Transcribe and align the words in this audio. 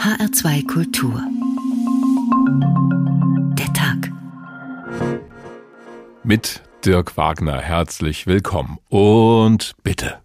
HR2 0.00 0.66
Kultur. 0.66 1.22
Der 3.58 3.70
Tag. 3.74 4.10
Mit 6.24 6.62
Dirk 6.86 7.18
Wagner 7.18 7.60
herzlich 7.60 8.26
willkommen 8.26 8.78
und 8.88 9.72
bitte. 9.82 10.20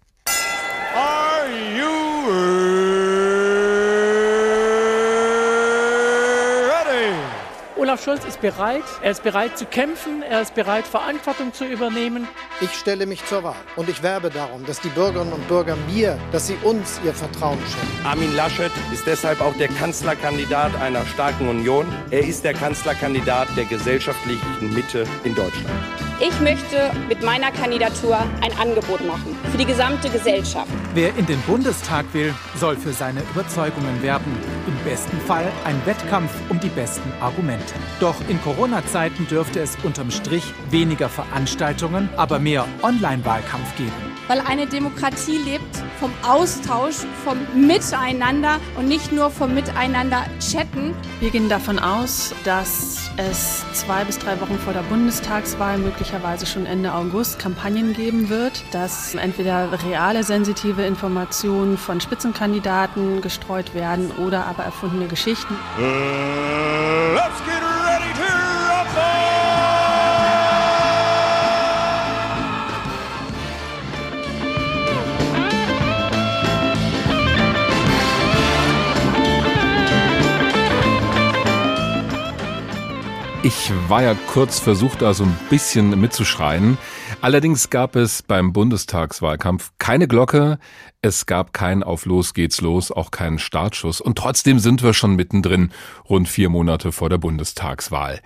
Olaf 7.96 8.04
Scholz 8.04 8.24
ist 8.26 8.42
bereit. 8.42 8.84
Er 9.00 9.12
ist 9.12 9.22
bereit 9.22 9.56
zu 9.56 9.64
kämpfen. 9.64 10.22
Er 10.22 10.42
ist 10.42 10.54
bereit, 10.54 10.86
Verantwortung 10.86 11.54
zu 11.54 11.64
übernehmen. 11.64 12.28
Ich 12.60 12.74
stelle 12.74 13.06
mich 13.06 13.24
zur 13.24 13.42
Wahl 13.42 13.56
und 13.74 13.88
ich 13.88 14.02
werbe 14.02 14.28
darum, 14.28 14.66
dass 14.66 14.82
die 14.82 14.90
Bürgerinnen 14.90 15.32
und 15.32 15.48
Bürger 15.48 15.76
mir, 15.90 16.18
dass 16.30 16.46
sie 16.46 16.58
uns 16.62 17.00
ihr 17.06 17.14
Vertrauen 17.14 17.58
schenken. 17.60 18.06
Armin 18.06 18.36
Laschet 18.36 18.70
ist 18.92 19.06
deshalb 19.06 19.40
auch 19.40 19.54
der 19.54 19.68
Kanzlerkandidat 19.68 20.78
einer 20.78 21.06
starken 21.06 21.48
Union. 21.48 21.86
Er 22.10 22.20
ist 22.20 22.44
der 22.44 22.52
Kanzlerkandidat 22.52 23.48
der 23.56 23.64
gesellschaftlichen 23.64 24.74
Mitte 24.74 25.06
in 25.24 25.34
Deutschland. 25.34 25.70
Ich 26.20 26.38
möchte 26.40 26.90
mit 27.08 27.22
meiner 27.22 27.50
Kandidatur 27.50 28.18
ein 28.42 28.52
Angebot 28.58 29.06
machen 29.06 29.38
für 29.50 29.56
die 29.56 29.66
gesamte 29.66 30.10
Gesellschaft. 30.10 30.68
Wer 30.96 31.14
in 31.16 31.26
den 31.26 31.42
Bundestag 31.42 32.06
will, 32.14 32.34
soll 32.58 32.74
für 32.74 32.94
seine 32.94 33.20
Überzeugungen 33.34 34.02
werben. 34.02 34.34
Im 34.66 34.74
besten 34.82 35.18
Fall 35.26 35.46
ein 35.66 35.78
Wettkampf 35.84 36.32
um 36.48 36.58
die 36.58 36.70
besten 36.70 37.12
Argumente. 37.20 37.74
Doch 38.00 38.16
in 38.30 38.40
Corona-Zeiten 38.40 39.26
dürfte 39.26 39.60
es 39.60 39.76
unterm 39.82 40.10
Strich 40.10 40.54
weniger 40.70 41.10
Veranstaltungen, 41.10 42.08
aber 42.16 42.38
mehr 42.38 42.64
Online-Wahlkampf 42.82 43.76
geben. 43.76 44.15
Weil 44.28 44.40
eine 44.40 44.66
Demokratie 44.66 45.38
lebt 45.38 45.76
vom 46.00 46.12
Austausch, 46.26 46.96
vom 47.24 47.38
Miteinander 47.54 48.58
und 48.76 48.88
nicht 48.88 49.12
nur 49.12 49.30
vom 49.30 49.54
Miteinander 49.54 50.24
chatten. 50.40 50.94
Wir 51.20 51.30
gehen 51.30 51.48
davon 51.48 51.78
aus, 51.78 52.34
dass 52.44 53.10
es 53.16 53.64
zwei 53.72 54.04
bis 54.04 54.18
drei 54.18 54.40
Wochen 54.40 54.58
vor 54.58 54.72
der 54.72 54.82
Bundestagswahl, 54.82 55.78
möglicherweise 55.78 56.44
schon 56.44 56.66
Ende 56.66 56.92
August, 56.92 57.38
Kampagnen 57.38 57.94
geben 57.94 58.28
wird, 58.28 58.62
dass 58.72 59.14
entweder 59.14 59.70
reale 59.84 60.22
sensitive 60.22 60.82
Informationen 60.82 61.78
von 61.78 62.00
Spitzenkandidaten 62.00 63.22
gestreut 63.22 63.74
werden 63.74 64.10
oder 64.10 64.46
aber 64.46 64.64
erfundene 64.64 65.06
Geschichten. 65.06 65.54
Uh, 65.78 67.14
let's 67.14 67.38
get 67.46 67.75
Ich 83.46 83.70
war 83.86 84.02
ja 84.02 84.16
kurz 84.26 84.58
versucht, 84.58 85.02
da 85.02 85.14
so 85.14 85.22
ein 85.22 85.38
bisschen 85.48 86.00
mitzuschreien. 86.00 86.78
Allerdings 87.20 87.70
gab 87.70 87.94
es 87.94 88.24
beim 88.24 88.52
Bundestagswahlkampf 88.52 89.70
keine 89.78 90.08
Glocke, 90.08 90.58
es 91.00 91.26
gab 91.26 91.52
kein 91.52 91.84
Auf 91.84 92.06
Los 92.06 92.34
geht's 92.34 92.60
los, 92.60 92.90
auch 92.90 93.12
keinen 93.12 93.38
Startschuss. 93.38 94.00
Und 94.00 94.18
trotzdem 94.18 94.58
sind 94.58 94.82
wir 94.82 94.94
schon 94.94 95.14
mittendrin, 95.14 95.70
rund 96.10 96.28
vier 96.28 96.48
Monate 96.48 96.90
vor 96.90 97.08
der 97.08 97.18
Bundestagswahl. 97.18 98.20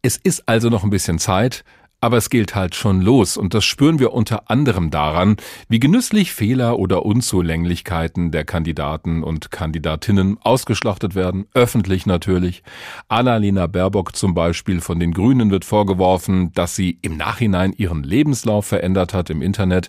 Es 0.00 0.16
ist 0.16 0.48
also 0.48 0.70
noch 0.70 0.84
ein 0.84 0.90
bisschen 0.90 1.18
Zeit, 1.18 1.64
aber 2.02 2.16
es 2.16 2.30
gilt 2.30 2.56
halt 2.56 2.74
schon 2.74 3.00
los 3.00 3.36
und 3.36 3.54
das 3.54 3.64
spüren 3.64 4.00
wir 4.00 4.12
unter 4.12 4.50
anderem 4.50 4.90
daran, 4.90 5.36
wie 5.68 5.78
genüsslich 5.78 6.32
Fehler 6.32 6.80
oder 6.80 7.06
Unzulänglichkeiten 7.06 8.32
der 8.32 8.44
Kandidaten 8.44 9.22
und 9.22 9.52
Kandidatinnen 9.52 10.36
ausgeschlachtet 10.42 11.14
werden, 11.14 11.46
öffentlich 11.54 12.04
natürlich. 12.04 12.64
Annalena 13.06 13.68
Baerbock 13.68 14.16
zum 14.16 14.34
Beispiel 14.34 14.80
von 14.80 14.98
den 14.98 15.12
Grünen 15.12 15.52
wird 15.52 15.64
vorgeworfen, 15.64 16.52
dass 16.54 16.74
sie 16.74 16.98
im 17.02 17.16
Nachhinein 17.16 17.72
ihren 17.72 18.02
Lebenslauf 18.02 18.66
verändert 18.66 19.14
hat 19.14 19.30
im 19.30 19.40
Internet, 19.40 19.88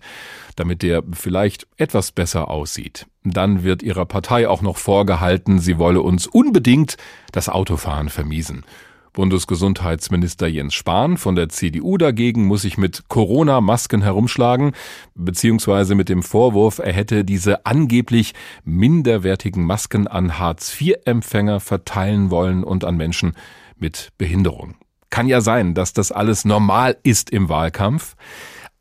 damit 0.55 0.83
der 0.83 1.01
vielleicht 1.13 1.65
etwas 1.77 2.11
besser 2.11 2.51
aussieht. 2.51 3.07
Dann 3.23 3.63
wird 3.63 3.81
ihrer 3.81 4.05
Partei 4.05 4.47
auch 4.47 4.61
noch 4.61 4.77
vorgehalten, 4.77 5.57
sie 5.57 5.79
wolle 5.79 6.01
uns 6.01 6.27
unbedingt 6.27 6.95
das 7.31 7.49
Autofahren 7.49 8.09
vermiesen. 8.09 8.63
Bundesgesundheitsminister 9.13 10.47
Jens 10.47 10.73
Spahn 10.73 11.17
von 11.17 11.35
der 11.35 11.49
CDU 11.49 11.97
dagegen 11.97 12.45
muss 12.45 12.63
sich 12.63 12.77
mit 12.77 13.07
Corona-Masken 13.07 14.01
herumschlagen, 14.01 14.73
beziehungsweise 15.15 15.95
mit 15.95 16.09
dem 16.09 16.23
Vorwurf, 16.23 16.79
er 16.79 16.93
hätte 16.93 17.23
diese 17.23 17.65
angeblich 17.65 18.33
minderwertigen 18.65 19.63
Masken 19.63 20.07
an 20.07 20.39
Hartz-IV-Empfänger 20.39 21.59
verteilen 21.59 22.31
wollen 22.31 22.63
und 22.63 22.83
an 22.83 22.97
Menschen 22.97 23.33
mit 23.77 24.09
Behinderung. 24.17 24.75
Kann 25.11 25.27
ja 25.27 25.41
sein, 25.41 25.75
dass 25.75 25.93
das 25.93 26.11
alles 26.11 26.43
normal 26.43 26.97
ist 27.03 27.29
im 27.29 27.47
Wahlkampf. 27.47 28.15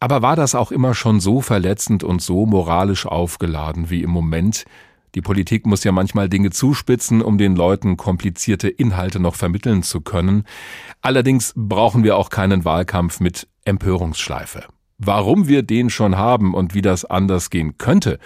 Aber 0.00 0.22
war 0.22 0.34
das 0.34 0.54
auch 0.54 0.72
immer 0.72 0.94
schon 0.94 1.20
so 1.20 1.42
verletzend 1.42 2.02
und 2.02 2.22
so 2.22 2.46
moralisch 2.46 3.06
aufgeladen 3.06 3.90
wie 3.90 4.02
im 4.02 4.10
Moment? 4.10 4.64
Die 5.14 5.20
Politik 5.20 5.66
muss 5.66 5.84
ja 5.84 5.92
manchmal 5.92 6.28
Dinge 6.30 6.50
zuspitzen, 6.50 7.20
um 7.20 7.36
den 7.36 7.54
Leuten 7.54 7.98
komplizierte 7.98 8.68
Inhalte 8.68 9.20
noch 9.20 9.34
vermitteln 9.34 9.82
zu 9.82 10.00
können. 10.00 10.44
Allerdings 11.02 11.52
brauchen 11.54 12.02
wir 12.02 12.16
auch 12.16 12.30
keinen 12.30 12.64
Wahlkampf 12.64 13.20
mit 13.20 13.46
Empörungsschleife. 13.64 14.64
Warum 14.96 15.48
wir 15.48 15.62
den 15.62 15.90
schon 15.90 16.16
haben 16.16 16.54
und 16.54 16.74
wie 16.74 16.80
das 16.80 17.04
anders 17.04 17.50
gehen 17.50 17.76
könnte, 17.76 18.18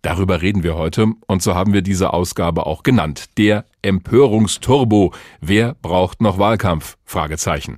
darüber 0.00 0.42
reden 0.42 0.64
wir 0.64 0.74
heute 0.74 1.12
und 1.26 1.42
so 1.42 1.54
haben 1.54 1.72
wir 1.72 1.82
diese 1.82 2.12
Ausgabe 2.12 2.66
auch 2.66 2.82
genannt. 2.82 3.26
Der 3.38 3.64
Empörungsturbo. 3.82 5.12
Wer 5.40 5.76
braucht 5.80 6.20
noch 6.20 6.38
Wahlkampf? 6.38 6.96
Fragezeichen. 7.04 7.76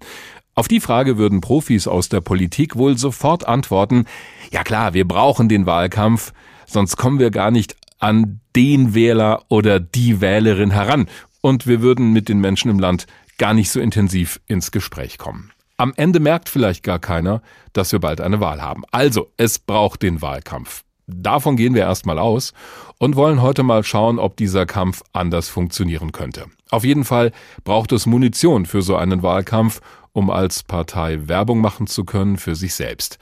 Auf 0.55 0.69
die 0.69 0.81
Frage 0.81 1.19
würden 1.19 1.41
Profis 1.41 1.89
aus 1.89 2.09
der 2.09 2.21
Politik 2.21 2.77
wohl 2.77 2.97
sofort 2.97 3.47
antworten, 3.47 4.07
ja 4.53 4.63
klar, 4.63 4.95
wir 4.95 5.07
brauchen 5.07 5.49
den 5.49 5.67
Wahlkampf, 5.67 6.33
sonst 6.65 6.97
kommen 6.97 7.19
wir 7.19 7.31
gar 7.31 7.51
nicht 7.51 7.77
an 8.05 8.41
den 8.55 8.93
Wähler 8.93 9.45
oder 9.49 9.81
die 9.81 10.21
Wählerin 10.21 10.71
heran 10.71 11.07
und 11.41 11.67
wir 11.67 11.81
würden 11.81 12.13
mit 12.13 12.29
den 12.29 12.39
Menschen 12.39 12.71
im 12.71 12.79
Land 12.79 13.07
gar 13.39 13.55
nicht 13.55 13.71
so 13.71 13.81
intensiv 13.81 14.43
ins 14.47 14.71
Gespräch 14.73 15.17
kommen. 15.17 15.53
Am 15.79 15.95
Ende 15.97 16.21
merkt 16.21 16.51
vielleicht 16.51 16.83
gar 16.83 16.99
keiner, 16.99 17.41
dass 17.73 17.93
wir 17.93 18.01
bald 18.01 18.21
eine 18.21 18.41
Wahl 18.41 18.61
haben. 18.61 18.83
Also, 18.93 19.33
es 19.39 19.59
braucht 19.59 20.03
den 20.03 20.21
Wahlkampf. 20.21 20.85
Davon 21.07 21.57
gehen 21.57 21.75
wir 21.75 21.81
erstmal 21.81 22.19
aus 22.19 22.53
und 22.99 23.17
wollen 23.17 23.41
heute 23.41 23.63
mal 23.63 23.83
schauen, 23.85 24.19
ob 24.19 24.37
dieser 24.37 24.67
Kampf 24.67 25.03
anders 25.15 25.49
funktionieren 25.49 26.13
könnte. 26.13 26.45
Auf 26.71 26.85
jeden 26.85 27.05
Fall 27.05 27.33
braucht 27.65 27.91
es 27.93 28.05
Munition 28.05 28.67
für 28.67 28.83
so 28.83 28.97
einen 28.97 29.23
Wahlkampf, 29.23 29.81
um 30.13 30.29
als 30.29 30.63
Partei 30.63 31.27
Werbung 31.27 31.63
machen 31.63 31.87
zu 31.87 32.05
können 32.05 32.37
für 32.37 32.55
sich 32.55 32.75
selbst. 32.75 33.19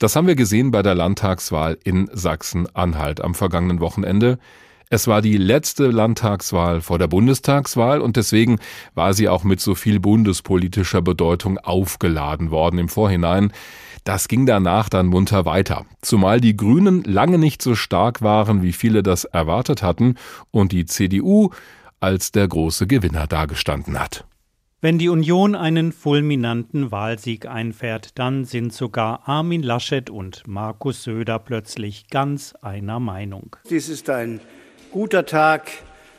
Das 0.00 0.16
haben 0.16 0.26
wir 0.26 0.34
gesehen 0.34 0.70
bei 0.70 0.82
der 0.82 0.94
Landtagswahl 0.94 1.76
in 1.84 2.08
Sachsen-Anhalt 2.10 3.20
am 3.20 3.34
vergangenen 3.34 3.80
Wochenende. 3.80 4.38
Es 4.88 5.06
war 5.06 5.20
die 5.20 5.36
letzte 5.36 5.88
Landtagswahl 5.88 6.80
vor 6.80 6.98
der 6.98 7.06
Bundestagswahl 7.06 8.00
und 8.00 8.16
deswegen 8.16 8.60
war 8.94 9.12
sie 9.12 9.28
auch 9.28 9.44
mit 9.44 9.60
so 9.60 9.74
viel 9.74 10.00
bundespolitischer 10.00 11.02
Bedeutung 11.02 11.58
aufgeladen 11.58 12.50
worden 12.50 12.78
im 12.78 12.88
Vorhinein. 12.88 13.52
Das 14.02 14.26
ging 14.26 14.46
danach 14.46 14.88
dann 14.88 15.06
munter 15.06 15.44
weiter, 15.44 15.84
zumal 16.00 16.40
die 16.40 16.56
Grünen 16.56 17.04
lange 17.04 17.36
nicht 17.36 17.60
so 17.60 17.74
stark 17.74 18.22
waren, 18.22 18.62
wie 18.62 18.72
viele 18.72 19.02
das 19.02 19.24
erwartet 19.24 19.82
hatten 19.82 20.14
und 20.50 20.72
die 20.72 20.86
CDU 20.86 21.50
als 22.00 22.32
der 22.32 22.48
große 22.48 22.86
Gewinner 22.86 23.26
dagestanden 23.26 24.00
hat. 24.00 24.24
Wenn 24.82 24.96
die 24.96 25.10
Union 25.10 25.54
einen 25.54 25.92
fulminanten 25.92 26.90
Wahlsieg 26.90 27.44
einfährt, 27.44 28.18
dann 28.18 28.46
sind 28.46 28.72
sogar 28.72 29.28
Armin 29.28 29.62
Laschet 29.62 30.08
und 30.08 30.46
Markus 30.46 31.02
Söder 31.02 31.38
plötzlich 31.38 32.08
ganz 32.08 32.54
einer 32.62 32.98
Meinung. 32.98 33.56
Dies 33.68 33.90
ist 33.90 34.08
ein 34.08 34.40
guter 34.90 35.26
Tag 35.26 35.70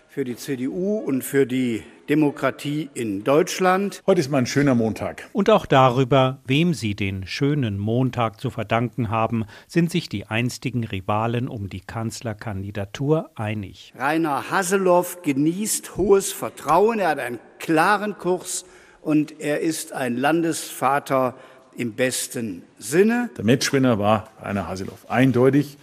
für 0.08 0.26
die 0.26 0.36
CDU 0.36 1.00
und 1.00 1.24
für 1.24 1.48
die 1.48 1.82
Demokratie 2.12 2.90
in 2.94 3.24
Deutschland. 3.24 4.04
Heute 4.06 4.20
ist 4.20 4.30
mal 4.30 4.40
ein 4.40 4.46
schöner 4.46 4.76
Montag. 4.76 5.30
Und 5.32 5.50
auch 5.50 5.66
darüber, 5.66 6.40
wem 6.46 6.74
sie 6.74 6.94
den 6.94 7.26
schönen 7.26 7.78
Montag 7.78 8.42
zu 8.42 8.50
verdanken 8.50 9.10
haben, 9.10 9.46
sind 9.70 9.90
sich 9.90 10.10
die 10.10 10.28
einstigen 10.28 10.84
Rivalen 10.84 11.48
um 11.48 11.70
die 11.70 11.80
Kanzlerkandidatur 11.80 13.30
einig. 13.36 13.94
Rainer 13.98 14.52
Haseloff 14.52 15.22
genießt 15.22 15.96
hohes 15.96 16.34
Vertrauen, 16.34 17.00
er 17.00 17.12
hat 17.12 17.20
einen 17.20 17.40
klaren 17.60 18.18
Kurs 18.18 18.66
und 19.00 19.40
er 19.40 19.62
ist 19.62 19.94
ein 19.94 20.18
Landesvater 20.18 21.36
im 21.78 21.94
besten 21.94 22.64
Sinne. 22.78 23.30
Der 23.38 23.46
Matchwinner 23.46 24.00
war 24.00 24.32
Rainer 24.42 24.68
Haseloff, 24.68 25.10
eindeutig. 25.10 25.78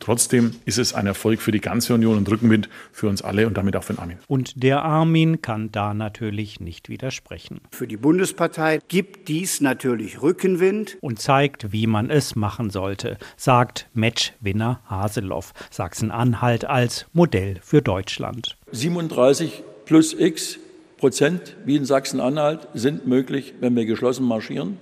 Trotzdem 0.00 0.52
ist 0.64 0.78
es 0.78 0.94
ein 0.94 1.06
Erfolg 1.06 1.40
für 1.40 1.52
die 1.52 1.60
ganze 1.60 1.94
Union 1.94 2.18
und 2.18 2.30
Rückenwind 2.30 2.68
für 2.92 3.08
uns 3.08 3.22
alle 3.22 3.46
und 3.46 3.56
damit 3.56 3.76
auch 3.76 3.84
für 3.84 3.94
den 3.94 4.00
Armin. 4.00 4.18
Und 4.26 4.62
der 4.62 4.82
Armin 4.82 5.40
kann 5.42 5.72
da 5.72 5.94
natürlich 5.94 6.60
nicht 6.60 6.88
widersprechen. 6.88 7.60
Für 7.70 7.86
die 7.86 7.96
Bundespartei 7.96 8.80
gibt 8.88 9.28
dies 9.28 9.60
natürlich 9.60 10.22
Rückenwind. 10.22 10.98
Und 11.00 11.18
zeigt, 11.18 11.72
wie 11.72 11.86
man 11.86 12.10
es 12.10 12.36
machen 12.36 12.70
sollte, 12.70 13.18
sagt 13.36 13.88
Matchwinner 13.94 14.80
Haseloff. 14.88 15.52
Sachsen-Anhalt 15.70 16.64
als 16.64 17.06
Modell 17.12 17.58
für 17.62 17.82
Deutschland. 17.82 18.56
37 18.72 19.62
plus 19.84 20.14
x 20.18 20.58
Prozent 20.96 21.56
wie 21.64 21.76
in 21.76 21.84
Sachsen-Anhalt 21.84 22.68
sind 22.72 23.06
möglich, 23.06 23.54
wenn 23.60 23.76
wir 23.76 23.84
geschlossen 23.84 24.24
marschieren. 24.24 24.78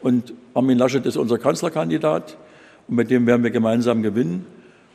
Und 0.00 0.32
Armin 0.52 0.78
Laschet 0.78 1.06
ist 1.06 1.16
unser 1.16 1.38
Kanzlerkandidat 1.38 2.36
und 2.88 2.96
mit 2.96 3.10
dem 3.10 3.26
werden 3.26 3.42
wir 3.42 3.50
gemeinsam 3.50 4.02
gewinnen. 4.02 4.46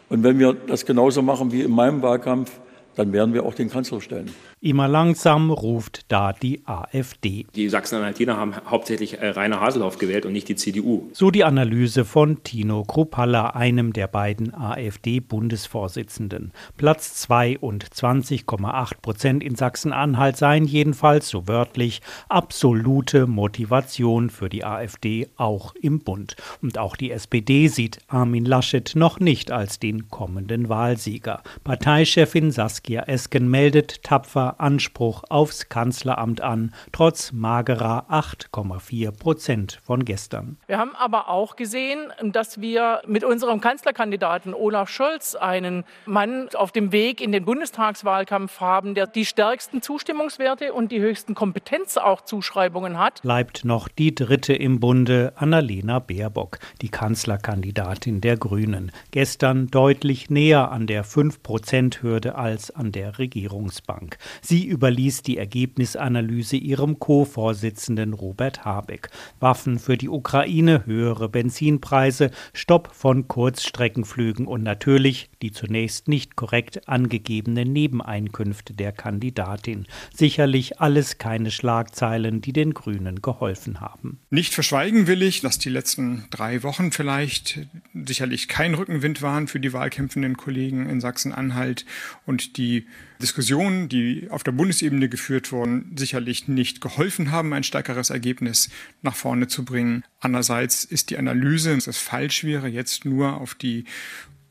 Und 0.10 0.24
wenn 0.24 0.40
wir 0.40 0.54
das 0.54 0.86
genauso 0.86 1.22
machen 1.22 1.52
wie 1.52 1.62
in 1.62 1.72
meinem 1.72 2.02
Wahlkampf, 2.02 2.52
dann 3.00 3.14
werden 3.14 3.34
wir 3.34 3.46
auch 3.46 3.54
den 3.54 3.70
Kanzler 3.70 4.02
stellen. 4.02 4.30
Immer 4.60 4.90
langsam 4.90 5.52
ruft 5.52 6.12
da 6.12 6.34
die 6.34 6.64
AfD. 6.66 7.46
Die 7.56 7.70
Sachsen-Anhaltiner 7.70 8.36
haben 8.36 8.54
hauptsächlich 8.70 9.20
äh, 9.20 9.30
Rainer 9.30 9.62
Haseloff 9.62 10.00
gewählt 10.00 10.26
und 10.26 10.34
nicht 10.34 10.50
die 10.50 10.58
CDU. 10.58 11.08
So 11.14 11.32
die 11.32 11.46
Analyse 11.46 12.04
von 12.04 12.44
Tino 12.44 12.84
Kruppalla, 12.84 13.52
einem 13.52 13.94
der 13.94 14.08
beiden 14.08 14.54
AfD-Bundesvorsitzenden. 14.54 16.52
Platz 16.76 17.16
2 17.16 17.60
und 17.60 17.86
20,8 17.86 19.02
Prozent 19.02 19.44
in 19.46 19.56
Sachsen-Anhalt 19.56 20.36
seien 20.36 20.66
jedenfalls, 20.66 21.30
so 21.30 21.48
wörtlich, 21.48 22.02
absolute 22.28 23.28
Motivation 23.28 24.30
für 24.30 24.50
die 24.50 24.66
AfD 24.66 25.30
auch 25.38 25.74
im 25.76 26.00
Bund. 26.00 26.36
Und 26.62 26.78
auch 26.78 26.98
die 26.98 27.12
SPD 27.12 27.70
sieht 27.70 28.00
Armin 28.10 28.44
Laschet 28.44 28.92
noch 28.96 29.22
nicht 29.22 29.52
als 29.52 29.80
den 29.80 30.10
kommenden 30.10 30.68
Wahlsieger. 30.68 31.44
Parteichefin 31.64 32.52
Saskia 32.52 32.89
Esken 32.96 33.50
meldet 33.50 34.04
tapfer 34.04 34.60
Anspruch 34.60 35.24
aufs 35.30 35.70
Kanzleramt 35.70 36.42
an, 36.42 36.74
trotz 36.92 37.32
magerer 37.32 38.06
8,4 38.10 39.12
Prozent 39.12 39.80
von 39.84 40.06
gestern. 40.06 40.58
Wir 40.68 40.78
haben 40.78 40.96
aber 40.96 41.30
auch 41.30 41.56
gesehen, 41.56 42.12
dass 42.24 42.62
wir 42.62 43.02
mit 43.06 43.24
unserem 43.24 43.62
Kanzlerkandidaten 43.62 44.54
Olaf 44.54 44.90
Scholz 44.90 45.36
einen 45.36 45.84
Mann 46.06 46.50
auf 46.56 46.72
dem 46.72 46.92
Weg 46.92 47.22
in 47.22 47.32
den 47.32 47.46
Bundestagswahlkampf 47.46 48.60
haben, 48.60 48.96
der 48.96 49.08
die 49.08 49.26
stärksten 49.26 49.82
Zustimmungswerte 49.82 50.74
und 50.74 50.92
die 50.92 51.00
höchsten 51.00 51.36
Kompetenz 51.36 51.98
auch 51.98 52.22
Zuschreibungen 52.22 52.98
hat. 52.98 53.22
Bleibt 53.22 53.66
noch 53.66 53.88
die 53.88 54.16
dritte 54.16 54.54
im 54.54 54.80
Bunde, 54.80 55.34
Annalena 55.36 56.00
Baerbock, 56.00 56.60
die 56.82 56.90
Kanzlerkandidatin 56.90 58.22
der 58.22 58.38
Grünen. 58.38 58.92
Gestern 59.12 59.68
deutlich 59.68 60.30
näher 60.30 60.72
an 60.72 60.88
der 60.88 61.06
5-Prozent-Hürde 61.06 62.36
als 62.36 62.69
an 62.72 62.92
der 62.92 63.20
Regierungsbank. 63.20 64.18
Sie 64.42 64.68
überließ 64.68 65.22
die 65.24 65.38
Ergebnisanalyse 65.38 66.58
ihrem 66.58 67.00
Co-Vorsitzenden 67.00 68.14
Robert 68.14 68.66
Habeck. 68.66 69.10
Waffen 69.40 69.80
für 69.80 69.98
die 69.98 70.10
Ukraine, 70.10 70.86
höhere 70.86 71.30
Benzinpreise, 71.30 72.32
Stopp 72.54 72.92
von 72.94 73.28
Kurzstreckenflügen 73.28 74.48
und 74.48 74.64
natürlich 74.64 75.30
die 75.42 75.52
zunächst 75.52 76.08
nicht 76.08 76.36
korrekt 76.36 76.88
angegebenen 76.88 77.72
Nebeneinkünfte 77.72 78.74
der 78.74 78.92
Kandidatin. 78.92 79.86
Sicherlich 80.14 80.80
alles 80.80 81.18
keine 81.18 81.52
Schlagzeilen, 81.52 82.42
die 82.42 82.54
den 82.54 82.74
Grünen 82.74 83.22
geholfen 83.22 83.80
haben. 83.80 84.20
Nicht 84.30 84.54
verschweigen 84.54 85.08
will 85.08 85.22
ich, 85.22 85.42
dass 85.42 85.60
die 85.60 85.70
letzten 85.70 86.26
drei 86.30 86.64
Wochen 86.64 86.92
vielleicht 86.92 87.68
sicherlich 87.94 88.48
kein 88.48 88.74
Rückenwind 88.74 89.22
waren 89.22 89.48
für 89.48 89.60
die 89.60 89.74
wahlkämpfenden 89.74 90.38
Kollegen 90.38 90.90
in 90.90 91.02
Sachsen-Anhalt 91.02 91.86
und 92.26 92.58
die 92.60 92.86
Diskussionen, 93.22 93.90
die 93.90 94.28
auf 94.30 94.44
der 94.44 94.52
Bundesebene 94.52 95.10
geführt 95.10 95.52
wurden, 95.52 95.96
sicherlich 95.98 96.48
nicht 96.48 96.82
geholfen 96.82 97.32
haben, 97.32 97.54
ein 97.54 97.64
stärkeres 97.64 98.10
Ergebnis 98.10 98.70
nach 99.02 99.16
vorne 99.16 99.48
zu 99.48 99.66
bringen. 99.66 100.04
Andererseits 100.20 100.84
ist 100.84 101.10
die 101.10 101.18
Analyse, 101.18 101.74
dass 101.74 101.88
es 101.88 101.98
falsch 101.98 102.44
wäre, 102.44 102.68
jetzt 102.68 103.06
nur 103.06 103.42
auf 103.42 103.56
die 103.56 103.86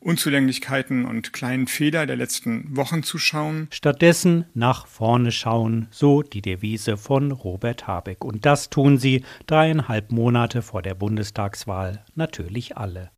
Unzulänglichkeiten 0.01 1.05
und 1.05 1.33
kleinen 1.33 1.67
Fehler 1.67 2.07
der 2.07 2.17
letzten 2.17 2.77
Wochen 2.77 3.03
zu 3.03 3.19
schauen. 3.19 3.69
Stattdessen 3.71 4.45
nach 4.55 4.87
vorne 4.87 5.33
schauen, 5.33 5.89
so 5.91 6.23
die 6.23 6.43
Devise 6.43 6.97
von 6.97 7.33
Robert 7.33 7.87
Habeck. 7.87 8.25
Und 8.25 8.47
das 8.47 8.71
tun 8.71 8.99
sie 8.99 9.25
dreieinhalb 9.47 10.13
Monate 10.13 10.63
vor 10.63 10.83
der 10.83 10.95
Bundestagswahl 10.95 12.05
natürlich 12.15 12.77
alle. 12.77 13.11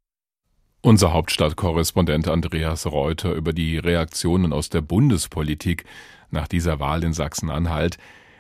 Unser 0.83 1.13
Hauptstadtkorrespondent 1.13 2.27
Andreas 2.27 2.87
Reuter 2.87 3.35
über 3.35 3.53
die 3.53 3.77
Reaktionen 3.77 4.55
aus 4.55 4.71
der 4.71 4.81
Bundespolitik 4.81 5.85
nach 6.31 6.49
dieser 6.49 6.81
Wahl 6.81 7.05
in 7.05 7.13
Sachsen-Anhalt. 7.13 7.99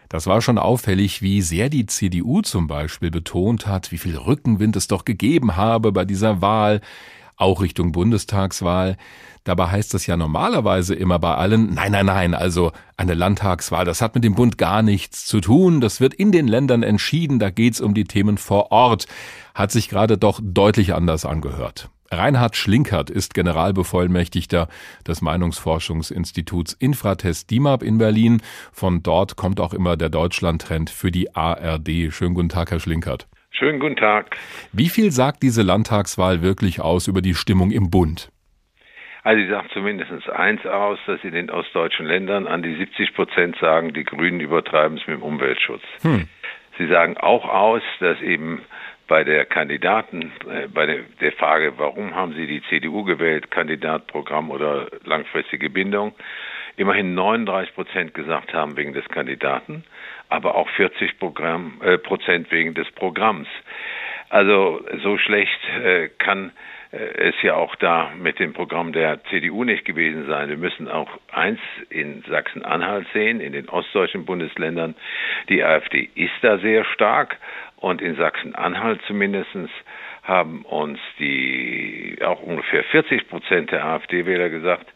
Das 0.09 0.27
war 0.27 0.41
schon 0.41 0.57
auffällig, 0.57 1.21
wie 1.21 1.43
sehr 1.43 1.69
die 1.69 1.85
CDU 1.85 2.41
zum 2.41 2.67
Beispiel 2.67 3.11
betont 3.11 3.67
hat, 3.67 3.93
wie 3.93 3.99
viel 3.99 4.17
Rückenwind 4.17 4.75
es 4.77 4.89
doch 4.89 5.05
gegeben 5.05 5.57
habe 5.57 5.93
bei 5.93 6.07
dieser 6.07 6.41
Wahl, 6.41 6.81
auch 7.37 7.61
Richtung 7.61 7.93
Bundestagswahl. 7.93 8.97
Dabei 9.45 9.67
heißt 9.67 9.93
es 9.93 10.07
ja 10.07 10.17
normalerweise 10.17 10.95
immer 10.95 11.19
bei 11.19 11.35
allen, 11.35 11.75
nein, 11.75 11.93
nein, 11.93 12.07
nein, 12.07 12.35
also 12.35 12.73
eine 12.97 13.13
Landtagswahl, 13.13 13.85
das 13.85 14.01
hat 14.01 14.15
mit 14.15 14.25
dem 14.25 14.35
Bund 14.35 14.57
gar 14.57 14.81
nichts 14.81 15.27
zu 15.27 15.43
tun, 15.43 15.83
das 15.83 16.01
wird 16.01 16.15
in 16.15 16.33
den 16.33 16.49
Ländern 16.49 16.83
entschieden, 16.85 17.39
da 17.39 17.51
geht's 17.51 17.83
um 17.83 17.93
die 17.93 18.05
Themen 18.05 18.39
vor 18.39 18.73
Ort, 18.73 19.07
hat 19.55 19.73
sich 19.73 19.91
gerade 19.91 20.17
doch 20.17 20.41
deutlich 20.43 20.95
anders 20.95 21.27
angehört. 21.27 21.91
Reinhard 22.13 22.57
Schlinkert 22.57 23.09
ist 23.09 23.35
Generalbevollmächtigter 23.35 24.67
des 25.07 25.23
Meinungsforschungsinstituts 25.23 26.73
Infratest 26.73 27.53
DIMAP 27.53 27.85
in 27.85 27.99
Berlin. 27.99 28.43
Von 28.73 29.05
dort 29.05 29.37
kommt 29.37 29.61
auch 29.61 29.73
immer 29.73 29.97
der 29.97 30.09
Deutschlandtrend 30.09 30.91
für 30.91 31.13
die 31.13 31.37
ARD. 31.37 32.13
Schönen 32.13 32.35
guten 32.35 32.49
Tag, 32.49 32.73
Herr 32.73 32.81
Schlinkert. 32.81 33.29
Schönen 33.53 33.79
guten 33.79 33.95
Tag. 33.95 34.37
Wie 34.73 34.89
viel 34.89 35.13
sagt 35.13 35.45
diese 35.45 35.63
Landtagswahl 35.63 36.43
wirklich 36.43 36.81
aus 36.81 37.07
über 37.07 37.23
die 37.23 37.35
Stimmung 37.35 37.71
im 37.71 37.91
Bund? 37.91 38.33
Also 39.23 39.43
sie 39.43 39.49
sagt 39.49 39.71
zumindest 39.73 40.11
eins 40.31 40.67
aus, 40.67 40.99
dass 41.07 41.23
in 41.23 41.33
den 41.33 41.49
ostdeutschen 41.49 42.07
Ländern 42.07 42.49
an 42.49 42.63
die 42.65 42.75
70 42.75 43.15
Prozent 43.15 43.57
sagen, 43.61 43.93
die 43.95 44.05
Grünen 44.05 44.41
übertreiben 44.41 44.99
es 44.99 45.07
mit 45.07 45.17
dem 45.17 45.23
Umweltschutz. 45.23 45.83
Hm. 46.03 46.27
Sie 46.77 46.89
sagen 46.89 47.19
auch 47.19 47.45
aus, 47.45 47.83
dass 48.01 48.21
eben 48.21 48.63
bei 49.11 49.25
der 49.25 49.45
Kandidaten, 49.45 50.33
äh, 50.49 50.69
bei 50.69 50.87
der, 50.87 51.01
der, 51.21 51.33
Frage, 51.33 51.73
warum 51.79 52.15
haben 52.15 52.33
Sie 52.35 52.47
die 52.47 52.63
CDU 52.69 53.03
gewählt, 53.03 53.51
Kandidat, 53.51 54.07
Programm 54.07 54.53
oder 54.53 54.87
langfristige 55.05 55.69
Bindung, 55.69 56.15
immerhin 56.77 57.15
39 57.17 57.75
Prozent 57.75 58.15
gesagt 58.15 58.55
haben 58.55 58.77
wegen 58.77 58.93
des 58.93 59.07
Kandidaten, 59.09 59.83
aber 60.29 60.55
auch 60.55 60.69
40 60.71 61.19
Programm, 61.19 61.81
äh, 61.83 61.99
Prozent 61.99 62.53
wegen 62.53 62.75
des 62.75 62.89
Programms. 62.93 63.49
Also 64.29 64.81
so 65.03 65.19
schlecht 65.19 65.59
äh, 65.83 66.09
kann 66.19 66.53
äh, 66.93 67.31
es 67.31 67.35
ja 67.43 67.55
auch 67.55 67.75
da 67.75 68.13
mit 68.17 68.39
dem 68.39 68.53
Programm 68.53 68.93
der 68.93 69.25
CDU 69.25 69.65
nicht 69.65 69.85
gewesen 69.85 70.27
sein. 70.29 70.49
Wir 70.49 70.57
müssen 70.57 70.89
auch 70.89 71.11
eins 71.33 71.59
in 71.89 72.23
Sachsen-Anhalt 72.29 73.09
sehen, 73.13 73.41
in 73.41 73.53
den 73.53 73.69
ostdeutschen 73.69 74.25
Bundesländern. 74.25 74.95
Die 75.49 75.65
AfD 75.65 76.11
ist 76.15 76.33
da 76.43 76.59
sehr 76.59 76.85
stark 76.85 77.39
und 77.81 78.03
in 78.03 78.17
Sachsen-Anhalt 78.17 79.01
zumindestens 79.07 79.71
haben 80.23 80.63
uns 80.65 80.99
die 81.19 82.19
auch 82.23 82.43
ungefähr 82.43 82.85
40 82.85 83.29
Prozent 83.29 83.71
der 83.73 83.85
AfD-Wähler 83.85 84.51
gesagt, 84.51 84.87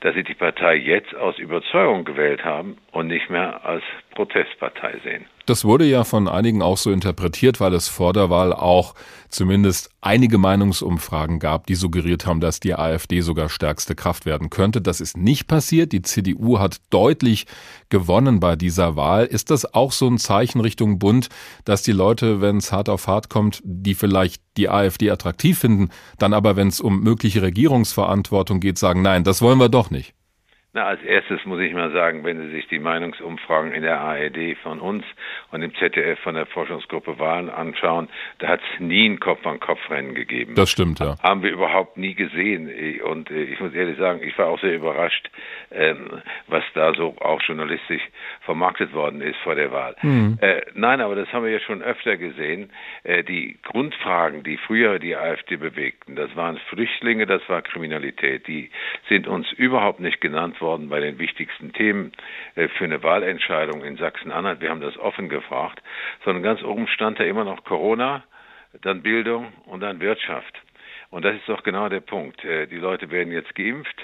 dass 0.00 0.14
sie 0.14 0.22
die 0.22 0.34
Partei 0.34 0.76
jetzt 0.76 1.14
aus 1.14 1.38
Überzeugung 1.38 2.04
gewählt 2.04 2.44
haben 2.44 2.76
und 2.92 3.06
nicht 3.08 3.30
mehr 3.30 3.64
als 3.64 3.82
Protestpartei 4.14 4.98
sehen. 5.04 5.26
Das 5.46 5.64
wurde 5.64 5.84
ja 5.84 6.04
von 6.04 6.26
einigen 6.26 6.62
auch 6.62 6.78
so 6.78 6.90
interpretiert, 6.90 7.60
weil 7.60 7.74
es 7.74 7.88
vor 7.88 8.14
der 8.14 8.30
Wahl 8.30 8.54
auch 8.54 8.94
zumindest 9.28 9.90
einige 10.00 10.38
Meinungsumfragen 10.38 11.38
gab, 11.38 11.66
die 11.66 11.74
suggeriert 11.74 12.24
haben, 12.24 12.40
dass 12.40 12.60
die 12.60 12.74
AfD 12.74 13.20
sogar 13.20 13.50
stärkste 13.50 13.94
Kraft 13.94 14.24
werden 14.24 14.48
könnte. 14.48 14.80
Das 14.80 15.02
ist 15.02 15.18
nicht 15.18 15.46
passiert. 15.46 15.92
Die 15.92 16.00
CDU 16.00 16.58
hat 16.58 16.78
deutlich 16.88 17.46
gewonnen 17.90 18.40
bei 18.40 18.56
dieser 18.56 18.96
Wahl. 18.96 19.26
Ist 19.26 19.50
das 19.50 19.74
auch 19.74 19.92
so 19.92 20.08
ein 20.08 20.18
Zeichen 20.18 20.60
Richtung 20.60 20.98
Bund, 20.98 21.28
dass 21.66 21.82
die 21.82 21.92
Leute, 21.92 22.40
wenn 22.40 22.56
es 22.56 22.72
hart 22.72 22.88
auf 22.88 23.06
hart 23.06 23.28
kommt, 23.28 23.60
die 23.64 23.94
vielleicht 23.94 24.42
die 24.56 24.70
AfD 24.70 25.10
attraktiv 25.10 25.58
finden, 25.58 25.90
dann 26.18 26.32
aber, 26.32 26.56
wenn 26.56 26.68
es 26.68 26.80
um 26.80 27.00
mögliche 27.00 27.42
Regierungsverantwortung 27.42 28.60
geht, 28.60 28.78
sagen, 28.78 29.02
nein, 29.02 29.24
das 29.24 29.42
wollen 29.42 29.58
wir 29.58 29.68
doch 29.68 29.90
nicht? 29.90 30.14
Na, 30.74 30.86
als 30.86 31.00
erstes 31.04 31.44
muss 31.44 31.60
ich 31.60 31.72
mal 31.72 31.92
sagen, 31.92 32.24
wenn 32.24 32.40
Sie 32.40 32.50
sich 32.50 32.66
die 32.66 32.80
Meinungsumfragen 32.80 33.70
in 33.70 33.82
der 33.82 34.00
ARD 34.00 34.56
von 34.60 34.80
uns 34.80 35.04
und 35.52 35.62
im 35.62 35.72
ZDF 35.76 36.18
von 36.18 36.34
der 36.34 36.46
Forschungsgruppe 36.46 37.20
Wahlen 37.20 37.48
anschauen, 37.48 38.08
da 38.40 38.48
hat 38.48 38.60
es 38.60 38.80
nie 38.80 39.08
ein 39.08 39.20
Kopf-an-Kopf-Rennen 39.20 40.16
gegeben. 40.16 40.56
Das 40.56 40.70
stimmt, 40.70 40.98
ja. 40.98 41.14
Haben 41.22 41.44
wir 41.44 41.52
überhaupt 41.52 41.96
nie 41.96 42.14
gesehen. 42.14 42.68
Und 43.02 43.30
äh, 43.30 43.44
ich 43.44 43.60
muss 43.60 43.72
ehrlich 43.72 43.98
sagen, 43.98 44.20
ich 44.24 44.36
war 44.36 44.48
auch 44.48 44.58
sehr 44.60 44.74
überrascht, 44.74 45.30
ähm, 45.70 46.20
was 46.48 46.64
da 46.74 46.92
so 46.92 47.14
auch 47.20 47.40
journalistisch 47.42 48.02
vermarktet 48.40 48.92
worden 48.92 49.20
ist 49.20 49.36
vor 49.44 49.54
der 49.54 49.70
Wahl. 49.70 49.94
Mhm. 50.02 50.40
Nein, 50.74 51.00
aber 51.00 51.14
das 51.14 51.32
haben 51.32 51.44
wir 51.44 51.52
ja 51.52 51.60
schon 51.60 51.82
öfter 51.82 52.16
gesehen. 52.16 52.70
Äh, 53.04 53.22
die 53.22 53.58
Grundfragen, 53.62 54.42
die 54.42 54.56
früher 54.56 54.98
die 54.98 55.14
AfD 55.14 55.54
bewegten, 55.54 56.16
das 56.16 56.34
waren 56.34 56.58
Flüchtlinge, 56.68 57.26
das 57.26 57.48
war 57.48 57.62
Kriminalität, 57.62 58.48
die 58.48 58.70
sind 59.08 59.28
uns 59.28 59.50
überhaupt 59.52 60.00
nicht 60.00 60.20
genannt 60.20 60.60
worden 60.60 60.63
worden 60.64 60.88
bei 60.88 60.98
den 60.98 61.18
wichtigsten 61.18 61.72
Themen 61.72 62.12
äh, 62.56 62.68
für 62.68 62.84
eine 62.84 63.02
Wahlentscheidung 63.02 63.84
in 63.84 63.96
Sachsen-Anhalt. 63.96 64.60
Wir 64.60 64.70
haben 64.70 64.80
das 64.80 64.96
offen 64.98 65.28
gefragt, 65.28 65.82
sondern 66.24 66.42
ganz 66.42 66.62
oben 66.64 66.88
stand 66.88 67.20
da 67.20 67.24
immer 67.24 67.44
noch 67.44 67.64
Corona, 67.64 68.24
dann 68.82 69.02
Bildung 69.02 69.52
und 69.66 69.80
dann 69.80 70.00
Wirtschaft. 70.00 70.54
Und 71.10 71.24
das 71.24 71.36
ist 71.36 71.48
doch 71.48 71.62
genau 71.62 71.88
der 71.88 72.00
Punkt. 72.00 72.42
Äh, 72.44 72.66
die 72.66 72.78
Leute 72.78 73.10
werden 73.10 73.32
jetzt 73.32 73.54
geimpft. 73.54 73.96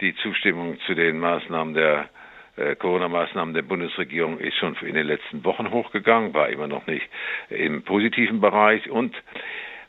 Die 0.00 0.14
Zustimmung 0.16 0.78
zu 0.80 0.94
den 0.94 1.18
Maßnahmen 1.18 1.74
der 1.74 2.10
äh, 2.56 2.74
Corona-Maßnahmen 2.76 3.54
der 3.54 3.62
Bundesregierung 3.62 4.38
ist 4.38 4.56
schon 4.56 4.76
in 4.82 4.94
den 4.94 5.06
letzten 5.06 5.44
Wochen 5.44 5.70
hochgegangen, 5.70 6.34
war 6.34 6.48
immer 6.48 6.66
noch 6.66 6.86
nicht 6.86 7.08
im 7.48 7.82
positiven 7.84 8.40
Bereich 8.40 8.90
und 8.90 9.14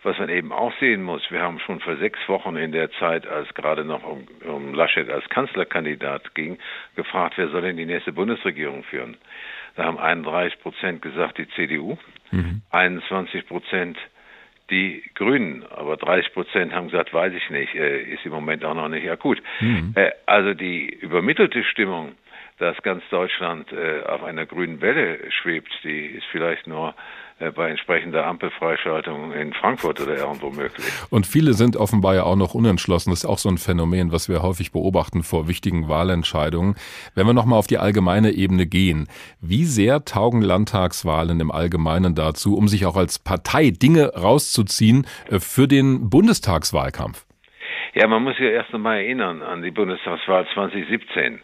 was 0.03 0.17
man 0.19 0.29
eben 0.29 0.51
auch 0.51 0.74
sehen 0.79 1.03
muss, 1.03 1.22
wir 1.31 1.41
haben 1.41 1.60
schon 1.60 1.79
vor 1.79 1.95
sechs 1.98 2.19
Wochen 2.27 2.55
in 2.55 2.72
der 2.72 2.91
Zeit, 2.93 3.27
als 3.27 3.53
gerade 3.53 3.86
noch 3.86 4.03
um, 4.03 4.27
um 4.45 4.74
Laschet 4.74 5.10
als 5.10 5.27
Kanzlerkandidat 5.29 6.36
ging, 6.36 6.57
gefragt, 6.95 7.38
wer 7.38 7.50
soll 7.50 7.62
denn 7.62 7.77
die 7.77 7.86
nächste 7.86 8.12
Bundesregierung 8.12 8.83
führen. 8.83 9.17
Da 9.75 9.86
haben 9.86 9.98
31 9.98 10.60
Prozent 10.60 11.01
gesagt, 11.01 11.38
die 11.38 11.48
CDU, 11.50 11.98
mhm. 12.31 12.62
21 12.72 13.48
Prozent 13.48 13.98
die 14.69 15.03
Grünen, 15.15 15.65
aber 15.69 15.98
30 15.98 16.33
Prozent 16.33 16.74
haben 16.74 16.89
gesagt, 16.89 17.13
weiß 17.13 17.33
ich 17.33 17.50
nicht, 17.50 17.75
äh, 17.75 18.01
ist 18.01 18.25
im 18.25 18.31
Moment 18.31 18.63
auch 18.63 18.74
noch 18.74 18.89
nicht 18.89 19.10
akut. 19.10 19.41
Mhm. 19.60 19.93
Äh, 19.95 20.12
also 20.25 20.53
die 20.53 20.89
übermittelte 20.89 21.63
Stimmung, 21.63 22.13
dass 22.60 22.81
ganz 22.81 23.03
Deutschland 23.10 23.72
äh, 23.72 24.03
auf 24.03 24.24
einer 24.24 24.45
grünen 24.45 24.79
Welle 24.81 25.19
schwebt, 25.31 25.72
die 25.83 26.05
ist 26.05 26.25
vielleicht 26.31 26.67
nur 26.67 26.95
bei 27.55 27.69
entsprechender 27.69 28.25
Ampelfreischaltung 28.25 29.33
in 29.33 29.53
Frankfurt 29.53 29.99
oder 29.99 30.17
irgendwo 30.17 30.49
möglich. 30.49 30.85
Und 31.09 31.25
viele 31.25 31.53
sind 31.53 31.75
offenbar 31.75 32.15
ja 32.15 32.23
auch 32.23 32.35
noch 32.35 32.53
unentschlossen. 32.53 33.09
Das 33.09 33.23
ist 33.23 33.29
auch 33.29 33.37
so 33.37 33.49
ein 33.49 33.57
Phänomen, 33.57 34.11
was 34.11 34.29
wir 34.29 34.41
häufig 34.41 34.71
beobachten 34.71 35.23
vor 35.23 35.47
wichtigen 35.47 35.89
Wahlentscheidungen. 35.89 36.75
Wenn 37.15 37.25
wir 37.27 37.33
nochmal 37.33 37.59
auf 37.59 37.67
die 37.67 37.77
allgemeine 37.77 38.31
Ebene 38.31 38.65
gehen, 38.65 39.07
wie 39.41 39.65
sehr 39.65 40.05
taugen 40.05 40.41
Landtagswahlen 40.41 41.39
im 41.39 41.51
Allgemeinen 41.51 42.15
dazu, 42.15 42.55
um 42.55 42.67
sich 42.67 42.85
auch 42.85 42.95
als 42.95 43.19
Partei 43.19 43.71
Dinge 43.71 44.13
rauszuziehen 44.15 45.05
äh, 45.29 45.39
für 45.39 45.67
den 45.67 46.09
Bundestagswahlkampf? 46.09 47.25
Ja, 47.93 48.07
man 48.07 48.23
muss 48.23 48.39
ja 48.39 48.49
erst 48.49 48.73
einmal 48.73 48.97
erinnern 48.97 49.41
an 49.43 49.61
die 49.61 49.69
Bundestagswahl 49.69 50.47
2017. 50.53 51.41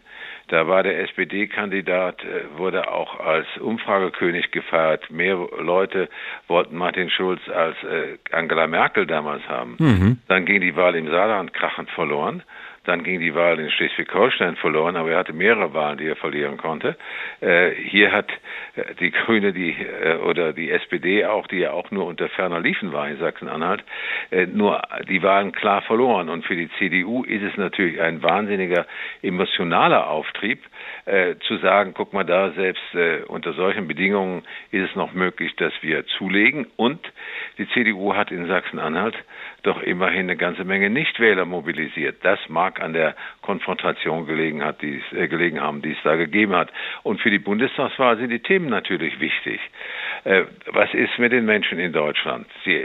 Da 0.50 0.66
war 0.66 0.82
der 0.82 0.98
SPD-Kandidat, 0.98 2.24
äh, 2.24 2.58
wurde 2.58 2.90
auch 2.92 3.20
als 3.20 3.46
Umfragekönig 3.60 4.50
gefeiert. 4.50 5.08
Mehr 5.08 5.38
Leute 5.60 6.08
wollten 6.48 6.76
Martin 6.76 7.08
Schulz 7.08 7.40
als 7.48 7.76
äh, 7.84 8.18
Angela 8.32 8.66
Merkel 8.66 9.06
damals 9.06 9.46
haben. 9.48 9.76
Mhm. 9.78 10.18
Dann 10.26 10.46
ging 10.46 10.60
die 10.60 10.74
Wahl 10.74 10.96
im 10.96 11.08
Saarland 11.08 11.52
krachend 11.54 11.88
verloren. 11.90 12.42
Dann 12.84 13.04
ging 13.04 13.20
die 13.20 13.34
Wahl 13.34 13.60
in 13.60 13.70
Schleswig-Holstein 13.70 14.56
verloren, 14.56 14.96
aber 14.96 15.10
er 15.10 15.18
hatte 15.18 15.34
mehrere 15.34 15.74
Wahlen, 15.74 15.98
die 15.98 16.06
er 16.06 16.16
verlieren 16.16 16.56
konnte. 16.56 16.96
Äh, 17.40 17.72
hier 17.72 18.10
hat 18.10 18.30
äh, 18.74 18.94
die 18.98 19.10
Grüne 19.10 19.52
die 19.52 19.72
äh, 19.72 20.16
oder 20.16 20.54
die 20.54 20.70
SPD 20.70 21.26
auch, 21.26 21.46
die 21.46 21.58
ja 21.58 21.72
auch 21.72 21.90
nur 21.90 22.06
unter 22.06 22.30
ferner 22.30 22.58
Liefen 22.58 22.92
war 22.92 23.06
in 23.08 23.18
Sachsen-Anhalt, 23.18 23.84
äh, 24.30 24.46
nur 24.46 24.80
die 25.08 25.22
Wahlen 25.22 25.52
klar 25.52 25.82
verloren. 25.82 26.30
Und 26.30 26.46
für 26.46 26.56
die 26.56 26.70
CDU 26.78 27.22
ist 27.24 27.42
es 27.42 27.56
natürlich 27.58 28.00
ein 28.00 28.22
wahnsinniger 28.22 28.86
emotionaler 29.22 30.08
Auftrieb, 30.08 30.60
äh, 31.04 31.34
zu 31.46 31.58
sagen, 31.58 31.92
guck 31.94 32.14
mal 32.14 32.24
da, 32.24 32.50
selbst 32.52 32.94
äh, 32.94 33.22
unter 33.26 33.52
solchen 33.52 33.88
Bedingungen 33.88 34.42
ist 34.70 34.88
es 34.88 34.96
noch 34.96 35.12
möglich, 35.12 35.54
dass 35.56 35.72
wir 35.82 36.06
zulegen. 36.06 36.66
Und 36.76 37.00
die 37.58 37.68
CDU 37.68 38.14
hat 38.14 38.30
in 38.30 38.46
Sachsen-Anhalt 38.46 39.16
doch 39.62 39.82
immerhin 39.82 40.22
eine 40.22 40.36
ganze 40.36 40.64
Menge 40.64 40.90
Nichtwähler 40.90 41.44
mobilisiert. 41.44 42.16
Das 42.22 42.38
mag 42.48 42.80
an 42.80 42.92
der 42.92 43.14
Konfrontation 43.42 44.26
gelegen, 44.26 44.64
hat, 44.64 44.82
die 44.82 44.98
es, 44.98 45.18
äh, 45.18 45.28
gelegen 45.28 45.60
haben, 45.60 45.82
die 45.82 45.92
es 45.92 45.98
da 46.02 46.16
gegeben 46.16 46.54
hat. 46.54 46.70
Und 47.02 47.20
für 47.20 47.30
die 47.30 47.38
Bundestagswahl 47.38 48.16
sind 48.18 48.30
die 48.30 48.40
Themen 48.40 48.68
natürlich 48.68 49.20
wichtig. 49.20 49.60
Äh, 50.24 50.44
was 50.66 50.92
ist 50.94 51.18
mit 51.18 51.32
den 51.32 51.44
Menschen 51.44 51.78
in 51.78 51.92
Deutschland? 51.92 52.46
Sie 52.64 52.84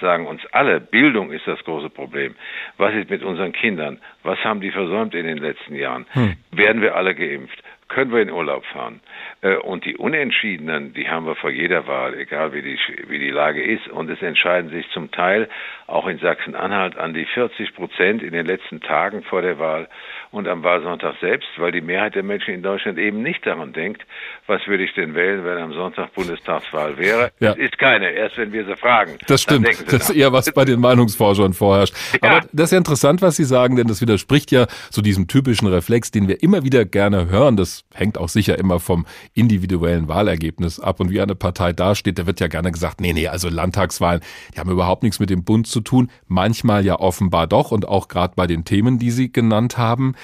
sagen 0.00 0.26
uns 0.26 0.44
alle, 0.52 0.80
Bildung 0.80 1.32
ist 1.32 1.46
das 1.46 1.62
große 1.64 1.90
Problem. 1.90 2.34
Was 2.76 2.94
ist 2.94 3.10
mit 3.10 3.22
unseren 3.22 3.52
Kindern? 3.52 4.00
Was 4.22 4.38
haben 4.44 4.60
die 4.60 4.70
versäumt 4.70 5.14
in 5.14 5.26
den 5.26 5.38
letzten 5.38 5.74
Jahren? 5.74 6.06
Hm. 6.12 6.36
Werden 6.52 6.82
wir 6.82 6.96
alle 6.96 7.14
geimpft? 7.14 7.62
können 7.88 8.12
wir 8.12 8.22
in 8.22 8.30
Urlaub 8.30 8.64
fahren. 8.66 9.00
Äh, 9.40 9.56
und 9.56 9.84
die 9.84 9.96
Unentschiedenen, 9.96 10.94
die 10.94 11.08
haben 11.08 11.26
wir 11.26 11.36
vor 11.36 11.50
jeder 11.50 11.86
Wahl, 11.86 12.14
egal 12.14 12.52
wie 12.52 12.62
die, 12.62 12.78
wie 13.08 13.18
die 13.18 13.30
Lage 13.30 13.62
ist. 13.62 13.88
Und 13.88 14.10
es 14.10 14.22
entscheiden 14.22 14.70
sich 14.70 14.88
zum 14.90 15.10
Teil 15.10 15.48
auch 15.86 16.06
in 16.06 16.18
Sachsen-Anhalt 16.18 16.96
an 16.96 17.12
die 17.12 17.26
40 17.26 17.74
Prozent 17.74 18.22
in 18.22 18.32
den 18.32 18.46
letzten 18.46 18.80
Tagen 18.80 19.22
vor 19.22 19.42
der 19.42 19.58
Wahl 19.58 19.88
und 20.30 20.48
am 20.48 20.62
Wahlsonntag 20.62 21.14
selbst, 21.20 21.48
weil 21.58 21.72
die 21.72 21.80
Mehrheit 21.80 22.14
der 22.14 22.22
Menschen 22.22 22.54
in 22.54 22.62
Deutschland 22.62 22.98
eben 22.98 23.22
nicht 23.22 23.46
daran 23.46 23.72
denkt, 23.72 24.02
was 24.46 24.66
würde 24.66 24.84
ich 24.84 24.94
denn 24.94 25.14
wählen, 25.14 25.44
wenn 25.44 25.58
am 25.58 25.72
Sonntag 25.72 26.12
Bundestagswahl 26.14 26.96
wäre. 26.96 27.30
Ja. 27.38 27.52
Es 27.52 27.58
ist 27.58 27.78
keine, 27.78 28.10
erst 28.10 28.36
wenn 28.38 28.52
wir 28.52 28.64
sie 28.64 28.76
fragen. 28.76 29.16
Das 29.26 29.42
stimmt. 29.42 29.68
Das 29.92 30.10
ist 30.10 30.16
eher 30.16 30.32
was 30.32 30.52
bei 30.52 30.64
den 30.64 30.80
Meinungsforschern 30.80 31.52
vorherrscht. 31.52 31.94
Ja. 32.22 32.30
Aber 32.30 32.46
das 32.52 32.66
ist 32.66 32.72
ja 32.72 32.78
interessant, 32.78 33.22
was 33.22 33.36
Sie 33.36 33.44
sagen, 33.44 33.76
denn 33.76 33.86
das 33.86 34.00
widerspricht 34.00 34.50
ja 34.50 34.66
zu 34.90 35.02
diesem 35.02 35.28
typischen 35.28 35.68
Reflex, 35.68 36.10
den 36.10 36.28
wir 36.28 36.42
immer 36.42 36.64
wieder 36.64 36.84
gerne 36.84 37.28
hören. 37.28 37.56
Das 37.56 37.84
hängt 37.94 38.18
auch 38.18 38.28
sicher 38.28 38.58
immer 38.58 38.80
vom 38.80 39.03
individuellen 39.32 40.08
Wahlergebnis 40.08 40.80
ab. 40.80 41.00
Und 41.00 41.10
wie 41.10 41.20
eine 41.20 41.34
Partei 41.34 41.72
dasteht, 41.72 42.18
da 42.18 42.26
wird 42.26 42.40
ja 42.40 42.48
gerne 42.48 42.72
gesagt, 42.72 43.00
nee, 43.00 43.12
nee, 43.12 43.28
also 43.28 43.48
Landtagswahlen, 43.48 44.20
die 44.54 44.60
haben 44.60 44.70
überhaupt 44.70 45.02
nichts 45.02 45.20
mit 45.20 45.30
dem 45.30 45.44
Bund 45.44 45.66
zu 45.66 45.80
tun. 45.80 46.10
Manchmal 46.26 46.84
ja 46.84 46.98
offenbar 46.98 47.46
doch 47.46 47.70
und 47.70 47.88
auch 47.88 48.08
gerade 48.08 48.34
bei 48.36 48.46
den 48.46 48.64
Themen, 48.64 48.98
die 48.98 49.10
Sie 49.10 49.32
genannt 49.32 49.78
haben. 49.78 50.14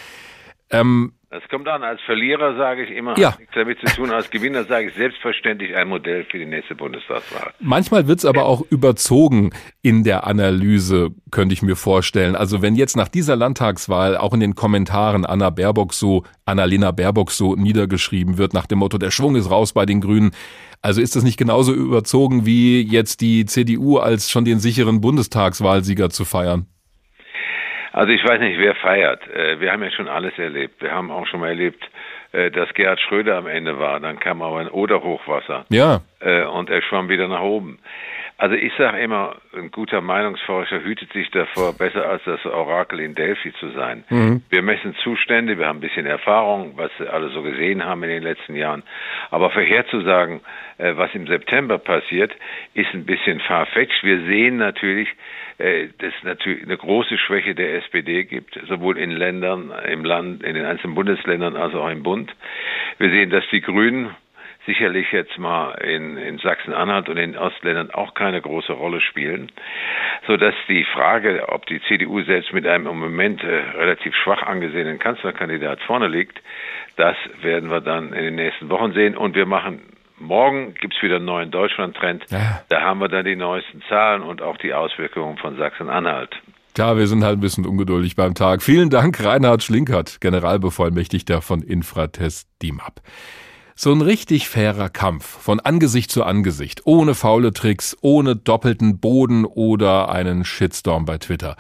Ähm, 0.71 1.13
das 1.31 1.45
kommt 1.49 1.69
an. 1.69 1.85
Als 1.85 2.01
Verlierer 2.03 2.57
sage 2.57 2.83
ich 2.83 2.91
immer, 2.91 3.17
ja. 3.17 3.37
nichts 3.39 3.55
damit 3.55 3.79
zu 3.79 3.87
tun. 3.95 4.11
Als 4.11 4.31
Gewinner 4.31 4.65
sage 4.65 4.89
ich 4.89 4.95
selbstverständlich 4.95 5.77
ein 5.77 5.89
Modell 5.89 6.25
für 6.25 6.39
die 6.39 6.47
nächste 6.47 6.75
Bundestagswahl. 6.75 7.53
Manchmal 7.61 8.09
wird 8.09 8.19
es 8.19 8.25
aber 8.25 8.47
auch 8.47 8.63
überzogen 8.71 9.53
in 9.81 10.03
der 10.03 10.27
Analyse, 10.27 11.11
könnte 11.31 11.53
ich 11.53 11.63
mir 11.63 11.77
vorstellen. 11.77 12.35
Also 12.35 12.63
wenn 12.63 12.75
jetzt 12.75 12.97
nach 12.97 13.07
dieser 13.07 13.37
Landtagswahl 13.37 14.17
auch 14.17 14.35
in 14.35 14.41
den 14.41 14.57
Kommentaren 14.57 15.25
Anna 15.25 15.51
Baerbock 15.51 15.95
so, 15.95 16.25
Annalena 16.47 16.91
Baerbock 16.91 17.31
so 17.31 17.55
niedergeschrieben 17.55 18.37
wird, 18.37 18.53
nach 18.53 18.67
dem 18.67 18.81
Motto, 18.81 18.99
der 18.99 19.13
Schwung 19.13 19.37
ist 19.37 19.53
raus 19.53 19.73
bei 19.73 19.87
den 19.87 20.01
Grünen. 20.01 20.33
Also 20.83 21.01
ist 21.01 21.15
das 21.15 21.23
nicht 21.23 21.37
genauso 21.37 21.73
überzogen 21.73 22.45
wie 22.45 22.83
jetzt 22.83 23.21
die 23.21 23.45
CDU 23.45 23.99
als 23.99 24.31
schon 24.31 24.45
den 24.45 24.59
sicheren 24.59 25.01
Bundestagswahlsieger 25.01 26.11
zu 26.11 26.25
feiern? 26.25 26.67
Also 27.93 28.13
ich 28.13 28.25
weiß 28.25 28.41
nicht, 28.41 28.59
wer 28.59 28.75
feiert. 28.77 29.27
Äh, 29.29 29.61
wir 29.61 29.73
haben 29.73 29.83
ja 29.83 29.91
schon 29.91 30.09
alles 30.09 30.39
erlebt. 30.39 30.81
Wir 30.81 30.93
haben 30.93 31.11
auch 31.11 31.27
schon 31.27 31.41
mal 31.41 31.49
erlebt, 31.49 31.83
äh, 32.33 32.51
dass 32.51 32.73
Gerhard 32.75 33.01
Schröder 33.01 33.37
am 33.37 33.47
Ende 33.47 33.79
war. 33.79 33.99
Dann 34.01 34.21
kam 34.21 34.43
aber 34.43 34.59
ein 34.59 34.69
Oderhochwasser. 34.69 35.65
Ja. 35.71 36.01
Äh, 36.21 36.45
und 36.45 36.71
er 36.71 36.83
schwamm 36.83 37.09
wieder 37.09 37.27
nach 37.27 37.43
oben. 37.43 37.79
Also 38.41 38.55
ich 38.55 38.73
sage 38.79 38.99
immer, 39.01 39.37
ein 39.55 39.71
guter 39.71 40.01
Meinungsforscher 40.01 40.83
hütet 40.83 41.13
sich 41.13 41.31
davor, 41.31 41.77
besser 41.77 42.09
als 42.09 42.23
das 42.25 42.47
Orakel 42.47 43.01
in 43.01 43.15
Delphi 43.15 43.53
zu 43.61 43.69
sein. 43.73 44.03
Mhm. 44.09 44.43
Wir 44.49 44.63
messen 44.63 44.95
Zustände, 45.05 45.59
wir 45.59 45.67
haben 45.67 45.77
ein 45.77 45.83
bisschen 45.83 46.07
Erfahrung, 46.07 46.73
was 46.77 46.91
alle 47.07 47.29
so 47.29 47.43
gesehen 47.43 47.85
haben 47.85 48.03
in 48.03 48.09
den 48.09 48.23
letzten 48.23 48.57
Jahren. 48.57 48.83
Aber 49.31 49.51
vorherzusagen, 49.51 50.41
äh, 50.79 50.97
was 50.97 51.15
im 51.15 51.27
September 51.27 51.77
passiert, 51.77 52.33
ist 52.73 52.89
ein 52.95 53.05
bisschen 53.05 53.41
farfetched. 53.41 54.03
Wir 54.03 54.21
sehen 54.21 54.57
natürlich, 54.57 55.11
äh, 55.59 55.89
dass 55.99 56.15
es 56.17 56.25
natürlich 56.25 56.63
eine 56.63 56.79
große 56.79 57.19
Schwäche 57.19 57.55
der 57.55 57.75
SPD 57.75 58.25
gibt, 58.25 58.59
sowohl 58.67 58.97
in 58.97 59.11
Ländern, 59.11 59.71
im 59.87 60.03
Land, 60.03 60.43
in 60.45 60.55
den 60.55 60.65
einzelnen 60.65 60.95
Bundesländern 60.95 61.57
als 61.57 61.75
auch 61.75 61.91
im 61.91 62.03
Bund. 62.03 62.35
Wir 62.97 63.11
sehen, 63.11 63.29
dass 63.29 63.45
die 63.53 63.61
Grünen 63.61 64.17
sicherlich 64.71 65.11
jetzt 65.11 65.37
mal 65.39 65.73
in, 65.83 66.17
in 66.17 66.39
Sachsen-Anhalt 66.39 67.09
und 67.09 67.17
in 67.17 67.33
den 67.33 67.41
Ostländern 67.41 67.91
auch 67.91 68.15
keine 68.15 68.41
große 68.41 68.73
Rolle 68.73 69.01
spielen, 69.01 69.51
so 70.29 70.37
dass 70.37 70.55
die 70.69 70.85
Frage, 70.85 71.49
ob 71.49 71.67
die 71.67 71.81
CDU 71.89 72.23
selbst 72.23 72.53
mit 72.53 72.67
einem 72.67 72.87
im 72.87 73.01
Moment 73.01 73.43
äh, 73.43 73.63
relativ 73.77 74.15
schwach 74.15 74.43
angesehenen 74.43 74.99
Kanzlerkandidat 75.01 75.81
vorne 75.81 76.07
liegt, 76.07 76.41
das 76.97 77.17
werden 77.43 77.71
wir 77.71 77.81
dann 77.81 78.13
in 78.13 78.25
den 78.25 78.35
nächsten 78.37 78.69
Wochen 78.69 78.93
sehen 78.93 79.17
und 79.17 79.35
wir 79.35 79.47
machen 79.47 79.83
Morgen 80.23 80.75
gibt 80.75 80.95
es 80.95 81.03
wieder 81.03 81.17
einen 81.17 81.25
neuen 81.25 81.51
Deutschland-Trend. 81.51 82.27
Ja. 82.29 82.61
Da 82.69 82.83
haben 82.83 83.01
wir 83.01 83.09
dann 83.09 83.25
die 83.25 83.37
neuesten 83.37 83.81
Zahlen 83.89 84.21
und 84.21 84.43
auch 84.43 84.59
die 84.59 84.75
Auswirkungen 84.75 85.39
von 85.39 85.57
Sachsen-Anhalt. 85.57 86.37
Klar, 86.75 86.99
wir 86.99 87.07
sind 87.07 87.25
halt 87.25 87.39
ein 87.39 87.41
bisschen 87.41 87.65
ungeduldig 87.65 88.17
beim 88.17 88.35
Tag. 88.35 88.63
Vielen 88.63 88.91
Dank, 88.91 89.25
Reinhard 89.25 89.63
Schlinkert, 89.63 90.21
Generalbevollmächtigter 90.21 91.41
von 91.41 91.63
Infratest 91.63 92.51
DIMAP. 92.61 93.01
So 93.83 93.91
ein 93.93 94.03
richtig 94.03 94.47
fairer 94.47 94.91
Kampf 94.91 95.25
von 95.25 95.59
Angesicht 95.59 96.11
zu 96.11 96.23
Angesicht, 96.23 96.83
ohne 96.85 97.15
faule 97.15 97.51
Tricks, 97.51 97.97
ohne 98.03 98.37
doppelten 98.37 98.99
Boden 98.99 99.47
oder 99.47 100.11
einen 100.11 100.45
Shitstorm 100.45 101.07
bei 101.07 101.17
Twitter. 101.17 101.57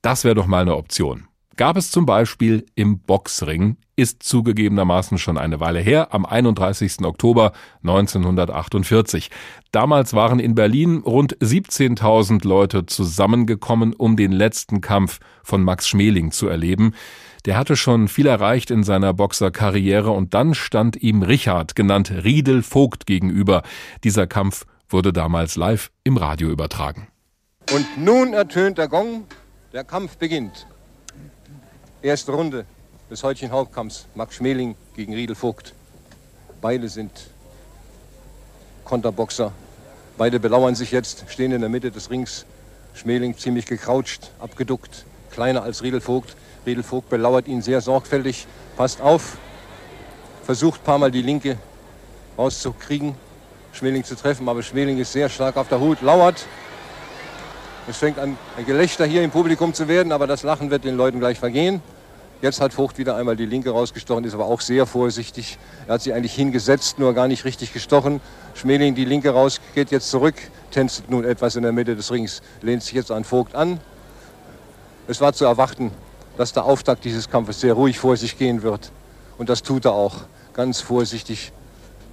Das 0.00 0.22
wäre 0.22 0.36
doch 0.36 0.46
mal 0.46 0.62
eine 0.62 0.76
Option. 0.76 1.26
Gab 1.56 1.76
es 1.76 1.90
zum 1.90 2.06
Beispiel 2.06 2.66
im 2.76 3.00
Boxring, 3.00 3.78
ist 3.96 4.22
zugegebenermaßen 4.22 5.18
schon 5.18 5.38
eine 5.38 5.58
Weile 5.58 5.80
her, 5.80 6.14
am 6.14 6.24
31. 6.24 7.00
Oktober 7.02 7.50
1948. 7.82 9.30
Damals 9.72 10.14
waren 10.14 10.38
in 10.38 10.54
Berlin 10.54 10.98
rund 10.98 11.36
17.000 11.38 12.46
Leute 12.46 12.86
zusammengekommen, 12.86 13.92
um 13.92 14.14
den 14.14 14.30
letzten 14.30 14.80
Kampf 14.82 15.18
von 15.42 15.64
Max 15.64 15.88
Schmeling 15.88 16.30
zu 16.30 16.46
erleben. 16.46 16.94
Der 17.46 17.56
hatte 17.56 17.76
schon 17.76 18.08
viel 18.08 18.26
erreicht 18.26 18.70
in 18.70 18.84
seiner 18.84 19.14
Boxerkarriere 19.14 20.10
und 20.10 20.34
dann 20.34 20.54
stand 20.54 20.96
ihm 20.96 21.22
Richard, 21.22 21.76
genannt 21.76 22.10
Riedel 22.10 22.62
Vogt, 22.62 23.06
gegenüber. 23.06 23.62
Dieser 24.04 24.26
Kampf 24.26 24.66
wurde 24.88 25.12
damals 25.12 25.56
live 25.56 25.90
im 26.04 26.16
Radio 26.16 26.48
übertragen. 26.50 27.08
Und 27.72 27.86
nun 27.96 28.32
ertönt 28.32 28.78
der 28.78 28.88
Gong, 28.88 29.24
der 29.72 29.84
Kampf 29.84 30.16
beginnt. 30.18 30.66
Erste 32.02 32.32
Runde 32.32 32.66
des 33.10 33.22
heutigen 33.22 33.52
Hauptkampfs, 33.52 34.06
Max 34.14 34.36
Schmeling 34.36 34.76
gegen 34.94 35.14
Riedel 35.14 35.36
Vogt. 35.36 35.72
Beide 36.60 36.88
sind 36.88 37.12
Konterboxer, 38.84 39.52
Beide 40.18 40.40
belauern 40.40 40.74
sich 40.74 40.92
jetzt, 40.92 41.26
stehen 41.28 41.52
in 41.52 41.60
der 41.60 41.68
Mitte 41.68 41.90
des 41.90 42.10
Rings. 42.10 42.46
Schmeling 42.94 43.36
ziemlich 43.36 43.66
gekrautscht, 43.66 44.30
abgeduckt, 44.38 45.04
kleiner 45.30 45.62
als 45.62 45.82
Riedelvogt. 46.66 47.06
Riedelvogt 47.06 47.08
belauert 47.10 47.48
ihn 47.48 47.62
sehr 47.62 47.80
sorgfältig, 47.80 48.46
passt 48.76 49.00
auf, 49.00 49.36
versucht 50.44 50.80
ein 50.82 50.84
paar 50.84 50.98
Mal 50.98 51.10
die 51.10 51.22
Linke 51.22 51.56
rauszukriegen, 52.36 53.14
Schmeling 53.72 54.04
zu 54.04 54.16
treffen, 54.16 54.48
aber 54.48 54.62
Schmeling 54.62 54.98
ist 54.98 55.12
sehr 55.12 55.28
stark 55.28 55.56
auf 55.56 55.68
der 55.68 55.80
Hut, 55.80 56.02
lauert. 56.02 56.46
Es 57.88 57.98
fängt 57.98 58.18
an, 58.18 58.36
ein 58.56 58.66
Gelächter 58.66 59.06
hier 59.06 59.22
im 59.22 59.30
Publikum 59.30 59.72
zu 59.72 59.86
werden, 59.86 60.10
aber 60.10 60.26
das 60.26 60.42
Lachen 60.42 60.70
wird 60.70 60.84
den 60.84 60.96
Leuten 60.96 61.20
gleich 61.20 61.38
vergehen. 61.38 61.80
Jetzt 62.42 62.60
hat 62.60 62.74
Vogt 62.74 62.98
wieder 62.98 63.16
einmal 63.16 63.36
die 63.36 63.46
linke 63.46 63.70
rausgestochen, 63.70 64.24
ist 64.24 64.34
aber 64.34 64.46
auch 64.46 64.60
sehr 64.60 64.84
vorsichtig. 64.86 65.58
Er 65.86 65.94
hat 65.94 66.02
sie 66.02 66.12
eigentlich 66.12 66.34
hingesetzt, 66.34 66.98
nur 66.98 67.14
gar 67.14 67.28
nicht 67.28 67.44
richtig 67.44 67.72
gestochen. 67.72 68.20
Schmeling 68.54 68.94
die 68.94 69.04
linke 69.04 69.30
raus, 69.30 69.60
geht 69.74 69.90
jetzt 69.90 70.10
zurück, 70.10 70.34
tänzt 70.72 71.08
nun 71.08 71.24
etwas 71.24 71.56
in 71.56 71.62
der 71.62 71.72
Mitte 71.72 71.96
des 71.96 72.10
Rings, 72.10 72.42
lehnt 72.60 72.82
sich 72.82 72.92
jetzt 72.92 73.10
an 73.10 73.24
Vogt 73.24 73.54
an. 73.54 73.80
Es 75.08 75.20
war 75.20 75.32
zu 75.32 75.44
erwarten, 75.44 75.92
dass 76.36 76.52
der 76.52 76.64
Auftakt 76.64 77.04
dieses 77.04 77.30
Kampfes 77.30 77.60
sehr 77.60 77.74
ruhig 77.74 77.98
vor 77.98 78.16
sich 78.16 78.38
gehen 78.38 78.62
wird. 78.62 78.90
Und 79.38 79.48
das 79.48 79.62
tut 79.62 79.84
er 79.84 79.92
auch, 79.92 80.14
ganz 80.54 80.80
vorsichtig 80.80 81.52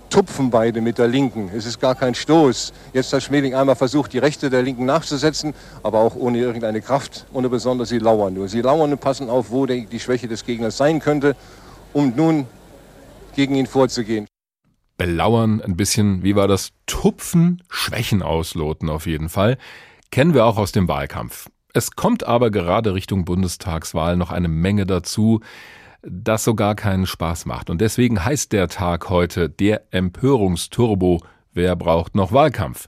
tupfen 0.09 0.51
beide 0.51 0.79
mit 0.81 0.99
der 0.99 1.07
linken. 1.07 1.49
Es 1.55 1.65
ist 1.65 1.79
gar 1.79 1.95
kein 1.95 2.13
Stoß. 2.13 2.71
Jetzt 2.93 3.11
hat 3.13 3.23
Schmeling 3.23 3.55
einmal 3.55 3.75
versucht, 3.75 4.13
die 4.13 4.19
rechte 4.19 4.51
der 4.51 4.61
linken 4.61 4.85
nachzusetzen, 4.85 5.55
aber 5.81 5.99
auch 5.99 6.15
ohne 6.15 6.37
irgendeine 6.37 6.81
Kraft, 6.81 7.25
ohne 7.33 7.49
besonders 7.49 7.89
sie 7.89 7.97
lauern 7.97 8.35
nur. 8.35 8.47
Sie 8.47 8.61
lauern 8.61 8.91
und 8.91 8.99
passen 8.99 9.29
auf, 9.29 9.49
wo 9.49 9.65
die 9.65 9.99
Schwäche 9.99 10.27
des 10.27 10.45
Gegners 10.45 10.77
sein 10.77 10.99
könnte, 10.99 11.35
um 11.93 12.13
nun 12.15 12.45
gegen 13.35 13.55
ihn 13.55 13.65
vorzugehen. 13.65 14.27
Belauern, 14.97 15.61
ein 15.61 15.75
bisschen, 15.75 16.21
wie 16.21 16.35
war 16.35 16.47
das? 16.47 16.69
Tupfen, 16.85 17.63
Schwächen 17.67 18.21
ausloten 18.21 18.89
auf 18.89 19.07
jeden 19.07 19.29
Fall. 19.29 19.57
Kennen 20.11 20.35
wir 20.35 20.45
auch 20.45 20.57
aus 20.57 20.71
dem 20.71 20.87
Wahlkampf. 20.87 21.47
Es 21.73 21.95
kommt 21.95 22.23
aber 22.23 22.51
gerade 22.51 22.93
Richtung 22.93 23.25
Bundestagswahl 23.25 24.15
noch 24.15 24.29
eine 24.29 24.47
Menge 24.47 24.85
dazu, 24.85 25.41
das 26.03 26.43
sogar 26.43 26.75
keinen 26.75 27.07
Spaß 27.07 27.45
macht. 27.47 27.71
Und 27.71 27.81
deswegen 27.81 28.23
heißt 28.23 28.51
der 28.51 28.67
Tag 28.67 29.09
heute 29.09 29.49
der 29.49 29.81
Empörungsturbo. 29.91 31.21
Wer 31.53 31.75
braucht 31.75 32.13
noch 32.13 32.31
Wahlkampf? 32.31 32.87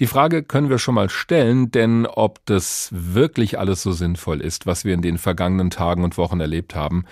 Die 0.00 0.06
Frage 0.06 0.42
können 0.42 0.70
wir 0.70 0.78
schon 0.78 0.94
mal 0.94 1.10
stellen, 1.10 1.70
denn 1.70 2.06
ob 2.06 2.44
das 2.46 2.88
wirklich 2.92 3.58
alles 3.58 3.82
so 3.82 3.92
sinnvoll 3.92 4.40
ist, 4.40 4.64
was 4.64 4.86
wir 4.86 4.94
in 4.94 5.02
den 5.02 5.18
vergangenen 5.18 5.68
Tagen 5.68 6.02
und 6.02 6.16
Wochen 6.16 6.40
erlebt 6.40 6.74
haben, 6.74 7.04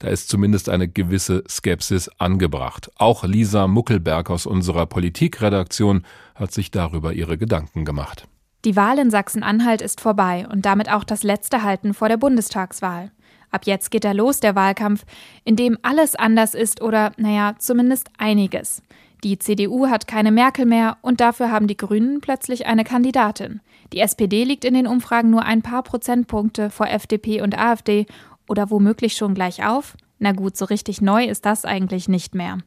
da 0.00 0.08
ist 0.08 0.28
zumindest 0.28 0.68
eine 0.68 0.88
gewisse 0.88 1.42
Skepsis 1.48 2.10
angebracht. 2.18 2.90
Auch 2.96 3.24
Lisa 3.24 3.66
Muckelberg 3.66 4.30
aus 4.30 4.46
unserer 4.46 4.86
Politikredaktion 4.86 6.04
hat 6.34 6.52
sich 6.52 6.70
darüber 6.70 7.12
ihre 7.12 7.38
Gedanken 7.38 7.84
gemacht. 7.84 8.26
Die 8.64 8.76
Wahl 8.76 8.98
in 8.98 9.10
Sachsen-Anhalt 9.10 9.80
ist 9.80 10.00
vorbei 10.00 10.46
und 10.50 10.66
damit 10.66 10.90
auch 10.90 11.04
das 11.04 11.22
letzte 11.22 11.62
Halten 11.62 11.94
vor 11.94 12.08
der 12.08 12.18
Bundestagswahl. 12.18 13.10
Ab 13.50 13.62
jetzt 13.64 13.90
geht 13.90 14.04
er 14.04 14.14
los, 14.14 14.40
der 14.40 14.54
Wahlkampf, 14.54 15.04
in 15.44 15.56
dem 15.56 15.78
alles 15.82 16.14
anders 16.14 16.54
ist 16.54 16.82
oder, 16.82 17.12
naja, 17.16 17.54
zumindest 17.58 18.10
einiges. 18.18 18.82
Die 19.24 19.38
CDU 19.38 19.88
hat 19.88 20.06
keine 20.06 20.30
Merkel 20.30 20.66
mehr 20.66 20.98
und 21.02 21.20
dafür 21.20 21.50
haben 21.50 21.66
die 21.66 21.76
Grünen 21.76 22.20
plötzlich 22.20 22.66
eine 22.66 22.84
Kandidatin. 22.84 23.60
Die 23.92 24.00
SPD 24.00 24.44
liegt 24.44 24.64
in 24.64 24.74
den 24.74 24.86
Umfragen 24.86 25.30
nur 25.30 25.42
ein 25.42 25.62
paar 25.62 25.82
Prozentpunkte 25.82 26.70
vor 26.70 26.88
FDP 26.88 27.42
und 27.42 27.58
AfD 27.58 28.06
oder 28.48 28.70
womöglich 28.70 29.14
schon 29.14 29.34
gleich 29.34 29.64
auf. 29.64 29.96
Na 30.18 30.32
gut, 30.32 30.56
so 30.56 30.66
richtig 30.66 31.00
neu 31.00 31.24
ist 31.24 31.44
das 31.44 31.64
eigentlich 31.64 32.08
nicht 32.08 32.34
mehr. 32.34 32.58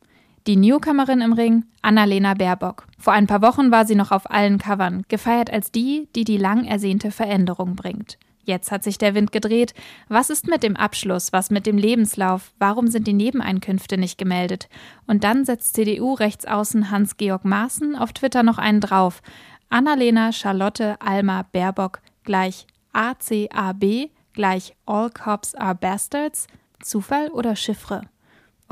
Die 0.45 0.57
Newcomerin 0.57 1.21
im 1.21 1.31
Ring, 1.31 1.63
Annalena 1.81 2.33
Baerbock. 2.33 2.85
Vor 2.99 3.13
ein 3.13 3.27
paar 3.27 3.41
Wochen 3.41 3.71
war 3.71 3.85
sie 3.85 3.95
noch 3.95 4.11
auf 4.11 4.29
allen 4.29 4.57
Covern, 4.57 5.03
gefeiert 5.07 5.49
als 5.49 5.71
die, 5.71 6.09
die 6.17 6.25
die 6.25 6.35
lang 6.35 6.65
ersehnte 6.65 7.11
Veränderung 7.11 7.77
bringt. 7.77 8.17
Jetzt 8.43 8.69
hat 8.69 8.83
sich 8.83 8.97
der 8.97 9.15
Wind 9.15 9.31
gedreht. 9.31 9.73
Was 10.09 10.29
ist 10.29 10.49
mit 10.49 10.61
dem 10.61 10.75
Abschluss? 10.75 11.31
Was 11.31 11.49
mit 11.49 11.65
dem 11.65 11.77
Lebenslauf? 11.77 12.51
Warum 12.59 12.87
sind 12.87 13.07
die 13.07 13.13
Nebeneinkünfte 13.13 13.97
nicht 13.97 14.17
gemeldet? 14.17 14.67
Und 15.07 15.23
dann 15.23 15.45
setzt 15.45 15.75
CDU-Rechtsaußen 15.75 16.91
Hans-Georg 16.91 17.45
Maaßen 17.45 17.95
auf 17.95 18.11
Twitter 18.11 18.43
noch 18.43 18.57
einen 18.57 18.81
drauf. 18.81 19.21
Annalena 19.69 20.33
Charlotte 20.33 20.97
Alma 20.99 21.45
Baerbock 21.53 22.01
gleich 22.25 22.67
ACAB 22.91 24.09
gleich 24.33 24.75
All 24.85 25.09
Cops 25.09 25.55
are 25.55 25.75
Bastards? 25.75 26.47
Zufall 26.81 27.29
oder 27.29 27.55
Chiffre? 27.55 28.01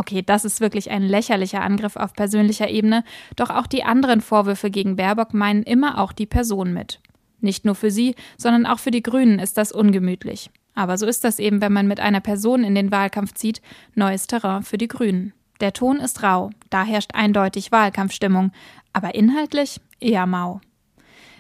Okay, 0.02 0.24
das 0.26 0.46
ist 0.46 0.62
wirklich 0.62 0.90
ein 0.90 1.04
lächerlicher 1.04 1.62
Angriff 1.62 1.96
auf 1.96 2.14
persönlicher 2.14 2.68
Ebene, 2.68 3.04
doch 3.36 3.52
auch 3.52 3.68
die 3.68 3.84
anderen 3.84 4.22
Vorwürfe 4.22 4.72
gegen 4.72 4.96
Baerbock 4.96 5.36
meinen 5.36 5.62
immer 5.62 6.00
auch 6.00 6.12
die 6.12 6.26
Person 6.26 6.74
mit. 6.74 7.00
Nicht 7.40 7.66
nur 7.66 7.76
für 7.76 7.92
sie, 7.92 8.16
sondern 8.36 8.66
auch 8.66 8.80
für 8.80 8.90
die 8.90 9.04
Grünen 9.04 9.38
ist 9.38 9.60
das 9.60 9.72
ungemütlich. 9.72 10.50
Aber 10.74 10.98
so 10.98 11.06
ist 11.06 11.24
das 11.24 11.38
eben, 11.38 11.62
wenn 11.62 11.72
man 11.72 11.86
mit 11.88 12.00
einer 12.00 12.20
Person 12.20 12.64
in 12.64 12.74
den 12.74 12.90
Wahlkampf 12.90 13.36
zieht, 13.36 13.62
neues 13.94 14.26
Terrain 14.26 14.64
für 14.64 14.80
die 14.80 14.88
Grünen. 14.88 15.34
Der 15.60 15.72
Ton 15.72 15.98
ist 15.98 16.24
rau, 16.24 16.50
da 16.72 16.84
herrscht 16.84 17.12
eindeutig 17.14 17.72
Wahlkampfstimmung, 17.72 18.52
aber 18.94 19.14
inhaltlich 19.14 19.82
eher 20.00 20.26
mau. 20.26 20.62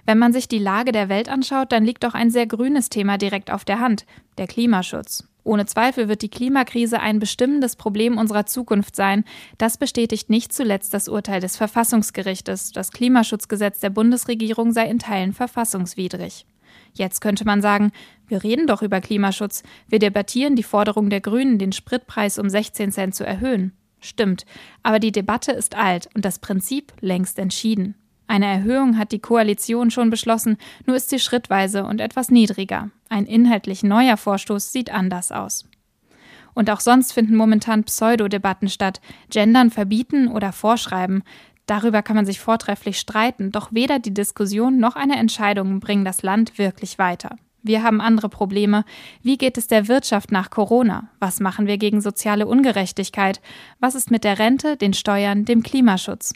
Wenn 0.05 0.19
man 0.19 0.33
sich 0.33 0.47
die 0.47 0.59
Lage 0.59 0.91
der 0.91 1.09
Welt 1.09 1.29
anschaut, 1.29 1.71
dann 1.71 1.83
liegt 1.83 2.03
doch 2.03 2.13
ein 2.13 2.29
sehr 2.29 2.45
grünes 2.45 2.89
Thema 2.89 3.17
direkt 3.17 3.49
auf 3.49 3.65
der 3.65 3.79
Hand, 3.79 4.05
der 4.37 4.45
Klimaschutz. 4.45 5.30
Ohne 5.43 5.65
Zweifel 5.65 6.07
wird 6.07 6.21
die 6.21 6.29
Klimakrise 6.29 6.99
ein 6.99 7.19
bestimmendes 7.19 7.75
Problem 7.75 8.17
unserer 8.17 8.45
Zukunft 8.45 8.95
sein. 8.95 9.23
Das 9.57 9.77
bestätigt 9.77 10.29
nicht 10.29 10.53
zuletzt 10.53 10.93
das 10.93 11.07
Urteil 11.07 11.41
des 11.41 11.57
Verfassungsgerichtes. 11.57 12.71
Das 12.71 12.91
Klimaschutzgesetz 12.91 13.79
der 13.79 13.89
Bundesregierung 13.89 14.71
sei 14.71 14.87
in 14.87 14.99
Teilen 14.99 15.33
verfassungswidrig. 15.33 16.45
Jetzt 16.93 17.21
könnte 17.21 17.45
man 17.45 17.61
sagen, 17.61 17.91
wir 18.27 18.43
reden 18.43 18.67
doch 18.67 18.81
über 18.81 19.01
Klimaschutz. 19.01 19.63
Wir 19.87 19.99
debattieren 19.99 20.55
die 20.55 20.63
Forderung 20.63 21.09
der 21.09 21.21
Grünen, 21.21 21.57
den 21.57 21.71
Spritpreis 21.71 22.37
um 22.37 22.49
16 22.49 22.91
Cent 22.91 23.15
zu 23.15 23.25
erhöhen. 23.25 23.73
Stimmt, 23.99 24.45
aber 24.83 24.99
die 24.99 25.11
Debatte 25.11 25.51
ist 25.51 25.75
alt 25.75 26.09
und 26.15 26.25
das 26.25 26.39
Prinzip 26.39 26.91
längst 27.01 27.39
entschieden. 27.39 27.95
Eine 28.31 28.45
Erhöhung 28.45 28.97
hat 28.97 29.11
die 29.11 29.19
Koalition 29.19 29.91
schon 29.91 30.09
beschlossen, 30.09 30.55
nur 30.85 30.95
ist 30.95 31.09
sie 31.09 31.19
schrittweise 31.19 31.83
und 31.83 31.99
etwas 31.99 32.31
niedriger. 32.31 32.89
Ein 33.09 33.25
inhaltlich 33.25 33.83
neuer 33.83 34.15
Vorstoß 34.15 34.71
sieht 34.71 34.89
anders 34.89 35.33
aus. 35.33 35.67
Und 36.53 36.69
auch 36.69 36.79
sonst 36.79 37.11
finden 37.11 37.35
momentan 37.35 37.83
Pseudodebatten 37.83 38.69
statt, 38.69 39.01
Gendern 39.29 39.69
verbieten 39.69 40.29
oder 40.29 40.53
vorschreiben. 40.53 41.23
Darüber 41.65 42.03
kann 42.03 42.15
man 42.15 42.25
sich 42.25 42.39
vortrefflich 42.39 42.97
streiten, 42.97 43.51
doch 43.51 43.73
weder 43.73 43.99
die 43.99 44.13
Diskussion 44.13 44.79
noch 44.79 44.95
eine 44.95 45.17
Entscheidung 45.17 45.81
bringen 45.81 46.05
das 46.05 46.23
Land 46.23 46.57
wirklich 46.57 46.97
weiter. 46.97 47.35
Wir 47.63 47.83
haben 47.83 47.99
andere 47.99 48.29
Probleme. 48.29 48.85
Wie 49.21 49.37
geht 49.37 49.57
es 49.57 49.67
der 49.67 49.89
Wirtschaft 49.89 50.31
nach 50.31 50.49
Corona? 50.51 51.09
Was 51.19 51.41
machen 51.41 51.67
wir 51.67 51.77
gegen 51.77 51.99
soziale 51.99 52.47
Ungerechtigkeit? 52.47 53.41
Was 53.81 53.93
ist 53.93 54.09
mit 54.09 54.23
der 54.23 54.39
Rente, 54.39 54.77
den 54.77 54.93
Steuern, 54.93 55.43
dem 55.43 55.63
Klimaschutz? 55.63 56.31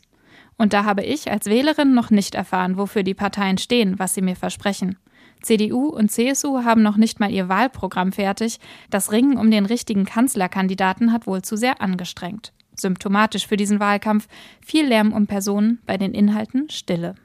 Und 0.57 0.73
da 0.73 0.85
habe 0.85 1.03
ich 1.03 1.29
als 1.29 1.47
Wählerin 1.47 1.93
noch 1.93 2.09
nicht 2.09 2.35
erfahren, 2.35 2.77
wofür 2.77 3.03
die 3.03 3.13
Parteien 3.13 3.57
stehen, 3.57 3.99
was 3.99 4.13
sie 4.13 4.21
mir 4.21 4.35
versprechen. 4.35 4.97
CDU 5.41 5.89
und 5.89 6.11
CSU 6.11 6.63
haben 6.63 6.81
noch 6.81 6.97
nicht 6.97 7.19
mal 7.19 7.31
ihr 7.31 7.49
Wahlprogramm 7.49 8.11
fertig. 8.11 8.59
Das 8.89 9.11
Ringen 9.11 9.37
um 9.37 9.51
den 9.51 9.65
richtigen 9.65 10.05
Kanzlerkandidaten 10.05 11.11
hat 11.11 11.27
wohl 11.27 11.41
zu 11.41 11.55
sehr 11.55 11.81
angestrengt. 11.81 12.53
Symptomatisch 12.75 13.47
für 13.47 13.57
diesen 13.57 13.79
Wahlkampf 13.79 14.27
viel 14.65 14.87
Lärm 14.87 15.13
um 15.13 15.27
Personen, 15.27 15.79
bei 15.85 15.97
den 15.97 16.13
Inhalten 16.13 16.69
Stille. 16.69 17.15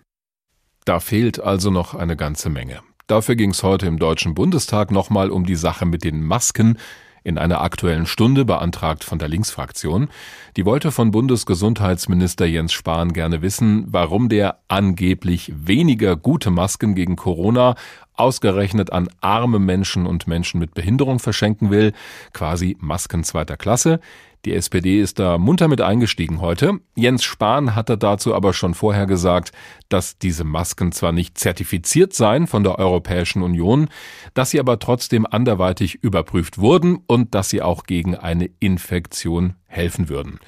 Da 0.85 1.01
fehlt 1.01 1.41
also 1.41 1.71
noch 1.71 1.95
eine 1.95 2.17
ganze 2.17 2.51
Menge. 2.51 2.81
Dafür 3.07 3.35
ging 3.35 3.51
es 3.51 3.63
heute 3.63 3.87
im 3.87 3.99
Deutschen 3.99 4.35
Bundestag 4.35 4.91
nochmal 4.91 5.31
um 5.31 5.45
die 5.45 5.57
Sache 5.57 5.85
mit 5.85 6.05
den 6.05 6.23
Masken 6.23 6.79
in 7.23 7.39
einer 7.39 7.61
aktuellen 7.61 8.07
Stunde 8.07 8.45
beantragt 8.45 9.05
von 9.05 9.19
der 9.19 9.29
Linksfraktion. 9.29 10.09
Die 10.57 10.65
wollte 10.65 10.91
von 10.93 11.11
Bundesgesundheitsminister 11.11 12.47
Jens 12.47 12.73
Spahn 12.73 13.13
gerne 13.13 13.43
wissen, 13.43 13.87
warum 13.89 14.29
der 14.29 14.59
angeblich 14.69 15.53
weniger 15.55 16.17
gute 16.17 16.51
Masken 16.51 16.95
gegen 16.95 17.17
Corona 17.17 17.75
ausgerechnet 18.21 18.93
an 18.93 19.09
arme 19.21 19.59
Menschen 19.59 20.07
und 20.07 20.27
Menschen 20.27 20.61
mit 20.61 20.75
Behinderung 20.75 21.19
verschenken 21.19 21.71
will, 21.71 21.93
quasi 22.33 22.77
Masken 22.81 23.25
zweiter 23.25 23.57
Klasse. 23.57 24.01
Die 24.47 24.55
SPD 24.55 25.01
ist 25.03 25.19
da 25.19 25.37
munter 25.37 25.69
mit 25.69 25.83
eingestiegen 25.83 26.41
heute. 26.41 26.81
Jens 26.95 27.25
Spahn 27.25 27.75
hatte 27.75 27.99
dazu 27.99 28.35
aber 28.35 28.55
schon 28.55 28.73
vorher 28.73 29.07
gesagt, 29.07 29.53
dass 29.91 30.17
diese 30.17 30.45
Masken 30.45 30.93
zwar 30.93 31.13
nicht 31.13 31.37
zertifiziert 31.37 32.15
seien 32.15 32.47
von 32.47 32.65
der 32.65 32.79
Europäischen 32.79 33.43
Union, 33.43 33.89
dass 34.33 34.51
sie 34.51 34.61
aber 34.61 34.79
trotzdem 34.79 35.27
anderweitig 35.27 36.03
überprüft 36.03 36.57
wurden 36.57 37.01
und 37.07 37.35
dass 37.35 37.51
sie 37.51 37.61
auch 37.61 37.85
gegen 37.85 38.15
eine 38.17 38.49
Infektion 38.61 39.57
helfen 39.67 40.09
würden. 40.09 40.41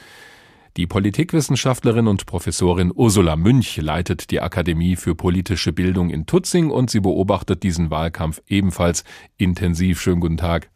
Die 0.79 0.87
Politikwissenschaftlerin 0.87 2.07
und 2.07 2.25
Professorin 2.25 2.93
Ursula 2.95 3.37
Münch 3.37 3.77
leitet 3.77 4.31
die 4.31 4.41
Akademie 4.41 4.97
für 4.97 5.15
politische 5.15 5.71
Bildung 5.71 6.09
in 6.09 6.25
Tutzing 6.25 6.71
und 6.71 6.89
sie 6.89 7.01
beobachtet 7.01 7.63
diesen 7.63 7.91
Wahlkampf 7.91 8.41
ebenfalls 8.49 9.05
intensiv. 9.37 10.01
Schönen 10.01 10.21
guten 10.21 10.39
Tag. 10.39 10.71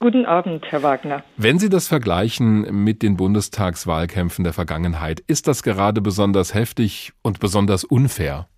Guten 0.00 0.26
Abend, 0.26 0.64
Herr 0.68 0.82
Wagner. 0.82 1.22
Wenn 1.36 1.60
Sie 1.60 1.68
das 1.68 1.86
vergleichen 1.86 2.82
mit 2.82 3.02
den 3.02 3.16
Bundestagswahlkämpfen 3.16 4.42
der 4.42 4.52
Vergangenheit, 4.52 5.20
ist 5.20 5.46
das 5.46 5.62
gerade 5.62 6.00
besonders 6.00 6.52
heftig 6.52 7.12
und 7.22 7.38
besonders 7.38 7.84
unfair? 7.84 8.48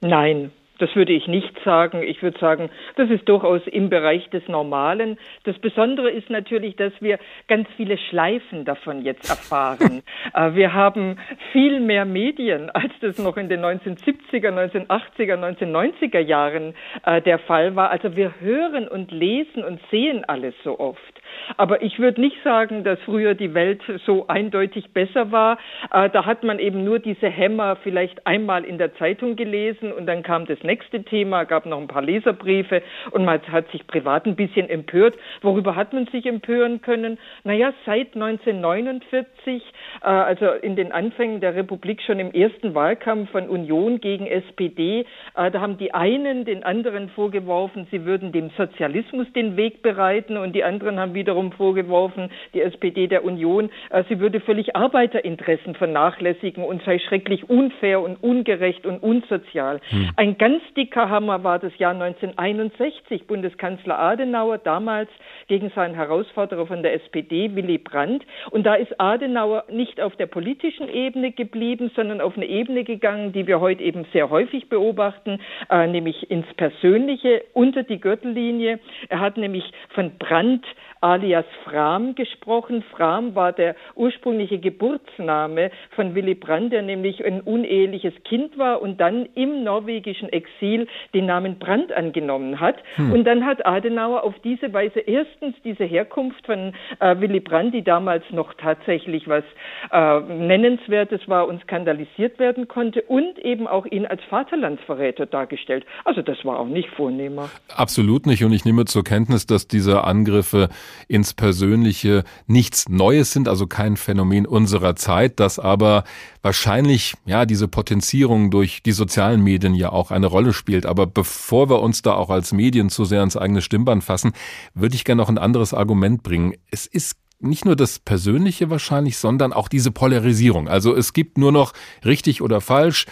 Nein, 0.00 0.52
das 0.78 0.94
würde 0.94 1.12
ich 1.12 1.26
nicht 1.26 1.54
sagen. 1.64 2.02
Ich 2.02 2.22
würde 2.22 2.38
sagen, 2.38 2.70
das 2.96 3.10
ist 3.10 3.28
durchaus 3.28 3.60
im 3.66 3.90
Bereich 3.90 4.28
des 4.30 4.46
Normalen. 4.48 5.18
Das 5.44 5.58
Besondere 5.58 6.10
ist 6.10 6.30
natürlich, 6.30 6.76
dass 6.76 6.92
wir 7.00 7.18
ganz 7.48 7.68
viele 7.76 7.98
Schleifen 7.98 8.64
davon 8.64 9.02
jetzt 9.02 9.28
erfahren. 9.28 10.02
Äh, 10.34 10.54
wir 10.54 10.74
haben 10.74 11.18
viel 11.52 11.80
mehr 11.80 12.04
Medien, 12.04 12.70
als 12.70 12.92
das 13.00 13.18
noch 13.18 13.36
in 13.36 13.48
den 13.48 13.64
1970er, 13.64 14.50
1980er, 14.50 15.36
1990er 15.36 16.18
Jahren 16.18 16.74
äh, 17.04 17.22
der 17.22 17.38
Fall 17.38 17.76
war. 17.76 17.90
Also 17.90 18.16
wir 18.16 18.34
hören 18.40 18.88
und 18.88 19.10
lesen 19.10 19.64
und 19.64 19.80
sehen 19.90 20.24
alles 20.26 20.54
so 20.64 20.78
oft. 20.78 21.17
Aber 21.56 21.82
ich 21.82 21.98
würde 21.98 22.20
nicht 22.20 22.36
sagen, 22.44 22.84
dass 22.84 22.98
früher 23.00 23.34
die 23.34 23.54
Welt 23.54 23.80
so 24.06 24.26
eindeutig 24.28 24.90
besser 24.92 25.32
war. 25.32 25.58
Äh, 25.92 26.10
da 26.10 26.26
hat 26.26 26.44
man 26.44 26.58
eben 26.58 26.84
nur 26.84 26.98
diese 26.98 27.28
Hämmer 27.28 27.76
vielleicht 27.76 28.26
einmal 28.26 28.64
in 28.64 28.78
der 28.78 28.94
Zeitung 28.96 29.36
gelesen 29.36 29.92
und 29.92 30.06
dann 30.06 30.22
kam 30.22 30.46
das 30.46 30.62
nächste 30.62 31.02
Thema, 31.04 31.44
gab 31.44 31.66
noch 31.66 31.80
ein 31.80 31.88
paar 31.88 32.02
Leserbriefe 32.02 32.82
und 33.10 33.24
man 33.24 33.40
hat 33.50 33.70
sich 33.70 33.86
privat 33.86 34.26
ein 34.26 34.36
bisschen 34.36 34.68
empört. 34.68 35.14
Worüber 35.42 35.76
hat 35.76 35.92
man 35.92 36.06
sich 36.06 36.26
empören 36.26 36.80
können? 36.82 37.18
Naja, 37.44 37.72
seit 37.86 38.14
1949, 38.14 39.62
äh, 40.02 40.06
also 40.06 40.46
in 40.52 40.76
den 40.76 40.92
Anfängen 40.92 41.40
der 41.40 41.54
Republik 41.54 42.02
schon 42.02 42.18
im 42.18 42.32
ersten 42.32 42.74
Wahlkampf 42.74 43.30
von 43.30 43.48
Union 43.48 44.00
gegen 44.00 44.26
SPD, 44.26 45.06
äh, 45.34 45.50
da 45.50 45.60
haben 45.60 45.78
die 45.78 45.94
einen 45.94 46.44
den 46.44 46.64
anderen 46.64 47.08
vorgeworfen, 47.10 47.86
sie 47.90 48.04
würden 48.04 48.32
dem 48.32 48.50
Sozialismus 48.56 49.26
den 49.32 49.56
Weg 49.56 49.82
bereiten 49.82 50.36
und 50.36 50.54
die 50.54 50.64
anderen 50.64 50.98
haben 50.98 51.14
wiederum 51.14 51.27
wiederum 51.28 51.52
vorgeworfen, 51.52 52.30
die 52.54 52.62
SPD 52.62 53.06
der 53.06 53.22
Union, 53.22 53.68
äh, 53.90 54.02
sie 54.08 54.18
würde 54.18 54.40
völlig 54.40 54.74
Arbeiterinteressen 54.74 55.74
vernachlässigen 55.74 56.64
und 56.64 56.82
sei 56.84 56.98
schrecklich 56.98 57.50
unfair 57.50 58.00
und 58.00 58.22
ungerecht 58.22 58.86
und 58.86 59.02
unsozial. 59.02 59.80
Hm. 59.90 60.10
Ein 60.16 60.38
ganz 60.38 60.62
dicker 60.74 61.10
Hammer 61.10 61.44
war 61.44 61.58
das 61.58 61.76
Jahr 61.76 61.92
1961. 61.92 63.26
Bundeskanzler 63.26 63.98
Adenauer 63.98 64.56
damals 64.56 65.10
gegen 65.48 65.70
seinen 65.74 65.94
Herausforderer 65.94 66.66
von 66.66 66.82
der 66.82 66.94
SPD, 66.94 67.54
Willy 67.54 67.76
Brandt. 67.76 68.24
Und 68.50 68.64
da 68.64 68.74
ist 68.74 68.98
Adenauer 68.98 69.64
nicht 69.70 70.00
auf 70.00 70.16
der 70.16 70.26
politischen 70.26 70.88
Ebene 70.88 71.32
geblieben, 71.32 71.90
sondern 71.94 72.22
auf 72.22 72.36
eine 72.36 72.46
Ebene 72.46 72.84
gegangen, 72.84 73.32
die 73.32 73.46
wir 73.46 73.60
heute 73.60 73.82
eben 73.82 74.06
sehr 74.14 74.30
häufig 74.30 74.70
beobachten, 74.70 75.40
äh, 75.68 75.86
nämlich 75.88 76.30
ins 76.30 76.46
Persönliche, 76.56 77.42
unter 77.52 77.82
die 77.82 78.00
Gürtellinie. 78.00 78.80
Er 79.10 79.20
hat 79.20 79.36
nämlich 79.36 79.70
von 79.90 80.12
Brandt 80.18 80.64
alias 81.00 81.44
Fram 81.64 82.14
gesprochen. 82.14 82.82
Fram 82.94 83.34
war 83.34 83.52
der 83.52 83.76
ursprüngliche 83.94 84.58
Geburtsname 84.58 85.70
von 85.94 86.14
Willy 86.14 86.34
Brandt, 86.34 86.72
der 86.72 86.82
nämlich 86.82 87.24
ein 87.24 87.40
uneheliches 87.40 88.14
Kind 88.24 88.58
war 88.58 88.82
und 88.82 89.00
dann 89.00 89.26
im 89.34 89.64
norwegischen 89.64 90.28
Exil 90.28 90.86
den 91.14 91.26
Namen 91.26 91.58
Brandt 91.58 91.92
angenommen 91.92 92.60
hat. 92.60 92.76
Hm. 92.96 93.12
Und 93.12 93.24
dann 93.24 93.44
hat 93.44 93.64
Adenauer 93.66 94.24
auf 94.24 94.34
diese 94.44 94.72
Weise 94.72 95.00
erstens 95.00 95.54
diese 95.64 95.84
Herkunft 95.84 96.44
von 96.46 96.74
äh, 97.00 97.20
Willy 97.20 97.40
Brandt, 97.40 97.74
die 97.74 97.82
damals 97.82 98.24
noch 98.30 98.54
tatsächlich 98.54 99.28
was 99.28 99.44
äh, 99.90 100.20
Nennenswertes 100.20 101.28
war 101.28 101.48
und 101.48 101.62
skandalisiert 101.62 102.38
werden 102.38 102.68
konnte 102.68 103.02
und 103.02 103.38
eben 103.38 103.66
auch 103.66 103.86
ihn 103.86 104.06
als 104.06 104.22
Vaterlandsverräter 104.24 105.26
dargestellt. 105.26 105.84
Also 106.04 106.22
das 106.22 106.44
war 106.44 106.58
auch 106.58 106.66
nicht 106.66 106.88
vornehmer. 106.90 107.50
Absolut 107.74 108.26
nicht. 108.26 108.44
Und 108.44 108.52
ich 108.52 108.64
nehme 108.64 108.84
zur 108.84 109.04
Kenntnis, 109.04 109.46
dass 109.46 109.68
diese 109.68 110.04
Angriffe 110.04 110.68
ins 111.08 111.34
Persönliche 111.34 112.24
nichts 112.46 112.88
Neues 112.88 113.32
sind, 113.32 113.48
also 113.48 113.66
kein 113.66 113.96
Phänomen 113.96 114.46
unserer 114.46 114.96
Zeit, 114.96 115.40
dass 115.40 115.58
aber 115.58 116.04
wahrscheinlich 116.42 117.14
ja 117.26 117.46
diese 117.46 117.68
Potenzierung 117.68 118.50
durch 118.50 118.82
die 118.82 118.92
sozialen 118.92 119.42
Medien 119.42 119.74
ja 119.74 119.90
auch 119.90 120.10
eine 120.10 120.26
Rolle 120.26 120.52
spielt. 120.52 120.86
Aber 120.86 121.06
bevor 121.06 121.70
wir 121.70 121.80
uns 121.80 122.02
da 122.02 122.14
auch 122.14 122.30
als 122.30 122.52
Medien 122.52 122.90
zu 122.90 123.04
sehr 123.04 123.22
ins 123.22 123.36
eigene 123.36 123.62
Stimmband 123.62 124.04
fassen, 124.04 124.32
würde 124.74 124.94
ich 124.94 125.04
gerne 125.04 125.22
noch 125.22 125.28
ein 125.28 125.38
anderes 125.38 125.74
Argument 125.74 126.22
bringen. 126.22 126.54
Es 126.70 126.86
ist 126.86 127.16
nicht 127.40 127.64
nur 127.64 127.76
das 127.76 127.98
Persönliche 127.98 128.70
wahrscheinlich, 128.70 129.16
sondern 129.16 129.52
auch 129.52 129.68
diese 129.68 129.92
Polarisierung. 129.92 130.68
Also 130.68 130.94
es 130.94 131.12
gibt 131.12 131.38
nur 131.38 131.52
noch 131.52 131.72
richtig 132.04 132.42
oder 132.42 132.60
falsch, 132.60 133.06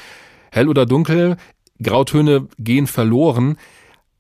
hell 0.50 0.68
oder 0.68 0.86
dunkel, 0.86 1.36
Grautöne 1.82 2.48
gehen 2.58 2.86
verloren. 2.86 3.56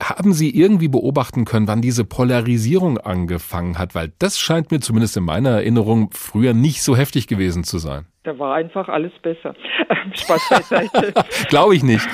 Haben 0.02 0.34
Sie 0.34 0.50
irgendwie 0.50 0.88
beobachten 0.88 1.44
können, 1.46 1.68
wann 1.68 1.80
diese 1.80 2.04
Polarisierung 2.04 2.98
angefangen 2.98 3.78
hat? 3.78 3.94
Weil 3.94 4.12
das 4.18 4.38
scheint 4.38 4.70
mir 4.70 4.80
zumindest 4.80 5.16
in 5.16 5.24
meiner 5.24 5.50
Erinnerung 5.50 6.10
früher 6.12 6.52
nicht 6.52 6.82
so 6.82 6.96
heftig 6.96 7.26
gewesen 7.26 7.64
zu 7.64 7.78
sein. 7.78 8.04
Da 8.26 8.36
war 8.40 8.56
einfach 8.56 8.88
alles 8.88 9.12
besser. 9.22 9.54
Spaß 10.14 10.48
beiseite. 10.50 11.14
Glaube 11.48 11.76
ich 11.76 11.84
nicht. 11.84 12.04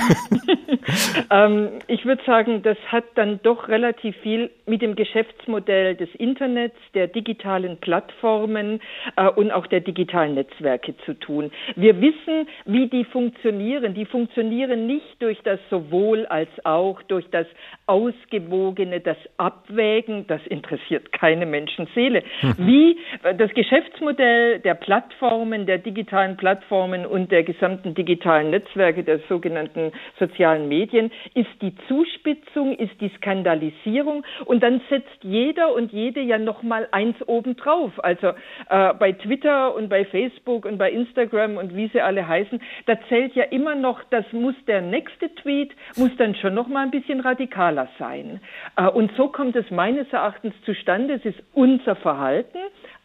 ähm, 1.31 1.69
ich 1.87 2.05
würde 2.05 2.23
sagen, 2.23 2.61
das 2.61 2.77
hat 2.87 3.05
dann 3.15 3.39
doch 3.41 3.67
relativ 3.67 4.15
viel 4.17 4.51
mit 4.67 4.83
dem 4.83 4.95
Geschäftsmodell 4.95 5.95
des 5.95 6.09
Internets, 6.15 6.75
der 6.93 7.07
digitalen 7.07 7.77
Plattformen 7.77 8.79
äh, 9.15 9.27
und 9.27 9.51
auch 9.51 9.65
der 9.67 9.79
digitalen 9.79 10.35
Netzwerke 10.35 10.95
zu 11.05 11.15
tun. 11.15 11.51
Wir 11.75 11.99
wissen, 11.99 12.47
wie 12.65 12.87
die 12.87 13.05
funktionieren. 13.05 13.95
Die 13.95 14.05
funktionieren 14.05 14.85
nicht 14.85 15.19
durch 15.19 15.39
das 15.43 15.59
sowohl 15.71 16.27
als 16.27 16.49
auch, 16.63 17.01
durch 17.03 17.25
das 17.31 17.47
Ausgewogene, 17.87 18.99
das 18.99 19.17
Abwägen. 19.37 20.27
Das 20.27 20.45
interessiert 20.47 21.11
keine 21.11 21.47
Menschenseele. 21.47 22.23
Hm. 22.41 22.53
Wie 22.57 22.99
äh, 23.23 23.33
das 23.35 23.51
Geschäftsmodell 23.55 24.59
der 24.59 24.75
Plattformen, 24.75 25.65
der 25.65 25.79
digitalen 25.79 26.02
digitalen 26.03 26.35
Plattformen 26.35 27.05
und 27.05 27.31
der 27.31 27.43
gesamten 27.43 27.95
digitalen 27.95 28.49
Netzwerke, 28.49 29.05
der 29.05 29.19
sogenannten 29.29 29.93
sozialen 30.19 30.67
Medien, 30.67 31.11
ist 31.33 31.49
die 31.61 31.73
Zuspitzung, 31.87 32.75
ist 32.75 32.99
die 32.99 33.09
Skandalisierung 33.17 34.25
und 34.43 34.61
dann 34.61 34.81
setzt 34.89 35.17
jeder 35.21 35.73
und 35.73 35.93
jede 35.93 36.19
ja 36.19 36.37
noch 36.37 36.61
mal 36.61 36.89
eins 36.91 37.15
obendrauf. 37.25 37.91
Also 38.03 38.33
äh, 38.69 38.93
bei 38.95 39.13
Twitter 39.13 39.73
und 39.75 39.87
bei 39.87 40.03
Facebook 40.03 40.65
und 40.65 40.77
bei 40.77 40.91
Instagram 40.91 41.55
und 41.55 41.73
wie 41.73 41.87
sie 41.87 42.01
alle 42.01 42.27
heißen, 42.27 42.61
da 42.85 42.99
zählt 43.07 43.33
ja 43.35 43.45
immer 43.45 43.75
noch, 43.75 44.03
das 44.09 44.25
muss 44.33 44.55
der 44.67 44.81
nächste 44.81 45.33
Tweet, 45.35 45.71
muss 45.95 46.11
dann 46.17 46.35
schon 46.35 46.53
noch 46.53 46.67
mal 46.67 46.83
ein 46.83 46.91
bisschen 46.91 47.21
radikaler 47.21 47.87
sein. 47.97 48.41
Äh, 48.75 48.89
und 48.89 49.09
so 49.15 49.29
kommt 49.29 49.55
es 49.55 49.71
meines 49.71 50.11
Erachtens 50.11 50.53
zustande. 50.65 51.13
Es 51.13 51.23
ist 51.23 51.41
unser 51.53 51.95
Verhalten, 51.95 52.57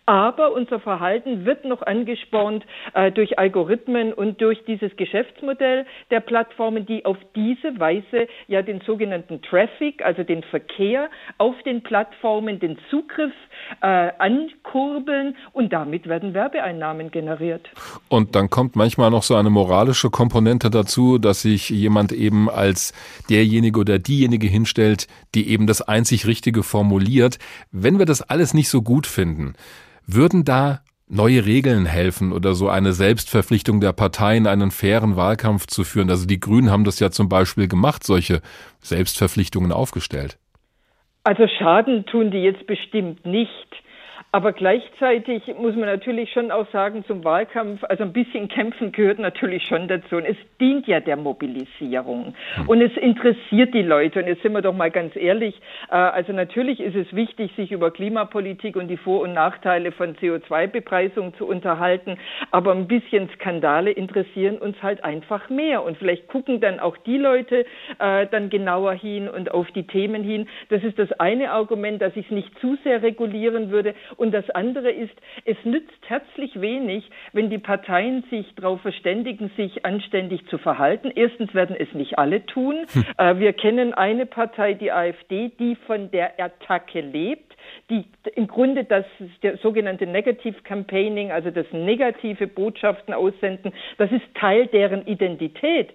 aber 0.08 0.52
unser 0.52 0.80
Verhalten 0.80 1.44
wird 1.44 1.66
noch 1.66 1.82
angespornt 1.82 2.64
äh, 2.94 3.12
durch 3.12 3.38
Algorithmen 3.38 4.14
und 4.14 4.40
durch 4.40 4.64
dieses 4.64 4.96
Geschäftsmodell 4.96 5.84
der 6.10 6.20
Plattformen, 6.20 6.86
die 6.86 7.04
auf 7.04 7.18
diese 7.36 7.78
Weise 7.78 8.26
ja 8.46 8.62
den 8.62 8.80
sogenannten 8.86 9.42
Traffic, 9.42 10.02
also 10.02 10.22
den 10.22 10.42
Verkehr 10.44 11.10
auf 11.36 11.54
den 11.66 11.82
Plattformen, 11.82 12.58
den 12.58 12.78
Zugriff 12.88 13.34
äh, 13.82 14.10
ankurbeln 14.18 15.36
und 15.52 15.74
damit 15.74 16.08
werden 16.08 16.32
Werbeeinnahmen 16.32 17.10
generiert. 17.10 17.68
Und 18.08 18.34
dann 18.34 18.48
kommt 18.48 18.76
manchmal 18.76 19.10
noch 19.10 19.22
so 19.22 19.34
eine 19.34 19.50
moralische 19.50 20.08
Komponente 20.08 20.70
dazu, 20.70 21.18
dass 21.18 21.42
sich 21.42 21.68
jemand 21.68 22.12
eben 22.12 22.48
als 22.48 22.94
derjenige 23.28 23.78
oder 23.78 23.98
diejenige 23.98 24.46
hinstellt, 24.46 25.06
die 25.34 25.50
eben 25.50 25.66
das 25.66 25.82
einzig 25.82 26.26
Richtige 26.26 26.62
formuliert. 26.62 27.38
Wenn 27.72 27.98
wir 27.98 28.06
das 28.06 28.22
alles 28.22 28.54
nicht 28.54 28.70
so 28.70 28.80
gut 28.80 29.06
finden, 29.06 29.52
würden 30.08 30.44
da 30.44 30.80
neue 31.06 31.46
Regeln 31.46 31.86
helfen 31.86 32.32
oder 32.32 32.54
so 32.54 32.68
eine 32.68 32.92
Selbstverpflichtung 32.92 33.80
der 33.80 33.92
Parteien, 33.92 34.46
einen 34.46 34.70
fairen 34.70 35.16
Wahlkampf 35.16 35.66
zu 35.66 35.84
führen? 35.84 36.10
Also 36.10 36.26
die 36.26 36.40
Grünen 36.40 36.70
haben 36.70 36.84
das 36.84 36.98
ja 36.98 37.10
zum 37.10 37.28
Beispiel 37.28 37.68
gemacht, 37.68 38.04
solche 38.04 38.40
Selbstverpflichtungen 38.80 39.70
aufgestellt. 39.70 40.38
Also 41.24 41.46
Schaden 41.46 42.06
tun 42.06 42.30
die 42.30 42.38
jetzt 42.38 42.66
bestimmt 42.66 43.26
nicht. 43.26 43.67
Aber 44.30 44.52
gleichzeitig 44.52 45.42
muss 45.58 45.74
man 45.74 45.86
natürlich 45.86 46.30
schon 46.32 46.50
auch 46.50 46.70
sagen, 46.70 47.02
zum 47.06 47.24
Wahlkampf, 47.24 47.82
also 47.84 48.04
ein 48.04 48.12
bisschen 48.12 48.48
kämpfen 48.48 48.92
gehört 48.92 49.18
natürlich 49.18 49.64
schon 49.64 49.88
dazu. 49.88 50.16
Und 50.16 50.26
es 50.26 50.36
dient 50.60 50.86
ja 50.86 51.00
der 51.00 51.16
Mobilisierung. 51.16 52.34
Hm. 52.56 52.68
Und 52.68 52.82
es 52.82 52.94
interessiert 52.98 53.72
die 53.72 53.82
Leute. 53.82 54.20
Und 54.20 54.26
jetzt 54.26 54.42
sind 54.42 54.52
wir 54.52 54.60
doch 54.60 54.74
mal 54.74 54.90
ganz 54.90 55.16
ehrlich. 55.16 55.58
Äh, 55.90 55.94
also 55.94 56.34
natürlich 56.34 56.80
ist 56.80 56.94
es 56.94 57.10
wichtig, 57.14 57.52
sich 57.56 57.72
über 57.72 57.90
Klimapolitik 57.90 58.76
und 58.76 58.88
die 58.88 58.98
Vor- 58.98 59.22
und 59.22 59.32
Nachteile 59.32 59.92
von 59.92 60.14
CO2-Bepreisung 60.16 61.34
zu 61.38 61.46
unterhalten. 61.46 62.18
Aber 62.50 62.72
ein 62.72 62.86
bisschen 62.86 63.30
Skandale 63.30 63.92
interessieren 63.92 64.58
uns 64.58 64.76
halt 64.82 65.04
einfach 65.04 65.48
mehr. 65.48 65.82
Und 65.82 65.96
vielleicht 65.96 66.28
gucken 66.28 66.60
dann 66.60 66.80
auch 66.80 66.98
die 66.98 67.16
Leute 67.16 67.64
äh, 67.98 68.26
dann 68.26 68.50
genauer 68.50 68.92
hin 68.92 69.26
und 69.26 69.52
auf 69.52 69.70
die 69.70 69.86
Themen 69.86 70.22
hin. 70.22 70.48
Das 70.68 70.84
ist 70.84 70.98
das 70.98 71.12
eine 71.12 71.50
Argument, 71.50 72.02
dass 72.02 72.14
ich 72.14 72.26
es 72.26 72.30
nicht 72.30 72.58
zu 72.58 72.76
sehr 72.84 73.02
regulieren 73.02 73.70
würde. 73.70 73.94
Und 74.18 74.32
das 74.32 74.50
andere 74.50 74.90
ist, 74.90 75.14
es 75.44 75.56
nützt 75.64 76.08
herzlich 76.08 76.60
wenig, 76.60 77.08
wenn 77.32 77.50
die 77.50 77.58
Parteien 77.58 78.24
sich 78.30 78.52
darauf 78.56 78.82
verständigen, 78.82 79.50
sich 79.56 79.86
anständig 79.86 80.44
zu 80.48 80.58
verhalten. 80.58 81.12
Erstens 81.14 81.54
werden 81.54 81.76
es 81.78 81.92
nicht 81.94 82.18
alle 82.18 82.44
tun. 82.44 82.84
Hm. 82.92 83.04
Äh, 83.16 83.38
wir 83.38 83.52
kennen 83.52 83.94
eine 83.94 84.26
Partei, 84.26 84.74
die 84.74 84.92
AfD, 84.92 85.50
die 85.58 85.76
von 85.86 86.10
der 86.10 86.38
Attacke 86.38 87.00
lebt 87.00 87.48
die 87.90 88.04
im 88.34 88.46
Grunde 88.46 88.84
das 88.84 89.04
der 89.42 89.56
sogenannte 89.58 90.06
Negative 90.06 90.62
Campaigning, 90.62 91.32
also 91.32 91.50
das 91.50 91.66
negative 91.72 92.46
Botschaften 92.46 93.14
aussenden, 93.14 93.72
das 93.96 94.10
ist 94.10 94.22
Teil 94.34 94.66
deren 94.66 95.06
Identität 95.06 95.90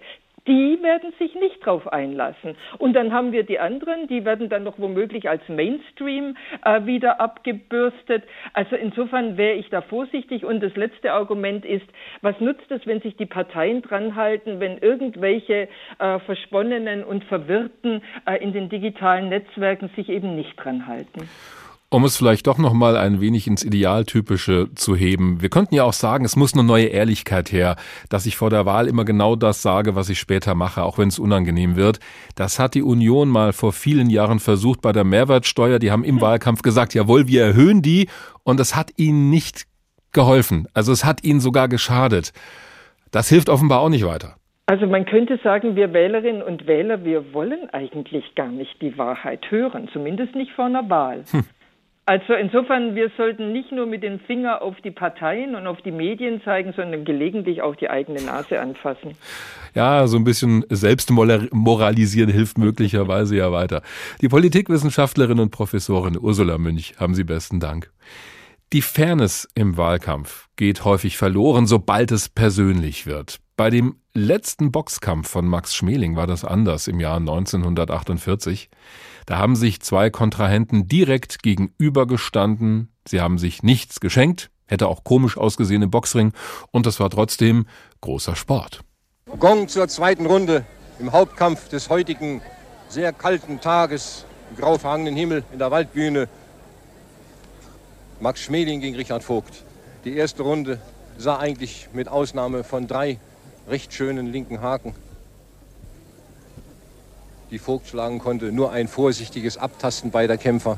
die 0.46 0.78
werden 0.82 1.12
sich 1.18 1.34
nicht 1.34 1.64
drauf 1.64 1.90
einlassen. 1.92 2.56
Und 2.78 2.94
dann 2.94 3.12
haben 3.12 3.32
wir 3.32 3.44
die 3.44 3.58
anderen, 3.58 4.06
die 4.08 4.24
werden 4.24 4.48
dann 4.48 4.64
noch 4.64 4.78
womöglich 4.78 5.28
als 5.28 5.42
Mainstream 5.48 6.36
äh, 6.64 6.84
wieder 6.84 7.20
abgebürstet. 7.20 8.24
Also 8.52 8.76
insofern 8.76 9.36
wäre 9.36 9.54
ich 9.54 9.70
da 9.70 9.80
vorsichtig. 9.80 10.44
Und 10.44 10.62
das 10.62 10.74
letzte 10.76 11.12
Argument 11.12 11.64
ist, 11.64 11.86
was 12.20 12.38
nutzt 12.40 12.70
es, 12.70 12.86
wenn 12.86 13.00
sich 13.00 13.16
die 13.16 13.26
Parteien 13.26 13.82
dranhalten, 13.82 14.60
wenn 14.60 14.78
irgendwelche 14.78 15.68
äh, 15.98 16.18
Versponnenen 16.20 17.04
und 17.04 17.24
Verwirrten 17.24 18.02
äh, 18.26 18.42
in 18.42 18.52
den 18.52 18.68
digitalen 18.68 19.30
Netzwerken 19.30 19.90
sich 19.96 20.08
eben 20.10 20.36
nicht 20.36 20.56
dranhalten? 20.56 21.28
Um 21.94 22.02
es 22.02 22.16
vielleicht 22.16 22.48
doch 22.48 22.58
noch 22.58 22.72
mal 22.72 22.96
ein 22.96 23.20
wenig 23.20 23.46
ins 23.46 23.62
Idealtypische 23.62 24.66
zu 24.74 24.96
heben. 24.96 25.40
Wir 25.40 25.48
könnten 25.48 25.76
ja 25.76 25.84
auch 25.84 25.92
sagen, 25.92 26.24
es 26.24 26.34
muss 26.34 26.52
eine 26.52 26.64
neue 26.64 26.86
Ehrlichkeit 26.86 27.52
her, 27.52 27.76
dass 28.08 28.26
ich 28.26 28.34
vor 28.36 28.50
der 28.50 28.66
Wahl 28.66 28.88
immer 28.88 29.04
genau 29.04 29.36
das 29.36 29.62
sage, 29.62 29.94
was 29.94 30.08
ich 30.08 30.18
später 30.18 30.56
mache, 30.56 30.82
auch 30.82 30.98
wenn 30.98 31.06
es 31.06 31.20
unangenehm 31.20 31.76
wird. 31.76 32.00
Das 32.34 32.58
hat 32.58 32.74
die 32.74 32.82
Union 32.82 33.28
mal 33.28 33.52
vor 33.52 33.72
vielen 33.72 34.10
Jahren 34.10 34.40
versucht 34.40 34.82
bei 34.82 34.90
der 34.90 35.04
Mehrwertsteuer. 35.04 35.78
Die 35.78 35.92
haben 35.92 36.02
im 36.02 36.20
Wahlkampf 36.20 36.62
gesagt, 36.62 36.94
jawohl, 36.94 37.28
wir 37.28 37.44
erhöhen 37.44 37.80
die. 37.80 38.08
Und 38.42 38.58
es 38.58 38.74
hat 38.74 38.90
ihnen 38.96 39.30
nicht 39.30 39.62
geholfen. 40.10 40.66
Also 40.74 40.90
es 40.90 41.04
hat 41.04 41.22
ihnen 41.22 41.38
sogar 41.38 41.68
geschadet. 41.68 42.32
Das 43.12 43.28
hilft 43.28 43.48
offenbar 43.48 43.78
auch 43.78 43.88
nicht 43.88 44.04
weiter. 44.04 44.34
Also 44.66 44.86
man 44.86 45.04
könnte 45.04 45.38
sagen, 45.44 45.76
wir 45.76 45.92
Wählerinnen 45.92 46.42
und 46.42 46.66
Wähler, 46.66 47.04
wir 47.04 47.34
wollen 47.34 47.68
eigentlich 47.72 48.34
gar 48.34 48.48
nicht 48.48 48.80
die 48.80 48.96
Wahrheit 48.96 49.50
hören, 49.50 49.90
zumindest 49.92 50.34
nicht 50.34 50.52
vor 50.52 50.64
einer 50.64 50.88
Wahl. 50.88 51.24
Hm. 51.30 51.44
Also 52.06 52.34
insofern, 52.34 52.94
wir 52.94 53.10
sollten 53.16 53.52
nicht 53.52 53.72
nur 53.72 53.86
mit 53.86 54.02
dem 54.02 54.20
Finger 54.20 54.60
auf 54.60 54.78
die 54.82 54.90
Parteien 54.90 55.54
und 55.54 55.66
auf 55.66 55.80
die 55.80 55.90
Medien 55.90 56.42
zeigen, 56.42 56.74
sondern 56.76 57.06
gelegentlich 57.06 57.62
auch 57.62 57.76
die 57.76 57.88
eigene 57.88 58.20
Nase 58.20 58.60
anfassen. 58.60 59.16
Ja, 59.74 60.06
so 60.06 60.18
ein 60.18 60.24
bisschen 60.24 60.66
Selbstmoralisieren 60.68 62.30
hilft 62.30 62.58
möglicherweise 62.58 63.36
ja 63.36 63.52
weiter. 63.52 63.82
Die 64.20 64.28
Politikwissenschaftlerin 64.28 65.40
und 65.40 65.50
Professorin 65.50 66.18
Ursula 66.20 66.58
Münch, 66.58 66.94
haben 66.98 67.14
Sie 67.14 67.24
besten 67.24 67.58
Dank. 67.58 67.90
Die 68.74 68.82
Fairness 68.82 69.48
im 69.54 69.78
Wahlkampf 69.78 70.48
geht 70.56 70.84
häufig 70.84 71.16
verloren, 71.16 71.66
sobald 71.66 72.12
es 72.12 72.28
persönlich 72.28 73.06
wird. 73.06 73.38
Bei 73.56 73.70
dem 73.70 73.96
letzten 74.14 74.70
Boxkampf 74.70 75.28
von 75.28 75.46
Max 75.46 75.74
Schmeling 75.74 76.14
war 76.16 76.26
das 76.26 76.44
anders 76.44 76.86
im 76.86 77.00
Jahr 77.00 77.16
1948. 77.16 78.70
Da 79.26 79.38
haben 79.38 79.56
sich 79.56 79.82
zwei 79.82 80.08
Kontrahenten 80.10 80.86
direkt 80.86 81.42
gegenübergestanden. 81.42 82.92
Sie 83.06 83.20
haben 83.20 83.38
sich 83.38 83.62
nichts 83.62 84.00
geschenkt, 84.00 84.50
hätte 84.66 84.86
auch 84.86 85.02
komisch 85.02 85.36
ausgesehen 85.36 85.82
im 85.82 85.90
Boxring 85.90 86.32
und 86.70 86.86
das 86.86 87.00
war 87.00 87.10
trotzdem 87.10 87.66
großer 88.00 88.36
Sport. 88.36 88.80
Gong 89.40 89.68
zur 89.68 89.88
zweiten 89.88 90.26
Runde 90.26 90.64
im 91.00 91.12
Hauptkampf 91.12 91.68
des 91.68 91.90
heutigen 91.90 92.40
sehr 92.88 93.12
kalten 93.12 93.60
Tages, 93.60 94.24
im 94.50 94.56
grau 94.56 94.78
verhangenen 94.78 95.16
Himmel 95.16 95.44
in 95.52 95.58
der 95.58 95.72
Waldbühne. 95.72 96.28
Max 98.20 98.42
Schmeling 98.42 98.80
gegen 98.80 98.94
Richard 98.94 99.24
Vogt. 99.24 99.64
Die 100.04 100.16
erste 100.16 100.44
Runde 100.44 100.80
sah 101.18 101.38
eigentlich 101.38 101.88
mit 101.92 102.08
Ausnahme 102.08 102.62
von 102.62 102.86
drei 102.86 103.18
recht 103.68 103.92
schönen 103.92 104.32
linken 104.32 104.60
Haken 104.60 104.94
die 107.54 107.60
Vogt 107.60 107.86
schlagen 107.86 108.18
konnte. 108.18 108.50
Nur 108.50 108.72
ein 108.72 108.88
vorsichtiges 108.88 109.56
Abtasten 109.58 110.10
beider 110.10 110.36
Kämpfer. 110.36 110.76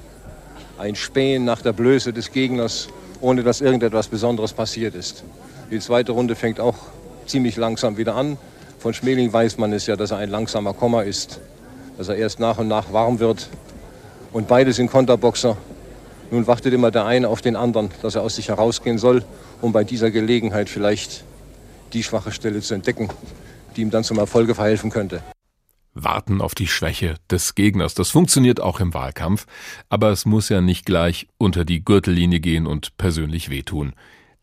Ein 0.78 0.94
Spähen 0.94 1.46
nach 1.46 1.62
der 1.62 1.72
Blöße 1.72 2.12
des 2.12 2.32
Gegners, 2.32 2.88
ohne 3.22 3.42
dass 3.42 3.62
irgendetwas 3.62 4.08
Besonderes 4.08 4.52
passiert 4.52 4.94
ist. 4.94 5.24
Die 5.70 5.80
zweite 5.80 6.12
Runde 6.12 6.34
fängt 6.34 6.60
auch 6.60 6.76
ziemlich 7.24 7.56
langsam 7.56 7.96
wieder 7.96 8.14
an. 8.14 8.36
Von 8.78 8.92
Schmeling 8.92 9.32
weiß 9.32 9.56
man 9.56 9.72
es 9.72 9.86
ja, 9.86 9.96
dass 9.96 10.10
er 10.10 10.18
ein 10.18 10.28
langsamer 10.28 10.74
Komma 10.74 11.00
ist, 11.00 11.40
dass 11.96 12.08
er 12.08 12.16
erst 12.16 12.40
nach 12.40 12.58
und 12.58 12.68
nach 12.68 12.92
warm 12.92 13.20
wird. 13.20 13.48
Und 14.34 14.46
beide 14.46 14.74
sind 14.74 14.90
Konterboxer. 14.90 15.56
Nun 16.30 16.46
wartet 16.46 16.74
immer 16.74 16.90
der 16.90 17.06
eine 17.06 17.30
auf 17.30 17.40
den 17.40 17.56
anderen, 17.56 17.90
dass 18.02 18.16
er 18.16 18.22
aus 18.22 18.36
sich 18.36 18.48
herausgehen 18.48 18.98
soll, 18.98 19.24
um 19.62 19.72
bei 19.72 19.82
dieser 19.82 20.10
Gelegenheit 20.10 20.68
vielleicht 20.68 21.24
die 21.92 22.02
schwache 22.02 22.32
Stelle 22.32 22.60
zu 22.60 22.74
entdecken, 22.74 23.08
die 23.76 23.82
ihm 23.82 23.90
dann 23.90 24.04
zum 24.04 24.18
Erfolge 24.18 24.54
verhelfen 24.54 24.90
könnte 24.90 25.22
warten 25.96 26.40
auf 26.40 26.54
die 26.54 26.68
Schwäche 26.68 27.14
des 27.30 27.54
Gegners. 27.54 27.94
Das 27.94 28.10
funktioniert 28.10 28.60
auch 28.60 28.80
im 28.80 28.94
Wahlkampf, 28.94 29.46
aber 29.88 30.10
es 30.10 30.26
muss 30.26 30.48
ja 30.48 30.60
nicht 30.60 30.86
gleich 30.86 31.26
unter 31.38 31.64
die 31.64 31.84
Gürtellinie 31.84 32.40
gehen 32.40 32.66
und 32.66 32.96
persönlich 32.98 33.50
wehtun. 33.50 33.94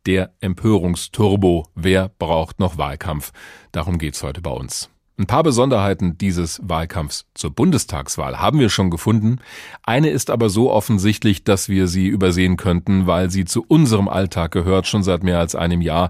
Der 0.05 0.33
Empörungsturbo, 0.41 1.67
wer 1.75 2.09
braucht 2.19 2.59
noch 2.59 2.77
Wahlkampf? 2.77 3.31
Darum 3.71 3.99
geht's 3.99 4.21
heute 4.21 4.41
bei 4.41 4.51
uns. 4.51 4.89
Ein 5.17 5.27
paar 5.27 5.43
Besonderheiten 5.43 6.17
dieses 6.17 6.59
Wahlkampfs 6.63 7.27
zur 7.35 7.51
Bundestagswahl 7.51 8.39
haben 8.39 8.59
wir 8.59 8.69
schon 8.69 8.89
gefunden. 8.89 9.39
Eine 9.83 10.09
ist 10.09 10.31
aber 10.31 10.49
so 10.49 10.71
offensichtlich, 10.71 11.43
dass 11.43 11.69
wir 11.69 11.87
sie 11.87 12.07
übersehen 12.07 12.57
könnten, 12.57 13.05
weil 13.05 13.29
sie 13.29 13.45
zu 13.45 13.63
unserem 13.65 14.07
Alltag 14.07 14.51
gehört, 14.51 14.87
schon 14.87 15.03
seit 15.03 15.23
mehr 15.23 15.37
als 15.37 15.53
einem 15.53 15.81
Jahr. 15.81 16.09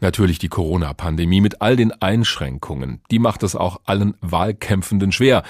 Natürlich 0.00 0.38
die 0.38 0.48
Corona-Pandemie 0.48 1.40
mit 1.40 1.60
all 1.60 1.74
den 1.76 1.90
Einschränkungen. 1.90 3.00
Die 3.10 3.18
macht 3.18 3.42
es 3.42 3.56
auch 3.56 3.80
allen 3.84 4.14
Wahlkämpfenden 4.20 5.10
schwer. 5.10 5.42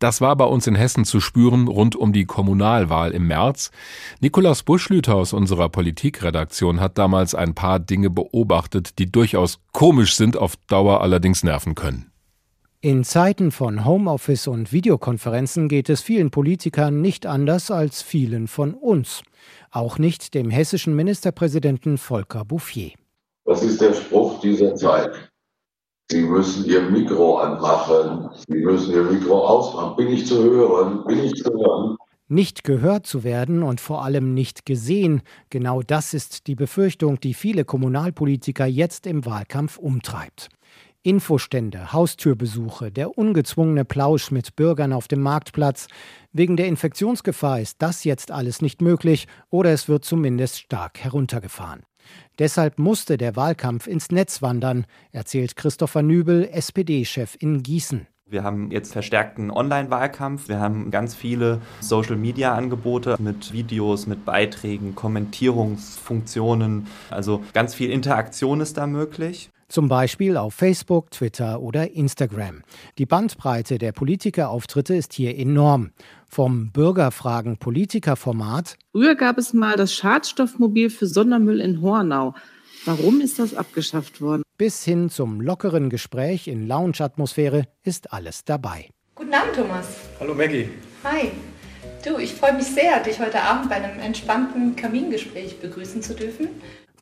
Das 0.00 0.20
war 0.20 0.34
bei 0.34 0.44
uns 0.44 0.66
in 0.66 0.74
Hessen 0.74 1.04
zu 1.04 1.20
spüren 1.20 1.68
rund 1.68 1.94
um 1.94 2.12
die 2.12 2.24
Kommunalwahl 2.24 3.12
im 3.12 3.28
März. 3.28 3.70
Nikolaus 4.20 4.64
Buschlüter 4.64 5.14
aus 5.14 5.32
unserer 5.32 5.68
Politikredaktion 5.68 6.80
hat 6.80 6.98
damals 6.98 7.36
ein 7.36 7.54
paar 7.54 7.78
Dinge 7.78 8.10
beobachtet, 8.10 8.98
die 8.98 9.10
durchaus 9.10 9.60
komisch 9.72 10.16
sind, 10.16 10.36
auf 10.36 10.56
Dauer 10.66 11.00
allerdings 11.00 11.44
nerven 11.44 11.76
können. 11.76 12.12
In 12.80 13.04
Zeiten 13.04 13.52
von 13.52 13.84
Homeoffice 13.84 14.48
und 14.48 14.72
Videokonferenzen 14.72 15.68
geht 15.68 15.88
es 15.88 16.00
vielen 16.00 16.32
Politikern 16.32 17.00
nicht 17.00 17.26
anders 17.26 17.70
als 17.70 18.02
vielen 18.02 18.48
von 18.48 18.74
uns. 18.74 19.22
Auch 19.70 19.98
nicht 19.98 20.34
dem 20.34 20.50
hessischen 20.50 20.96
Ministerpräsidenten 20.96 21.96
Volker 21.96 22.44
Bouffier. 22.44 22.90
Was 23.44 23.62
ist 23.62 23.80
der 23.80 23.92
Spruch 23.92 24.40
dieser 24.40 24.74
Zeit? 24.74 25.30
Sie 26.10 26.22
müssen 26.22 26.64
Ihr 26.66 26.82
Mikro 26.82 27.38
anmachen. 27.38 28.28
Sie 28.46 28.58
müssen 28.58 28.92
Ihr 28.92 29.04
Mikro 29.04 29.46
ausmachen. 29.46 29.96
Bin 29.96 30.08
ich 30.08 30.26
zu 30.26 30.42
hören? 30.42 31.04
Bin 31.06 31.24
ich 31.24 31.34
zu 31.34 31.50
hören? 31.50 31.96
Nicht 32.28 32.64
gehört 32.64 33.06
zu 33.06 33.24
werden 33.24 33.62
und 33.62 33.80
vor 33.80 34.04
allem 34.04 34.32
nicht 34.32 34.64
gesehen, 34.64 35.22
genau 35.50 35.82
das 35.82 36.14
ist 36.14 36.46
die 36.46 36.54
Befürchtung, 36.54 37.20
die 37.20 37.34
viele 37.34 37.64
Kommunalpolitiker 37.64 38.64
jetzt 38.64 39.06
im 39.06 39.26
Wahlkampf 39.26 39.76
umtreibt. 39.76 40.48
Infostände, 41.02 41.92
Haustürbesuche, 41.92 42.92
der 42.92 43.18
ungezwungene 43.18 43.84
Plausch 43.84 44.30
mit 44.30 44.54
Bürgern 44.54 44.92
auf 44.92 45.08
dem 45.08 45.20
Marktplatz. 45.20 45.88
Wegen 46.32 46.56
der 46.56 46.68
Infektionsgefahr 46.68 47.60
ist 47.60 47.82
das 47.82 48.04
jetzt 48.04 48.30
alles 48.30 48.62
nicht 48.62 48.80
möglich 48.80 49.26
oder 49.50 49.70
es 49.72 49.88
wird 49.88 50.04
zumindest 50.04 50.60
stark 50.60 51.00
heruntergefahren. 51.00 51.82
Deshalb 52.38 52.78
musste 52.78 53.16
der 53.16 53.36
Wahlkampf 53.36 53.86
ins 53.86 54.10
Netz 54.10 54.42
wandern, 54.42 54.86
erzählt 55.12 55.56
Christopher 55.56 56.02
Nübel, 56.02 56.48
SPD-Chef 56.50 57.36
in 57.38 57.62
Gießen. 57.62 58.06
Wir 58.32 58.44
haben 58.44 58.70
jetzt 58.70 58.92
verstärkten 58.94 59.50
Online-Wahlkampf. 59.50 60.48
Wir 60.48 60.58
haben 60.58 60.90
ganz 60.90 61.14
viele 61.14 61.60
Social-Media-Angebote 61.80 63.16
mit 63.18 63.52
Videos, 63.52 64.06
mit 64.06 64.24
Beiträgen, 64.24 64.94
Kommentierungsfunktionen. 64.94 66.86
Also 67.10 67.44
ganz 67.52 67.74
viel 67.74 67.90
Interaktion 67.90 68.62
ist 68.62 68.78
da 68.78 68.86
möglich. 68.86 69.50
Zum 69.68 69.88
Beispiel 69.88 70.36
auf 70.36 70.54
Facebook, 70.54 71.10
Twitter 71.10 71.60
oder 71.60 71.92
Instagram. 71.92 72.62
Die 72.98 73.06
Bandbreite 73.06 73.78
der 73.78 73.92
Politikerauftritte 73.92 74.94
ist 74.94 75.12
hier 75.14 75.38
enorm. 75.38 75.92
Vom 76.34 76.72
Bürgerfragen-Politiker-Format. 76.72 78.78
Früher 78.92 79.16
gab 79.16 79.36
es 79.36 79.52
mal 79.52 79.76
das 79.76 79.92
Schadstoffmobil 79.92 80.88
für 80.88 81.06
Sondermüll 81.06 81.60
in 81.60 81.82
Hornau. 81.82 82.34
Warum 82.86 83.20
ist 83.20 83.38
das 83.38 83.54
abgeschafft 83.54 84.22
worden? 84.22 84.42
Bis 84.56 84.82
hin 84.82 85.10
zum 85.10 85.42
lockeren 85.42 85.90
Gespräch 85.90 86.48
in 86.48 86.66
Lounge-Atmosphäre 86.66 87.64
ist 87.84 88.14
alles 88.14 88.46
dabei. 88.46 88.88
Guten 89.14 89.34
Abend, 89.34 89.54
Thomas. 89.54 89.88
Hallo 90.20 90.32
Maggie. 90.32 90.70
Hi. 91.04 91.32
Du, 92.02 92.16
ich 92.16 92.32
freue 92.32 92.54
mich 92.54 92.64
sehr, 92.64 93.00
dich 93.00 93.20
heute 93.20 93.42
Abend 93.42 93.68
bei 93.68 93.74
einem 93.74 94.00
entspannten 94.00 94.74
Kamingespräch 94.74 95.60
begrüßen 95.60 96.00
zu 96.00 96.14
dürfen. 96.14 96.48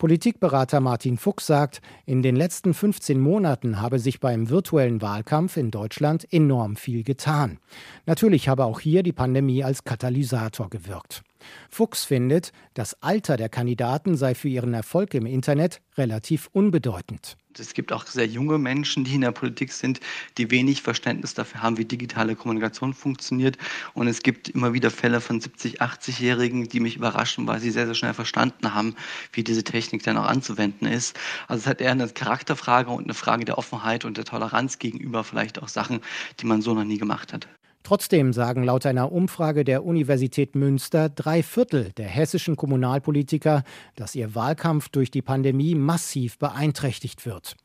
Politikberater 0.01 0.81
Martin 0.81 1.19
Fuchs 1.19 1.47
sagt, 1.47 1.83
in 2.07 2.23
den 2.23 2.35
letzten 2.35 2.73
15 2.73 3.21
Monaten 3.21 3.83
habe 3.83 3.99
sich 3.99 4.19
beim 4.19 4.49
virtuellen 4.49 5.03
Wahlkampf 5.03 5.59
in 5.59 5.71
Deutschland 5.71 6.27
enorm 6.33 6.77
viel 6.77 7.03
getan. 7.03 7.59
Natürlich 8.07 8.49
habe 8.49 8.65
auch 8.65 8.81
hier 8.81 9.03
die 9.03 9.13
Pandemie 9.13 9.63
als 9.63 9.85
Katalysator 9.85 10.71
gewirkt. 10.71 11.23
Fuchs 11.69 12.05
findet, 12.05 12.53
das 12.75 13.03
Alter 13.03 13.37
der 13.37 13.49
Kandidaten 13.49 14.17
sei 14.17 14.35
für 14.35 14.49
ihren 14.49 14.75
Erfolg 14.75 15.15
im 15.15 15.27
Internet 15.27 15.81
relativ 15.97 16.49
unbedeutend. 16.53 17.37
Es 17.59 17.75
gibt 17.75 17.93
auch 17.93 18.07
sehr 18.07 18.27
junge 18.27 18.59
Menschen, 18.59 19.03
die 19.05 19.17
in 19.17 19.23
der 19.23 19.33
Politik 19.33 19.73
sind, 19.73 20.01
die 20.39 20.51
wenig 20.51 20.83
Verständnis 20.83 21.35
dafür 21.35 21.63
haben, 21.63 21.79
wie 21.79 21.85
digitale 21.85 22.37
Kommunikation 22.37 22.95
funktioniert. 22.95 23.59
Und 23.93 24.07
es 24.07 24.23
gibt 24.23 24.49
immer 24.49 24.73
wieder 24.73 24.91
Fälle 24.91 25.21
von 25.21 25.41
70, 25.41 25.83
80-Jährigen, 25.83 26.69
die 26.69 26.81
mich 26.81 26.97
überraschen, 26.97 27.47
weil 27.47 27.61
sie 27.61 27.71
sehr, 27.71 27.87
sehr 27.87 27.97
schnell 27.97 28.15
verstanden 28.15 28.73
haben, 28.73 28.95
wie 29.33 29.43
diese 29.43 29.65
Technik 29.65 30.05
dann 30.05 30.17
auch 30.17 30.27
anzuwenden 30.27 30.87
ist. 30.87 31.19
Also 31.49 31.63
es 31.63 31.67
hat 31.67 31.81
eher 31.81 31.91
eine 31.91 32.09
Charakterfrage 32.09 32.91
und 32.91 33.05
eine 33.05 33.15
Frage 33.15 33.45
der 33.45 33.59
Offenheit 33.59 34.05
und 34.05 34.17
der 34.17 34.25
Toleranz 34.25 34.79
gegenüber 34.79 35.25
vielleicht 35.25 35.61
auch 35.61 35.69
Sachen, 35.69 36.01
die 36.39 36.47
man 36.47 36.63
so 36.63 36.75
noch 36.75 36.85
nie 36.85 36.99
gemacht 36.99 37.33
hat. 37.33 37.49
Trotzdem 37.83 38.33
sagen 38.33 38.63
laut 38.63 38.85
einer 38.87 39.11
Umfrage 39.11 39.65
der 39.65 39.85
Universität 39.85 40.55
Münster 40.55 41.09
drei 41.09 41.43
Viertel 41.43 41.93
der 41.97 42.09
hessischen 42.09 42.57
Kommunalpolitiker, 42.57 43.65
dass 43.97 44.15
ihr 44.15 44.35
Wahlkampf 44.35 44.89
durch 44.91 45.11
die 45.11 45.23
Pandemie 45.23 45.75
massiv 45.75 46.39
beeinträchtigt 46.39 47.25
wird. 47.25 47.57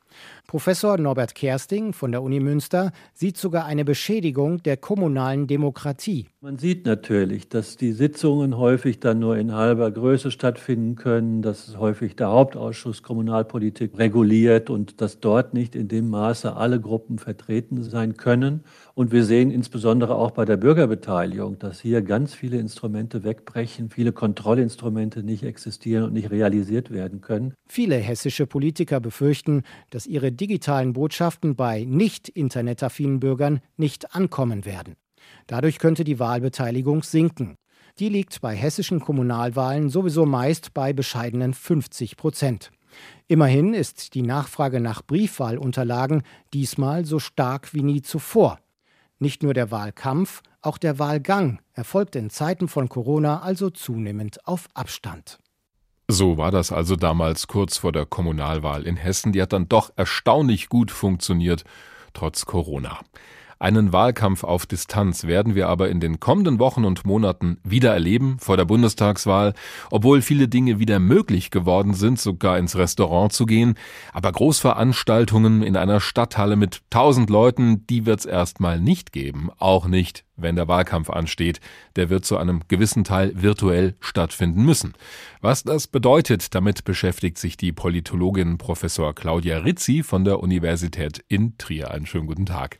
Professor 0.48 0.98
Norbert 1.00 1.34
Kersting 1.34 1.92
von 1.92 2.12
der 2.12 2.22
Uni 2.22 2.40
Münster 2.40 2.92
sieht 3.14 3.36
sogar 3.38 3.66
eine 3.66 3.84
Beschädigung 3.84 4.62
der 4.62 4.78
kommunalen 4.78 5.48
Demokratie. 5.48 6.28
Man 6.40 6.60
sieht 6.60 6.86
natürlich, 6.86 7.50
dass 7.50 7.76
die 7.76 7.92
Sitzungen 7.92 8.56
häufig 8.56 9.00
dann 9.00 9.18
nur 9.18 9.36
in 9.36 9.54
halber 9.54 9.90
Größe 9.90 10.30
stattfinden 10.30 10.96
können, 10.96 11.42
dass 11.42 11.76
häufig 11.80 12.16
der 12.16 12.30
Hauptausschuss 12.30 13.02
Kommunalpolitik 13.02 13.98
reguliert 13.98 14.70
und 14.70 15.02
dass 15.02 15.20
dort 15.20 15.56
nicht 15.56 15.76
in 15.76 15.88
dem 15.88 16.12
Maße 16.12 16.56
alle 16.56 16.80
Gruppen 16.80 17.18
vertreten 17.18 17.82
sein 17.82 18.16
können. 18.16 18.64
Und 18.94 19.12
wir 19.12 19.26
sehen 19.26 19.50
insbesondere 19.50 20.14
auch 20.16 20.32
bei 20.32 20.46
der 20.46 20.58
Bürgerbeteiligung, 20.58 21.58
dass 21.58 21.80
hier 21.80 22.04
ganz 22.04 22.36
viele 22.36 22.58
Instrumente 22.58 23.24
wegbrechen, 23.24 23.90
viele 23.90 24.12
Kontrollinstrumente 24.12 25.24
nicht 25.24 25.44
existieren 25.44 26.04
und 26.04 26.14
nicht 26.14 26.30
realisiert 26.30 26.92
werden 26.92 27.22
können. 27.22 27.56
Viele 27.68 27.96
hessische 27.96 28.46
Politiker 28.46 29.00
befürchten, 29.00 29.64
dass 29.90 30.06
ihre 30.06 30.32
digitalen 30.36 30.94
Botschaften 30.94 31.56
bei 31.56 31.84
nicht 31.84 32.30
internetaffinen 32.30 33.20
Bürgern 33.20 33.62
nicht 33.78 34.16
ankommen 34.16 34.66
werden. 34.66 34.96
Dadurch 35.48 35.80
könnte 35.80 36.04
die 36.04 36.20
Wahlbeteiligung 36.20 37.04
sinken. 37.04 37.56
Die 38.00 38.10
liegt 38.10 38.42
bei 38.42 38.56
hessischen 38.56 39.00
Kommunalwahlen 39.00 39.90
sowieso 39.90 40.26
meist 40.26 40.74
bei 40.74 40.94
bescheidenen 40.94 41.54
50 41.54 42.18
Prozent. 42.18 42.72
Immerhin 43.28 43.74
ist 43.74 44.14
die 44.14 44.22
Nachfrage 44.22 44.80
nach 44.80 45.02
Briefwahlunterlagen 45.02 46.24
diesmal 46.54 47.06
so 47.06 47.20
stark 47.20 47.74
wie 47.74 47.84
nie 47.84 48.02
zuvor. 48.02 48.60
Nicht 49.18 49.44
nur 49.44 49.54
der 49.54 49.72
Wahlkampf, 49.72 50.42
auch 50.62 50.78
der 50.78 51.00
Wahlgang 51.00 51.62
erfolgt 51.74 52.16
in 52.16 52.30
Zeiten 52.30 52.68
von 52.68 52.90
Corona 52.90 53.42
also 53.42 53.70
zunehmend 53.70 54.46
auf 54.46 54.68
Abstand. 54.74 55.40
So 56.08 56.38
war 56.38 56.52
das 56.52 56.72
also 56.72 56.96
damals 56.96 57.48
kurz 57.48 57.78
vor 57.78 57.92
der 57.92 58.06
Kommunalwahl 58.06 58.84
in 58.84 58.96
Hessen. 58.96 59.32
Die 59.32 59.42
hat 59.42 59.54
dann 59.54 59.68
doch 59.68 59.92
erstaunlich 59.96 60.70
gut 60.70 60.92
funktioniert, 60.92 61.64
trotz 62.14 62.46
Corona. 62.46 63.00
Einen 63.66 63.92
Wahlkampf 63.92 64.44
auf 64.44 64.68
Distanz 64.68 65.24
werden 65.24 65.56
wir 65.56 65.70
aber 65.70 65.90
in 65.90 66.00
den 66.00 66.20
kommenden 66.20 66.60
Wochen 66.60 66.86
und 66.86 67.04
Monaten 67.04 67.58
wieder 67.64 67.92
erleben 67.92 68.38
vor 68.38 68.58
der 68.58 68.66
Bundestagswahl, 68.66 69.56
obwohl 69.90 70.22
viele 70.22 70.48
Dinge 70.48 70.78
wieder 70.78 71.00
möglich 71.00 71.50
geworden 71.50 71.96
sind, 71.96 72.20
sogar 72.20 72.60
ins 72.60 72.76
Restaurant 72.76 73.34
zu 73.34 73.48
gehen. 73.48 73.74
Aber 74.14 74.32
Großveranstaltungen 74.32 75.64
in 75.64 75.78
einer 75.78 76.00
Stadthalle 76.00 76.58
mit 76.58 76.84
tausend 76.92 77.32
Leuten, 77.32 77.88
die 77.88 78.06
wird's 78.06 78.26
erstmal 78.26 78.80
nicht 78.80 79.12
geben, 79.12 79.50
auch 79.58 79.88
nicht, 79.88 80.26
wenn 80.36 80.56
der 80.56 80.68
Wahlkampf 80.68 81.10
ansteht. 81.10 81.60
Der 81.96 82.12
wird 82.12 82.24
zu 82.24 82.38
einem 82.38 82.62
gewissen 82.68 83.04
Teil 83.04 83.32
virtuell 83.34 83.96
stattfinden 84.00 84.64
müssen. 84.64 84.94
Was 85.42 85.64
das 85.64 85.88
bedeutet, 85.88 86.54
damit 86.54 86.84
beschäftigt 86.84 87.40
sich 87.40 87.58
die 87.58 87.72
Politologin 87.72 88.60
Professor 88.60 89.16
Claudia 89.16 89.58
Rizzi 89.58 90.04
von 90.04 90.24
der 90.24 90.40
Universität 90.42 91.26
in 91.30 91.58
Trier. 91.58 91.90
Einen 91.90 92.06
schönen 92.06 92.28
guten 92.28 92.46
Tag. 92.46 92.78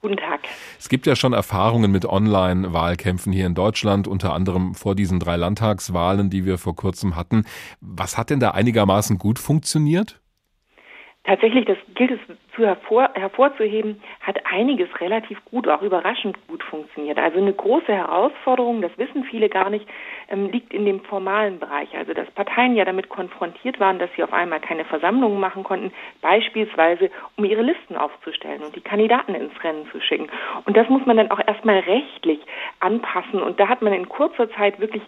Guten 0.00 0.16
Tag. 0.16 0.42
Es 0.78 0.88
gibt 0.88 1.06
ja 1.06 1.16
schon 1.16 1.32
Erfahrungen 1.32 1.90
mit 1.90 2.04
Online-Wahlkämpfen 2.04 3.32
hier 3.32 3.46
in 3.46 3.54
Deutschland, 3.54 4.06
unter 4.06 4.32
anderem 4.32 4.74
vor 4.74 4.94
diesen 4.94 5.18
drei 5.18 5.34
Landtagswahlen, 5.34 6.30
die 6.30 6.44
wir 6.44 6.56
vor 6.56 6.76
kurzem 6.76 7.16
hatten. 7.16 7.44
Was 7.80 8.16
hat 8.16 8.30
denn 8.30 8.38
da 8.38 8.52
einigermaßen 8.52 9.18
gut 9.18 9.40
funktioniert? 9.40 10.20
Tatsächlich, 11.28 11.66
das 11.66 11.76
gilt 11.94 12.12
es 12.12 12.20
zu 12.56 12.64
hervor, 12.64 13.10
hervorzuheben, 13.12 14.00
hat 14.22 14.38
einiges 14.50 14.88
relativ 14.98 15.38
gut, 15.44 15.68
auch 15.68 15.82
überraschend 15.82 16.38
gut 16.48 16.62
funktioniert. 16.62 17.18
Also 17.18 17.36
eine 17.36 17.52
große 17.52 17.92
Herausforderung, 17.92 18.80
das 18.80 18.96
wissen 18.96 19.24
viele 19.24 19.50
gar 19.50 19.68
nicht, 19.68 19.86
ähm, 20.30 20.50
liegt 20.50 20.72
in 20.72 20.86
dem 20.86 21.00
formalen 21.00 21.58
Bereich. 21.58 21.94
Also 21.94 22.14
dass 22.14 22.30
Parteien 22.30 22.76
ja 22.76 22.86
damit 22.86 23.10
konfrontiert 23.10 23.78
waren, 23.78 23.98
dass 23.98 24.08
sie 24.16 24.24
auf 24.24 24.32
einmal 24.32 24.58
keine 24.60 24.86
Versammlungen 24.86 25.38
machen 25.38 25.64
konnten, 25.64 25.92
beispielsweise 26.22 27.10
um 27.36 27.44
ihre 27.44 27.60
Listen 27.60 27.98
aufzustellen 27.98 28.62
und 28.62 28.74
die 28.74 28.80
Kandidaten 28.80 29.34
ins 29.34 29.52
Rennen 29.62 29.86
zu 29.92 30.00
schicken. 30.00 30.30
Und 30.64 30.78
das 30.78 30.88
muss 30.88 31.04
man 31.04 31.18
dann 31.18 31.30
auch 31.30 31.46
erstmal 31.46 31.80
rechtlich 31.80 32.40
anpassen. 32.80 33.42
Und 33.42 33.60
da 33.60 33.68
hat 33.68 33.82
man 33.82 33.92
in 33.92 34.08
kurzer 34.08 34.50
Zeit 34.52 34.80
wirklich 34.80 35.02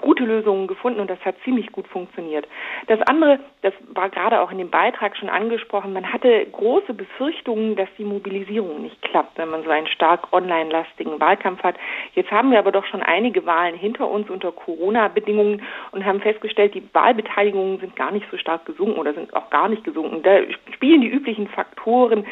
gute 0.00 0.24
Lösungen 0.24 0.66
gefunden 0.66 1.00
und 1.00 1.08
das 1.08 1.18
hat 1.24 1.34
ziemlich 1.44 1.72
gut 1.72 1.88
funktioniert. 1.88 2.46
Das 2.88 3.00
andere, 3.02 3.40
das 3.62 3.72
war 3.94 4.10
gerade 4.10 4.40
auch 4.40 4.52
in 4.52 4.58
dem 4.58 4.68
Beitrag 4.68 5.16
schon 5.16 5.30
angesprochen, 5.30 5.94
man 5.94 6.12
hatte 6.12 6.46
große 6.52 6.92
Befürchtungen, 6.92 7.74
dass 7.74 7.88
die 7.96 8.04
Mobilisierung 8.04 8.82
nicht 8.82 9.00
klappt, 9.00 9.38
wenn 9.38 9.48
man 9.48 9.64
so 9.64 9.70
einen 9.70 9.86
stark 9.86 10.30
online-lastigen 10.32 11.18
Wahlkampf 11.18 11.62
hat. 11.62 11.76
Jetzt 12.14 12.30
haben 12.30 12.50
wir 12.50 12.58
aber 12.58 12.70
doch 12.70 12.84
schon 12.84 13.02
einige 13.02 13.46
Wahlen 13.46 13.74
hinter 13.74 14.08
uns 14.08 14.28
unter 14.28 14.52
Corona-Bedingungen 14.52 15.62
und 15.92 16.04
haben 16.04 16.20
festgestellt, 16.20 16.74
die 16.74 16.86
Wahlbeteiligungen 16.92 17.80
sind 17.80 17.96
gar 17.96 18.10
nicht 18.10 18.26
so 18.30 18.36
stark 18.36 18.66
gesunken 18.66 18.98
oder 18.98 19.14
sind 19.14 19.34
auch 19.34 19.48
gar 19.48 19.70
nicht 19.70 19.84
gesunken. 19.84 20.22
Da 20.22 20.40
spielen 20.74 21.00
die 21.00 21.08
üblichen 21.08 21.48
Faktoren 21.48 22.26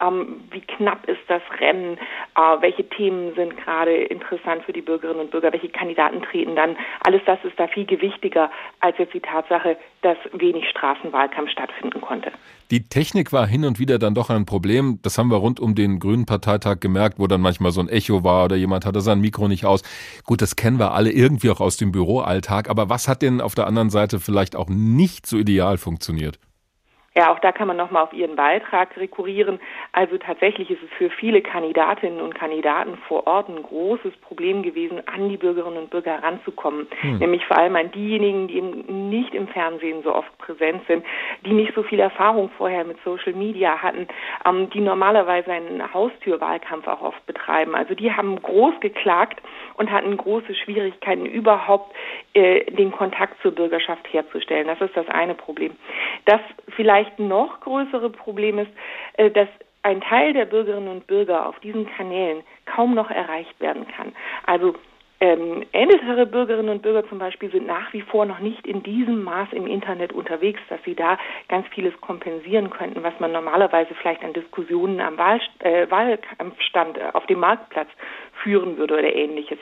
ähm, 0.00 0.42
wie 0.50 0.60
knapp 0.60 1.08
ist 1.08 1.20
das 1.28 1.42
Rennen, 1.60 1.98
äh, 2.36 2.60
welche 2.60 2.88
Themen 2.88 3.34
sind 3.34 3.56
gerade 3.56 3.94
interessant 3.94 4.62
für 4.64 4.72
die 4.72 4.82
Bürgerinnen 4.82 5.20
und 5.20 5.30
Bürger, 5.30 5.52
welche 5.52 5.68
Kandidaten 5.68 6.22
treten 6.22 6.56
dann. 6.56 6.76
Alles 7.00 7.22
das 7.26 7.38
ist 7.44 7.58
da 7.58 7.66
viel 7.66 7.86
gewichtiger 7.86 8.50
als 8.80 8.98
jetzt 8.98 9.14
die 9.14 9.20
Tatsache, 9.20 9.76
dass 10.02 10.18
wenig 10.32 10.68
Straßenwahlkampf 10.70 11.50
stattfinden 11.50 12.00
konnte. 12.00 12.32
Die 12.70 12.88
Technik 12.88 13.32
war 13.32 13.46
hin 13.46 13.64
und 13.64 13.78
wieder 13.78 13.98
dann 13.98 14.14
doch 14.14 14.28
ein 14.28 14.44
Problem. 14.44 14.98
Das 15.02 15.18
haben 15.18 15.30
wir 15.30 15.36
rund 15.36 15.60
um 15.60 15.74
den 15.74 15.98
Grünen 16.00 16.26
Parteitag 16.26 16.80
gemerkt, 16.80 17.18
wo 17.18 17.26
dann 17.26 17.40
manchmal 17.40 17.70
so 17.70 17.80
ein 17.80 17.88
Echo 17.88 18.24
war 18.24 18.44
oder 18.44 18.56
jemand 18.56 18.84
hatte 18.84 19.00
sein 19.00 19.20
Mikro 19.20 19.48
nicht 19.48 19.64
aus. 19.64 19.82
Gut, 20.24 20.42
das 20.42 20.56
kennen 20.56 20.78
wir 20.78 20.92
alle 20.92 21.10
irgendwie 21.10 21.50
auch 21.50 21.60
aus 21.60 21.76
dem 21.76 21.92
Büroalltag. 21.92 22.68
Aber 22.68 22.88
was 22.88 23.08
hat 23.08 23.22
denn 23.22 23.40
auf 23.40 23.54
der 23.54 23.66
anderen 23.66 23.90
Seite 23.90 24.18
vielleicht 24.18 24.56
auch 24.56 24.68
nicht 24.68 25.26
so 25.26 25.38
ideal 25.38 25.78
funktioniert? 25.78 26.38
Ja, 27.16 27.32
auch 27.32 27.38
da 27.38 27.50
kann 27.50 27.66
man 27.66 27.78
nochmal 27.78 28.02
auf 28.02 28.12
Ihren 28.12 28.36
Beitrag 28.36 28.94
rekurrieren. 28.98 29.58
Also 29.92 30.18
tatsächlich 30.18 30.70
ist 30.70 30.82
es 30.82 30.90
für 30.98 31.08
viele 31.08 31.40
Kandidatinnen 31.40 32.20
und 32.20 32.34
Kandidaten 32.34 32.98
vor 33.08 33.26
Ort 33.26 33.48
ein 33.48 33.62
großes 33.62 34.14
Problem 34.18 34.62
gewesen, 34.62 35.00
an 35.06 35.30
die 35.30 35.38
Bürgerinnen 35.38 35.78
und 35.78 35.90
Bürger 35.90 36.20
heranzukommen. 36.20 36.86
Hm. 37.00 37.18
Nämlich 37.18 37.46
vor 37.46 37.56
allem 37.56 37.74
an 37.76 37.90
diejenigen, 37.90 38.48
die 38.48 38.58
eben 38.58 39.08
nicht 39.08 39.34
im 39.34 39.48
Fernsehen 39.48 40.02
so 40.02 40.14
oft 40.14 40.36
präsent 40.36 40.82
sind, 40.88 41.06
die 41.46 41.54
nicht 41.54 41.74
so 41.74 41.82
viel 41.82 42.00
Erfahrung 42.00 42.50
vorher 42.58 42.84
mit 42.84 42.98
Social 43.02 43.32
Media 43.32 43.82
hatten, 43.82 44.08
ähm, 44.44 44.68
die 44.68 44.80
normalerweise 44.80 45.50
einen 45.50 45.94
Haustürwahlkampf 45.94 46.86
auch 46.86 47.00
oft 47.00 47.24
betreiben. 47.24 47.74
Also 47.74 47.94
die 47.94 48.12
haben 48.12 48.40
groß 48.42 48.78
geklagt 48.80 49.40
und 49.78 49.90
hatten 49.90 50.14
große 50.18 50.54
Schwierigkeiten, 50.54 51.24
überhaupt 51.24 51.94
äh, 52.34 52.70
den 52.72 52.92
Kontakt 52.92 53.40
zur 53.40 53.52
Bürgerschaft 53.52 54.06
herzustellen. 54.12 54.66
Das 54.66 54.82
ist 54.82 54.94
das 54.94 55.08
eine 55.08 55.34
Problem. 55.34 55.76
Das 56.26 56.40
vielleicht 56.76 57.18
noch 57.18 57.60
größere 57.60 58.10
Problem 58.10 58.58
ist, 58.58 58.70
äh, 59.14 59.30
dass 59.30 59.48
ein 59.82 60.00
Teil 60.00 60.32
der 60.32 60.46
Bürgerinnen 60.46 60.88
und 60.88 61.06
Bürger 61.06 61.46
auf 61.46 61.58
diesen 61.60 61.86
Kanälen 61.86 62.42
kaum 62.66 62.94
noch 62.94 63.10
erreicht 63.10 63.58
werden 63.60 63.86
kann. 63.88 64.12
Also 64.44 64.74
ähm, 65.18 65.64
ältere 65.72 66.26
Bürgerinnen 66.26 66.68
und 66.68 66.82
Bürger 66.82 67.08
zum 67.08 67.18
Beispiel 67.18 67.50
sind 67.50 67.66
nach 67.66 67.90
wie 67.94 68.02
vor 68.02 68.26
noch 68.26 68.40
nicht 68.40 68.66
in 68.66 68.82
diesem 68.82 69.24
Maß 69.24 69.48
im 69.52 69.66
Internet 69.66 70.12
unterwegs, 70.12 70.60
dass 70.68 70.82
sie 70.84 70.94
da 70.94 71.18
ganz 71.48 71.66
vieles 71.68 71.98
kompensieren 72.02 72.68
könnten, 72.68 73.02
was 73.02 73.18
man 73.18 73.32
normalerweise 73.32 73.94
vielleicht 73.94 74.22
an 74.22 74.34
Diskussionen 74.34 75.00
am 75.00 75.16
Wahl, 75.16 75.40
äh, 75.60 75.90
Wahlkampfstand 75.90 76.98
äh, 76.98 77.10
auf 77.14 77.24
dem 77.26 77.38
Marktplatz 77.40 77.88
führen 78.42 78.76
würde 78.76 78.94
oder 78.94 79.14
ähnliches. 79.14 79.58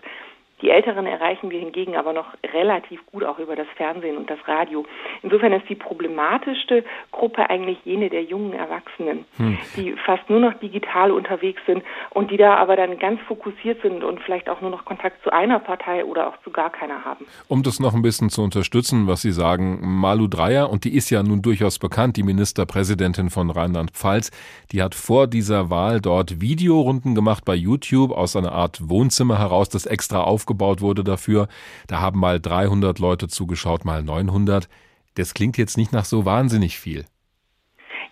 Die 0.65 0.71
Älteren 0.71 1.04
erreichen 1.04 1.50
wir 1.50 1.58
hingegen 1.58 1.94
aber 1.94 2.15
noch 2.15 2.29
relativ 2.54 3.04
gut 3.12 3.23
auch 3.23 3.38
über 3.38 3.54
das 3.54 3.67
Fernsehen 3.77 4.17
und 4.17 4.31
das 4.31 4.38
Radio. 4.48 4.87
Insofern 5.23 5.52
ist 5.52 5.69
die 5.69 5.75
problematischste 5.75 6.85
Gruppe 7.12 7.50
eigentlich 7.50 7.77
jene 7.85 8.08
der 8.08 8.23
jungen 8.23 8.54
Erwachsenen, 8.54 9.27
hm. 9.37 9.58
die 9.77 9.92
fast 10.06 10.31
nur 10.31 10.40
noch 10.40 10.54
digital 10.54 11.10
unterwegs 11.10 11.60
sind 11.67 11.83
und 12.08 12.31
die 12.31 12.38
da 12.38 12.54
aber 12.54 12.77
dann 12.77 12.98
ganz 12.98 13.21
fokussiert 13.29 13.83
sind 13.83 14.02
und 14.02 14.21
vielleicht 14.21 14.48
auch 14.48 14.62
nur 14.62 14.71
noch 14.71 14.87
Kontakt 14.87 15.23
zu 15.23 15.31
einer 15.31 15.58
Partei 15.58 16.02
oder 16.02 16.29
auch 16.29 16.37
zu 16.42 16.50
gar 16.50 16.71
keiner 16.71 17.04
haben. 17.04 17.27
Um 17.46 17.62
das 17.62 17.79
noch 17.79 17.92
ein 17.92 18.00
bisschen 18.00 18.31
zu 18.31 18.40
unterstützen, 18.40 19.06
was 19.06 19.21
Sie 19.21 19.33
sagen, 19.33 19.81
Malu 19.83 20.29
Dreyer, 20.29 20.71
und 20.71 20.85
die 20.85 20.94
ist 20.96 21.10
ja 21.10 21.23
nun 21.23 21.42
durchaus 21.42 21.79
bekannt, 21.79 22.17
die 22.17 22.23
Ministerpräsidentin 22.23 23.29
von 23.29 23.50
Rheinland-Pfalz, 23.50 24.31
die 24.73 24.83
hat 24.83 24.94
vor 24.94 25.27
dieser 25.27 25.69
Wahl 25.69 26.00
dort 26.00 26.40
Videorunden 26.40 27.15
gemacht 27.15 27.44
bei 27.44 27.54
YouTube 27.54 28.12
aus 28.12 28.35
einer 28.35 28.52
Art 28.52 28.88
Wohnzimmer 28.88 29.38
heraus, 29.38 29.69
das 29.69 29.85
extra 29.85 30.23
auf 30.23 30.46
aufgebaut 30.55 30.81
wurde 30.81 31.05
dafür. 31.05 31.48
Da 31.87 32.00
haben 32.00 32.21
mal 32.21 32.40
300 32.40 32.98
Leute 32.98 33.29
zugeschaut, 33.29 33.85
mal 33.85 34.02
900. 34.02 34.69
Das 35.15 35.35
klingt 35.35 35.59
jetzt 35.59 35.77
nicht 35.77 35.92
nach 35.92 36.05
so 36.05 36.25
wahnsinnig 36.25 36.79
viel 36.79 37.05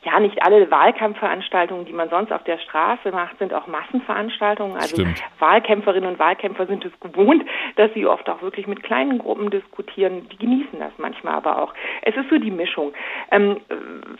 ja, 0.05 0.18
nicht 0.18 0.42
alle 0.42 0.68
Wahlkampfveranstaltungen, 0.70 1.84
die 1.84 1.92
man 1.92 2.09
sonst 2.09 2.32
auf 2.32 2.42
der 2.42 2.59
Straße 2.59 3.12
macht, 3.12 3.38
sind 3.38 3.55
auch 3.55 3.68
Massenveranstaltungen. 3.68 4.74
Also 4.74 4.96
Stimmt. 4.96 5.22
Wahlkämpferinnen 5.38 6.11
und 6.11 6.18
Wahlkämpfer 6.18 6.66
sind 6.66 6.84
es 6.84 6.92
gewohnt, 6.98 7.44
dass 7.76 7.92
sie 7.94 8.07
oft 8.07 8.28
auch 8.28 8.42
wirklich 8.42 8.66
mit 8.66 8.82
kleinen 8.82 9.18
Gruppen 9.18 9.50
diskutieren. 9.50 10.28
Die 10.28 10.38
genießen 10.38 10.80
das 10.80 10.92
manchmal 10.98 11.34
aber 11.34 11.62
auch. 11.62 11.72
Es 12.03 12.16
ist 12.16 12.28
so 12.30 12.38
die 12.38 12.50
Mischung. 12.50 12.92
Ähm, 13.30 13.61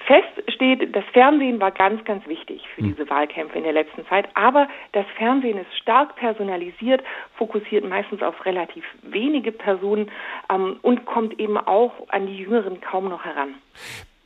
fest 0.07 0.53
steht, 0.55 0.95
das 0.95 1.05
Fernsehen 1.12 1.61
war 1.61 1.72
ganz, 1.72 2.05
ganz 2.05 2.26
wichtig 2.28 2.64
für 2.76 2.83
hm. 2.83 2.95
diese 2.95 3.11
Wahlkämpfe 3.11 3.59
in 3.59 3.64
der 3.64 3.72
letzten 3.72 4.07
Zeit. 4.07 4.28
Aber 4.35 4.68
das 4.93 5.07
Fernsehen 5.16 5.59
ist 5.59 5.76
stark 5.78 6.14
personalisiert, 6.14 7.03
fokussiert 7.35 7.85
meistens 7.89 8.22
auf 8.22 8.47
relativ 8.47 8.85
wenige 9.03 9.51
Personen 9.51 10.12
ähm, 10.49 10.78
und 10.83 11.07
kommt 11.07 11.41
eben 11.41 11.59
auch 11.59 11.93
an 12.09 12.28
die 12.28 12.39
Jüngeren 12.39 12.80
kaum 12.80 13.09
noch 13.09 13.24
heran. 13.24 13.57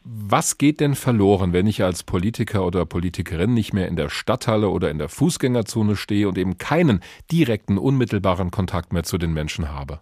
Was 0.08 0.56
geht 0.56 0.78
denn 0.78 0.94
verloren, 0.94 1.52
wenn 1.52 1.66
ich 1.66 1.82
als 1.82 2.04
Politiker 2.04 2.64
oder 2.64 2.86
Politikerin 2.86 3.54
nicht 3.54 3.72
mehr 3.72 3.88
in 3.88 3.96
der 3.96 4.08
Stadthalle 4.08 4.68
oder 4.68 4.88
in 4.88 4.98
der 4.98 5.08
Fußgängerzone 5.08 5.96
stehe 5.96 6.28
und 6.28 6.38
eben 6.38 6.58
keinen 6.58 7.00
direkten, 7.32 7.76
unmittelbaren 7.76 8.52
Kontakt 8.52 8.92
mehr 8.92 9.02
zu 9.02 9.18
den 9.18 9.34
Menschen 9.34 9.72
habe? 9.72 9.98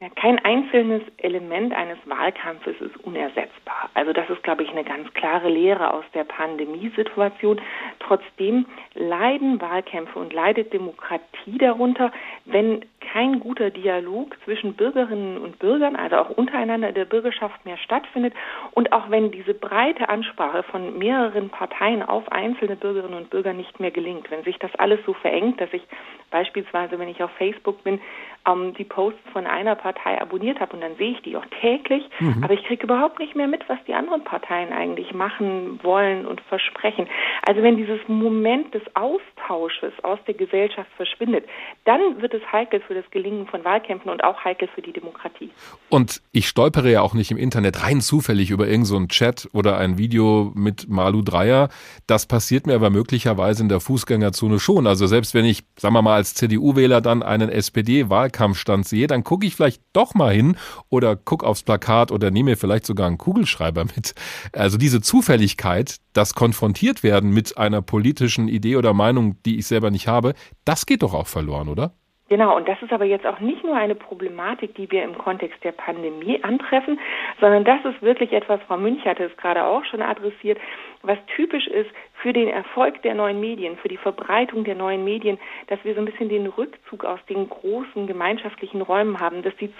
Ja, 0.00 0.08
kein 0.16 0.38
einzelnes 0.38 1.02
Element 1.18 1.74
eines 1.74 1.98
Wahlkampfes 2.06 2.80
ist 2.80 2.96
unersetzbar. 3.04 3.90
Also 3.92 4.14
das 4.14 4.30
ist, 4.30 4.42
glaube 4.42 4.62
ich, 4.62 4.70
eine 4.70 4.82
ganz 4.82 5.12
klare 5.12 5.50
Lehre 5.50 5.92
aus 5.92 6.04
der 6.14 6.24
Pandemiesituation. 6.24 7.60
Trotzdem 7.98 8.64
leiden 8.94 9.60
Wahlkämpfe 9.60 10.18
und 10.18 10.32
leidet 10.32 10.72
Demokratie 10.72 11.58
darunter, 11.58 12.12
wenn 12.46 12.82
kein 13.00 13.40
guter 13.40 13.70
Dialog 13.70 14.36
zwischen 14.44 14.74
Bürgerinnen 14.74 15.38
und 15.38 15.58
Bürgern, 15.58 15.96
also 15.96 16.16
auch 16.16 16.30
untereinander 16.30 16.92
der 16.92 17.04
Bürgerschaft 17.04 17.64
mehr 17.64 17.78
stattfindet 17.78 18.34
und 18.72 18.92
auch 18.92 19.10
wenn 19.10 19.30
diese 19.30 19.54
breite 19.54 20.08
Ansprache 20.08 20.62
von 20.64 20.98
mehreren 20.98 21.50
Parteien 21.50 22.02
auf 22.02 22.30
einzelne 22.30 22.76
Bürgerinnen 22.76 23.16
und 23.16 23.30
Bürger 23.30 23.52
nicht 23.52 23.80
mehr 23.80 23.90
gelingt. 23.90 24.30
Wenn 24.30 24.44
sich 24.44 24.58
das 24.58 24.74
alles 24.76 25.00
so 25.06 25.14
verengt, 25.14 25.60
dass 25.60 25.72
ich 25.72 25.82
beispielsweise, 26.30 26.98
wenn 26.98 27.08
ich 27.08 27.22
auf 27.22 27.30
Facebook 27.32 27.82
bin, 27.82 28.00
ähm, 28.46 28.74
die 28.74 28.84
Posts 28.84 29.20
von 29.32 29.46
einer 29.46 29.74
Partei 29.74 30.20
abonniert 30.20 30.60
habe 30.60 30.74
und 30.74 30.80
dann 30.80 30.96
sehe 30.96 31.12
ich 31.12 31.22
die 31.22 31.36
auch 31.36 31.46
täglich, 31.60 32.08
mhm. 32.18 32.42
aber 32.42 32.54
ich 32.54 32.64
kriege 32.64 32.84
überhaupt 32.84 33.18
nicht 33.18 33.36
mehr 33.36 33.48
mit, 33.48 33.68
was 33.68 33.78
die 33.86 33.94
anderen 33.94 34.24
Parteien 34.24 34.72
eigentlich 34.72 35.12
machen 35.12 35.80
wollen 35.82 36.26
und 36.26 36.40
versprechen. 36.42 37.08
Also 37.46 37.62
wenn 37.62 37.76
dieses 37.76 38.00
Moment 38.08 38.74
des 38.74 38.82
Austausches 38.94 39.92
aus 40.02 40.18
der 40.26 40.34
Gesellschaft 40.34 40.90
verschwindet, 40.96 41.46
dann 41.84 42.22
wird 42.22 42.34
es 42.34 42.52
heikel 42.52 42.80
für 42.90 42.94
das 42.94 43.10
Gelingen 43.10 43.46
von 43.46 43.64
Wahlkämpfen 43.64 44.10
und 44.10 44.24
auch 44.24 44.42
heikel 44.42 44.68
für 44.74 44.82
die 44.82 44.92
Demokratie. 44.92 45.50
Und 45.90 46.22
ich 46.32 46.48
stolpere 46.48 46.90
ja 46.90 47.02
auch 47.02 47.14
nicht 47.14 47.30
im 47.30 47.36
Internet 47.36 47.84
rein 47.84 48.00
zufällig 48.00 48.50
über 48.50 48.66
irgendeinen 48.66 49.04
so 49.04 49.06
Chat 49.06 49.48
oder 49.52 49.76
ein 49.76 49.98
Video 49.98 50.50
mit 50.56 50.88
Malu 50.88 51.22
Dreyer. 51.22 51.68
Das 52.06 52.26
passiert 52.26 52.66
mir 52.66 52.74
aber 52.74 52.90
möglicherweise 52.90 53.62
in 53.62 53.68
der 53.68 53.80
Fußgängerzone 53.80 54.58
schon. 54.58 54.86
Also 54.86 55.06
selbst 55.06 55.34
wenn 55.34 55.44
ich, 55.44 55.62
sagen 55.76 55.94
wir 55.94 56.02
mal, 56.02 56.16
als 56.16 56.34
CDU-Wähler 56.34 57.00
dann 57.00 57.22
einen 57.22 57.48
SPD-Wahl 57.48 58.20
Wahlkampfstand 58.20 58.86
sehe, 58.86 59.06
dann 59.06 59.24
gucke 59.24 59.46
ich 59.46 59.56
vielleicht 59.56 59.82
doch 59.92 60.14
mal 60.14 60.32
hin 60.32 60.56
oder 60.88 61.16
gucke 61.16 61.46
aufs 61.46 61.62
Plakat 61.62 62.12
oder 62.12 62.30
nehme 62.30 62.50
mir 62.50 62.56
vielleicht 62.56 62.86
sogar 62.86 63.06
einen 63.06 63.18
Kugelschreiber 63.18 63.84
mit. 63.84 64.14
Also 64.52 64.78
diese 64.78 65.00
Zufälligkeit, 65.00 65.96
das 66.12 66.34
konfrontiert 66.34 67.02
werden 67.02 67.30
mit 67.30 67.56
einer 67.56 67.82
politischen 67.82 68.48
Idee 68.48 68.76
oder 68.76 68.94
Meinung, 68.94 69.40
die 69.44 69.58
ich 69.58 69.66
selber 69.66 69.90
nicht 69.90 70.08
habe, 70.08 70.34
das 70.64 70.86
geht 70.86 71.02
doch 71.02 71.14
auch 71.14 71.28
verloren, 71.28 71.68
oder? 71.68 71.94
Genau, 72.30 72.56
und 72.56 72.68
das 72.68 72.80
ist 72.80 72.92
aber 72.92 73.04
jetzt 73.04 73.26
auch 73.26 73.40
nicht 73.40 73.64
nur 73.64 73.74
eine 73.74 73.96
Problematik, 73.96 74.76
die 74.76 74.88
wir 74.92 75.02
im 75.02 75.18
Kontext 75.18 75.64
der 75.64 75.72
Pandemie 75.72 76.38
antreffen, 76.44 77.00
sondern 77.40 77.64
das 77.64 77.84
ist 77.84 78.00
wirklich 78.02 78.32
etwas, 78.32 78.60
Frau 78.68 78.76
Münch 78.76 79.04
hatte 79.04 79.24
es 79.24 79.36
gerade 79.36 79.64
auch 79.64 79.84
schon 79.84 80.00
adressiert, 80.00 80.56
was 81.02 81.18
typisch 81.34 81.66
ist 81.66 81.90
für 82.22 82.32
den 82.32 82.46
Erfolg 82.46 83.02
der 83.02 83.16
neuen 83.16 83.40
Medien, 83.40 83.76
für 83.78 83.88
die 83.88 83.96
Verbreitung 83.96 84.62
der 84.62 84.76
neuen 84.76 85.02
Medien, 85.02 85.40
dass 85.66 85.82
wir 85.82 85.94
so 85.94 86.00
ein 86.00 86.04
bisschen 86.04 86.28
den 86.28 86.46
Rückzug 86.46 87.04
aus 87.04 87.18
den 87.28 87.48
großen 87.48 88.06
gemeinschaftlichen 88.06 88.80
Räumen 88.80 89.18
haben, 89.18 89.42
dass 89.42 89.56
die 89.56 89.72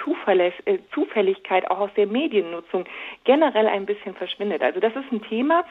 äh, 0.66 0.78
Zufälligkeit 0.92 1.70
auch 1.70 1.78
aus 1.78 1.90
der 1.96 2.08
Mediennutzung 2.08 2.84
generell 3.22 3.68
ein 3.68 3.86
bisschen 3.86 4.16
verschwindet. 4.16 4.60
Also 4.60 4.80
das 4.80 4.96
ist 4.96 5.12
ein 5.12 5.22
Thema, 5.22 5.64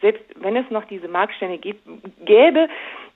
selbst 0.00 0.22
wenn 0.36 0.56
es 0.56 0.70
noch 0.70 0.84
diese 0.84 1.08
Marktstände 1.08 1.58
gäbe, 1.58 2.68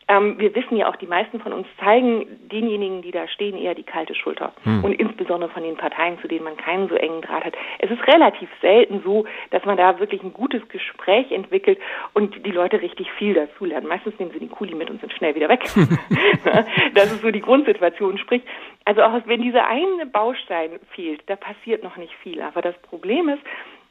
ähm, 0.08 0.38
wir 0.38 0.54
wissen 0.54 0.76
ja 0.76 0.88
auch, 0.88 0.96
die 0.96 1.06
meisten 1.06 1.40
von 1.40 1.52
uns 1.52 1.66
zeigen 1.80 2.26
denjenigen, 2.50 3.02
die 3.02 3.10
da 3.10 3.26
stehen, 3.28 3.56
eher 3.56 3.74
die 3.74 3.82
kalte 3.82 4.14
Schulter. 4.14 4.52
Hm. 4.64 4.84
Und 4.84 4.92
insbesondere 4.92 5.50
von 5.50 5.62
den 5.62 5.76
Parteien, 5.76 6.18
zu 6.20 6.28
denen 6.28 6.44
man 6.44 6.56
keinen 6.56 6.88
so 6.88 6.94
engen 6.94 7.22
Draht 7.22 7.44
hat. 7.44 7.54
Es 7.78 7.90
ist 7.90 8.06
relativ 8.06 8.48
selten 8.60 9.02
so, 9.04 9.24
dass 9.50 9.64
man 9.64 9.76
da 9.76 9.98
wirklich 9.98 10.22
ein 10.22 10.32
gutes 10.32 10.66
Gespräch 10.68 11.32
entwickelt 11.32 11.78
und 12.12 12.44
die 12.44 12.50
Leute 12.50 12.82
richtig 12.82 13.10
viel 13.12 13.34
dazulernen. 13.34 13.88
Meistens 13.88 14.18
nehmen 14.18 14.32
sie 14.32 14.40
den 14.40 14.50
Kuli 14.50 14.74
mit 14.74 14.90
und 14.90 15.00
sind 15.00 15.12
schnell 15.12 15.34
wieder 15.34 15.48
weg. 15.48 15.64
das 16.94 17.12
ist 17.12 17.22
so 17.22 17.30
die 17.30 17.40
Grundsituation. 17.40 18.18
Sprich, 18.18 18.42
also 18.84 19.02
auch 19.02 19.12
wenn 19.26 19.42
dieser 19.42 19.66
eine 19.66 20.06
Baustein 20.06 20.72
fehlt, 20.90 21.22
da 21.26 21.36
passiert 21.36 21.82
noch 21.82 21.96
nicht 21.96 22.12
viel. 22.22 22.42
Aber 22.42 22.60
das 22.60 22.76
Problem 22.82 23.28
ist, 23.28 23.42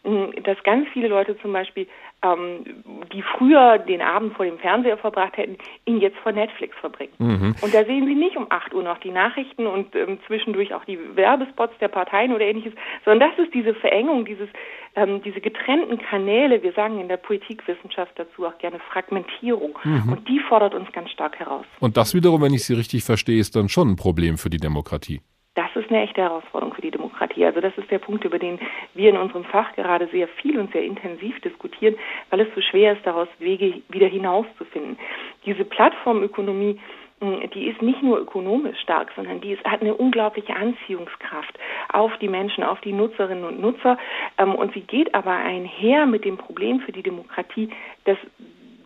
dass 0.04 0.62
ganz 0.64 0.88
viele 0.92 1.08
Leute 1.08 1.38
zum 1.40 1.54
Beispiel, 1.54 1.88
ähm, 2.24 2.84
die 3.14 3.22
früher 3.22 3.78
den 3.78 4.02
Abend 4.02 4.34
vor 4.34 4.46
dem 4.46 4.60
Fernseher 4.60 4.98
verbracht 4.98 5.38
hätten, 5.38 5.58
ihn 5.86 6.02
jetzt 6.02 6.18
vor 6.18 6.34
Netflix 6.34 6.76
verbringen. 6.78 7.14
Mhm. 7.20 7.56
Und 7.62 7.74
da 7.74 7.86
sehen 7.86 8.06
sie 8.06 8.16
nicht 8.16 8.36
um 8.36 8.48
8 8.50 8.74
Uhr 8.74 8.84
noch 8.84 8.98
die 9.00 9.12
Nachrichten 9.12 9.66
und 9.66 9.96
ähm, 9.96 10.20
zwischendurch 10.28 10.74
auch 10.74 10.84
die 10.84 11.00
Werbespots 11.16 11.78
der 11.80 11.88
Parteien 11.88 12.34
oder 12.34 12.46
ähnliches, 12.46 12.74
sondern 13.06 13.30
das 13.30 13.46
ist 13.46 13.54
diese 13.54 13.74
Verengung, 13.76 14.26
dieses, 14.26 14.50
ähm, 14.96 15.22
diese 15.24 15.40
getrennten 15.40 15.98
Kanäle, 16.00 16.62
wir 16.64 16.74
sagen 16.74 17.00
in 17.00 17.08
der 17.08 17.18
Politikwissenschaft 17.18 18.12
dazu 18.18 18.46
auch 18.46 18.58
gerne 18.58 18.80
Fragmentierung. 18.92 19.80
Mhm. 19.86 20.12
Und 20.12 20.28
die 20.28 20.40
fordert 20.40 20.74
uns 20.74 20.92
ganz 20.92 21.12
stark 21.12 21.40
heraus. 21.40 21.66
Und 21.80 21.96
das 21.96 22.14
wiederum, 22.14 22.42
wenn 22.42 22.54
ich 22.54 22.66
Sie 22.66 22.74
richtig 22.74 23.06
verstehe, 23.06 23.40
ist 23.40 23.56
dann 23.56 23.70
schon 23.70 23.92
ein 23.92 23.96
Problem 23.96 24.38
für 24.38 24.50
die 24.50 24.58
Demokratie. 24.58 25.22
Das 25.56 25.70
ist 25.76 25.90
eine 25.90 26.02
echte 26.02 26.22
Herausforderung 26.22 26.74
für 26.74 26.82
die 26.82 26.90
Demokratie. 26.90 27.46
Also 27.46 27.62
das 27.62 27.78
ist 27.78 27.92
der 27.92 28.00
Punkt, 28.00 28.26
über 28.26 28.40
den 28.40 28.60
wir 28.96 29.10
in 29.10 29.18
unserem 29.18 29.44
Fach 29.44 29.74
gerade 29.76 30.08
sehr 30.08 30.28
viel 30.28 30.58
und 30.58 30.72
sehr 30.72 30.84
intensiv 30.84 31.40
diskutieren, 31.42 31.96
weil 32.32 32.40
es 32.40 32.48
so 32.56 32.62
schwer 32.62 32.94
ist, 32.94 33.06
daraus 33.06 33.28
Wege 33.38 33.82
wieder 33.90 34.08
hinauszufinden. 34.08 34.98
Diese 35.46 35.64
Plattformökonomie, 35.64 36.80
hm, 37.22 37.52
die 37.54 37.68
ist 37.68 37.84
nicht 37.84 38.02
nur 38.02 38.20
ökonomisch 38.20 38.80
stark, 38.80 39.12
sondern 39.16 39.42
die 39.42 39.52
ist, 39.52 39.64
hat 39.64 39.82
eine 39.82 39.94
unglaubliche 39.94 40.56
Anziehungskraft 40.56 41.60
auf 41.90 42.18
die 42.18 42.30
Menschen, 42.30 42.64
auf 42.64 42.82
die 42.82 42.94
Nutzerinnen 42.94 43.46
und 43.46 43.62
Nutzer. 43.62 44.00
Ähm, 44.40 44.56
und 44.56 44.74
sie 44.74 44.82
geht 44.82 45.14
aber 45.14 45.34
einher 45.34 46.08
mit 46.08 46.26
dem 46.26 46.38
Problem 46.38 46.80
für 46.80 46.92
die 46.92 47.04
Demokratie, 47.04 47.70
dass 48.06 48.18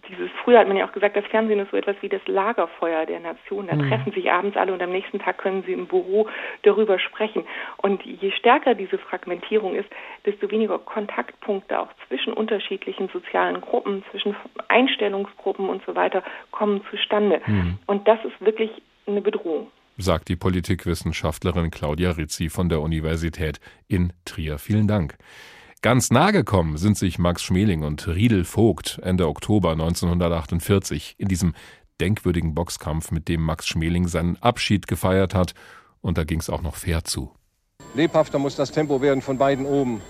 dieses, 0.10 0.30
früher 0.43 0.60
hat 0.60 0.68
man 0.68 0.78
ja 0.78 0.88
auch 0.88 0.91
gesagt, 0.91 1.16
das 1.16 1.26
Fernsehen 1.26 1.60
ist 1.60 1.72
so 1.72 1.78
etwas 1.78 1.95
wie 2.01 2.10
das 2.10 2.22
Lagerfeuer 2.28 3.05
der 3.05 3.20
Nation. 3.20 3.68
Da 3.68 3.76
mhm. 3.76 3.89
treffen 3.89 4.12
sich 4.14 4.32
abends 4.32 4.58
alle 4.58 4.74
und 4.74 4.82
am 4.82 4.91
nächsten 4.91 5.20
Tag 5.20 5.38
können 5.38 5.64
sie 5.64 5.74
im 5.74 5.88
Büro 5.88 6.28
darüber 6.64 6.99
sprechen. 6.99 7.45
Und 7.78 8.03
je 8.05 8.32
stärker 8.32 8.76
diese 8.76 8.97
Fragmentierung 8.97 9.76
ist, 9.76 9.89
desto 10.26 10.49
weniger 10.51 10.80
Kontaktpunkte 10.80 11.80
auch 11.80 11.89
zwischen 12.08 12.34
unterschiedlichen 12.34 13.10
sozialen 13.10 13.62
Gruppen, 13.62 14.03
zwischen 14.12 14.36
Einstellungsgruppen 14.68 15.70
und 15.70 15.84
so 15.86 15.95
weiter 15.95 16.24
kommen 16.51 16.82
zustande. 16.89 17.41
Mhm. 17.45 17.78
Und 17.86 18.08
das 18.08 18.20
ist 18.24 18.39
wirklich 18.39 18.72
eine 19.05 19.22
Bedrohung 19.22 19.72
sagt 19.99 20.30
die 20.30 20.36
Politikwissenschaftlerin 20.36 21.72
Claudia 21.72 22.12
Rizzi 22.12 22.49
von 22.49 22.70
der 22.70 22.82
Universität 22.82 23.60
in 23.88 24.14
Trier. 24.26 24.60
Vielen 24.60 24.88
Dank. 24.88 25.18
Ganz 25.84 26.09
nahe 26.09 26.32
gekommen 26.32 26.78
sind 26.78 26.97
sich 26.97 27.19
Max 27.19 27.43
Schmeling 27.43 27.84
und 27.84 28.07
Riedel 28.07 28.45
Vogt 28.45 28.99
Ende 29.03 29.28
Oktober 29.28 29.73
1948 29.73 31.15
in 31.19 31.28
diesem 31.28 31.53
denkwürdigen 32.01 32.55
Boxkampf, 32.55 33.11
mit 33.11 33.28
dem 33.28 33.43
Max 33.43 33.67
Schmeling 33.67 34.07
seinen 34.07 34.38
Abschied 34.38 34.88
gefeiert 34.88 35.36
hat. 35.36 35.53
Und 36.01 36.17
da 36.17 36.23
ging 36.23 36.39
es 36.39 36.49
auch 36.49 36.63
noch 36.63 36.75
fair 36.75 37.03
zu. 37.03 37.32
Lebhafter 37.93 38.39
muss 38.39 38.55
das 38.55 38.71
Tempo 38.71 39.03
werden 39.03 39.21
von 39.21 39.38
beiden 39.38 39.67
oben. 39.67 40.01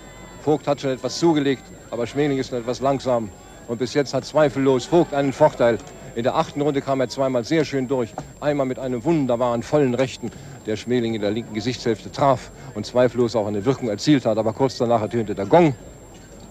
Vogt 0.42 0.66
hat 0.66 0.80
schon 0.80 0.90
etwas 0.90 1.18
zugelegt, 1.18 1.64
aber 1.90 2.06
Schmeling 2.06 2.38
ist 2.38 2.50
noch 2.50 2.60
etwas 2.60 2.80
langsam. 2.80 3.28
Und 3.66 3.78
bis 3.78 3.92
jetzt 3.92 4.14
hat 4.14 4.24
zweifellos 4.24 4.86
Vogt 4.86 5.12
einen 5.12 5.34
Vorteil. 5.34 5.78
In 6.14 6.22
der 6.22 6.34
achten 6.34 6.62
Runde 6.62 6.80
kam 6.80 7.00
er 7.00 7.10
zweimal 7.10 7.44
sehr 7.44 7.66
schön 7.66 7.88
durch. 7.88 8.14
Einmal 8.40 8.66
mit 8.66 8.78
einem 8.78 9.04
wunderbaren 9.04 9.62
vollen 9.62 9.94
Rechten, 9.94 10.30
der 10.68 10.76
Schmeling 10.76 11.14
in 11.14 11.22
der 11.22 11.30
linken 11.30 11.54
Gesichtshälfte 11.54 12.12
traf 12.12 12.50
und 12.74 12.84
zweifellos 12.84 13.34
auch 13.34 13.46
eine 13.46 13.64
Wirkung 13.64 13.88
erzielt 13.88 14.26
hat. 14.26 14.36
Aber 14.36 14.52
kurz 14.52 14.76
danach 14.76 15.00
ertönte 15.00 15.34
der 15.34 15.46
Gong, 15.46 15.74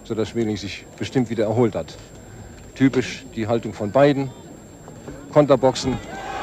sodass 0.04 0.30
Schmeling 0.30 0.56
sich 0.56 0.84
bestimmt 0.98 1.30
wieder 1.30 1.44
erholt 1.44 1.76
hat. 1.76 1.94
Typisch 2.74 3.24
die 3.36 3.46
Haltung 3.46 3.72
von 3.72 3.92
beiden. 3.92 4.30
Konterboxen, 5.32 5.96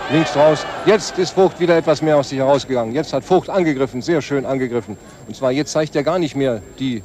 links 0.09 0.35
raus. 0.37 0.65
Jetzt 0.85 1.17
ist 1.17 1.31
Vogt 1.31 1.59
wieder 1.59 1.75
etwas 1.75 2.01
mehr 2.01 2.17
aus 2.17 2.29
sich 2.29 2.39
herausgegangen. 2.39 2.95
Jetzt 2.95 3.11
hat 3.11 3.25
Vogt 3.25 3.49
angegriffen, 3.49 4.01
sehr 4.01 4.21
schön 4.21 4.45
angegriffen. 4.45 4.95
Und 5.27 5.35
zwar 5.35 5.51
jetzt 5.51 5.71
zeigt 5.73 5.95
er 5.97 6.03
gar 6.03 6.17
nicht 6.17 6.35
mehr 6.35 6.61
die 6.79 7.03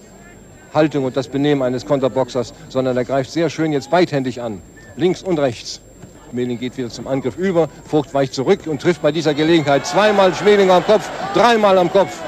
Haltung 0.73 1.05
und 1.05 1.17
das 1.17 1.27
Benehmen 1.27 1.63
eines 1.63 1.85
Konterboxers, 1.85 2.55
sondern 2.69 2.97
er 2.97 3.05
greift 3.05 3.33
sehr 3.33 3.51
schön 3.51 3.73
jetzt 3.73 3.91
beidhändig 3.91 4.41
an. 4.41 4.63
Links 4.97 5.23
und 5.23 5.41
rechts. 5.41 5.81
Schmeling 6.31 6.59
geht 6.59 6.77
wieder 6.77 6.91
zum 6.91 7.09
Angriff 7.09 7.37
über. 7.37 7.69
Vogt 7.87 8.15
weicht 8.15 8.35
zurück 8.35 8.61
und 8.67 8.81
trifft 8.81 9.03
bei 9.03 9.11
dieser 9.11 9.35
Gelegenheit 9.35 9.85
zweimal 9.87 10.33
Schmeling 10.35 10.71
am 10.71 10.85
Kopf, 10.85 11.11
dreimal 11.35 11.77
am 11.79 11.91
Kopf. 11.91 12.21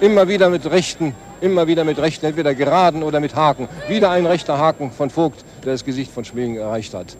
Immer 0.00 0.28
wieder 0.28 0.48
mit 0.48 0.64
rechten, 0.70 1.14
immer 1.40 1.66
wieder 1.66 1.84
mit 1.84 1.98
rechten, 1.98 2.26
entweder 2.26 2.54
geraden 2.54 3.02
oder 3.02 3.20
mit 3.20 3.34
Haken. 3.34 3.68
Wieder 3.88 4.10
ein 4.10 4.24
rechter 4.24 4.58
Haken 4.58 4.90
von 4.90 5.10
Vogt, 5.10 5.44
der 5.64 5.72
das 5.72 5.84
Gesicht 5.84 6.10
von 6.10 6.24
Schmeling 6.24 6.56
erreicht 6.56 6.94
hat. 6.94 7.16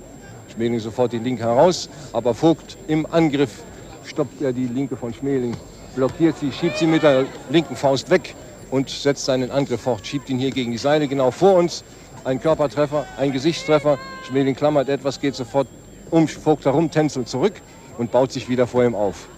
Schmeling 0.54 0.78
sofort 0.80 1.12
die 1.12 1.18
linke 1.18 1.42
heraus, 1.42 1.90
aber 2.12 2.34
Vogt 2.34 2.78
im 2.88 3.06
Angriff 3.10 3.62
stoppt 4.04 4.40
er 4.40 4.52
die 4.52 4.66
linke 4.66 4.96
von 4.96 5.12
Schmeling, 5.12 5.56
blockiert 5.94 6.38
sie, 6.38 6.50
schiebt 6.52 6.78
sie 6.78 6.86
mit 6.86 7.02
der 7.02 7.26
linken 7.50 7.76
Faust 7.76 8.08
weg 8.08 8.34
und 8.70 8.88
setzt 8.88 9.26
seinen 9.26 9.50
Angriff 9.50 9.82
fort, 9.82 10.06
schiebt 10.06 10.30
ihn 10.30 10.38
hier 10.38 10.52
gegen 10.52 10.70
die 10.72 10.78
Seile, 10.78 11.06
genau 11.06 11.30
vor 11.30 11.54
uns. 11.54 11.84
Ein 12.24 12.40
Körpertreffer, 12.40 13.06
ein 13.18 13.32
Gesichtstreffer. 13.32 13.98
Schmeling 14.26 14.54
klammert 14.54 14.88
etwas, 14.88 15.20
geht 15.20 15.34
sofort 15.34 15.68
um 16.10 16.28
Vogt 16.28 16.64
herum, 16.64 16.90
tänzelt 16.90 17.28
zurück 17.28 17.54
und 17.98 18.10
baut 18.10 18.32
sich 18.32 18.48
wieder 18.48 18.66
vor 18.66 18.84
ihm 18.84 18.94
auf. 18.94 19.28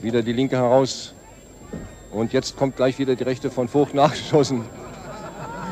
Wieder 0.00 0.22
die 0.22 0.32
linke 0.32 0.56
heraus. 0.56 1.14
Und 2.12 2.32
jetzt 2.32 2.56
kommt 2.56 2.76
gleich 2.76 2.98
wieder 2.98 3.16
die 3.16 3.24
rechte 3.24 3.50
von 3.50 3.68
Vogt 3.68 3.94
nachgeschossen. 3.94 4.64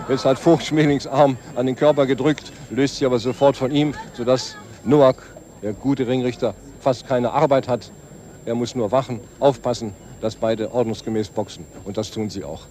Jetzt 0.09 0.25
hat 0.25 0.39
Vogt 0.39 0.65
Schmelings 0.65 1.07
Arm 1.07 1.37
an 1.57 1.67
den 1.67 1.75
Körper 1.75 2.07
gedrückt, 2.07 2.53
löst 2.71 2.97
sie 2.97 3.07
aber 3.07 3.19
sofort 3.19 3.57
von 3.57 3.71
ihm, 3.71 3.95
sodass 4.13 4.57
Noack, 4.85 5.23
der 5.63 5.73
gute 5.73 6.07
Ringrichter, 6.07 6.55
fast 6.81 7.09
keine 7.09 7.33
Arbeit 7.33 7.67
hat. 7.67 7.91
Er 8.45 8.55
muss 8.55 8.75
nur 8.75 8.93
wachen, 8.93 9.21
aufpassen, 9.41 9.95
dass 10.21 10.37
beide 10.37 10.73
ordnungsgemäß 10.73 11.31
boxen. 11.31 11.67
Und 11.85 11.97
das 11.97 12.11
tun 12.13 12.31
sie 12.31 12.45
auch 12.45 12.67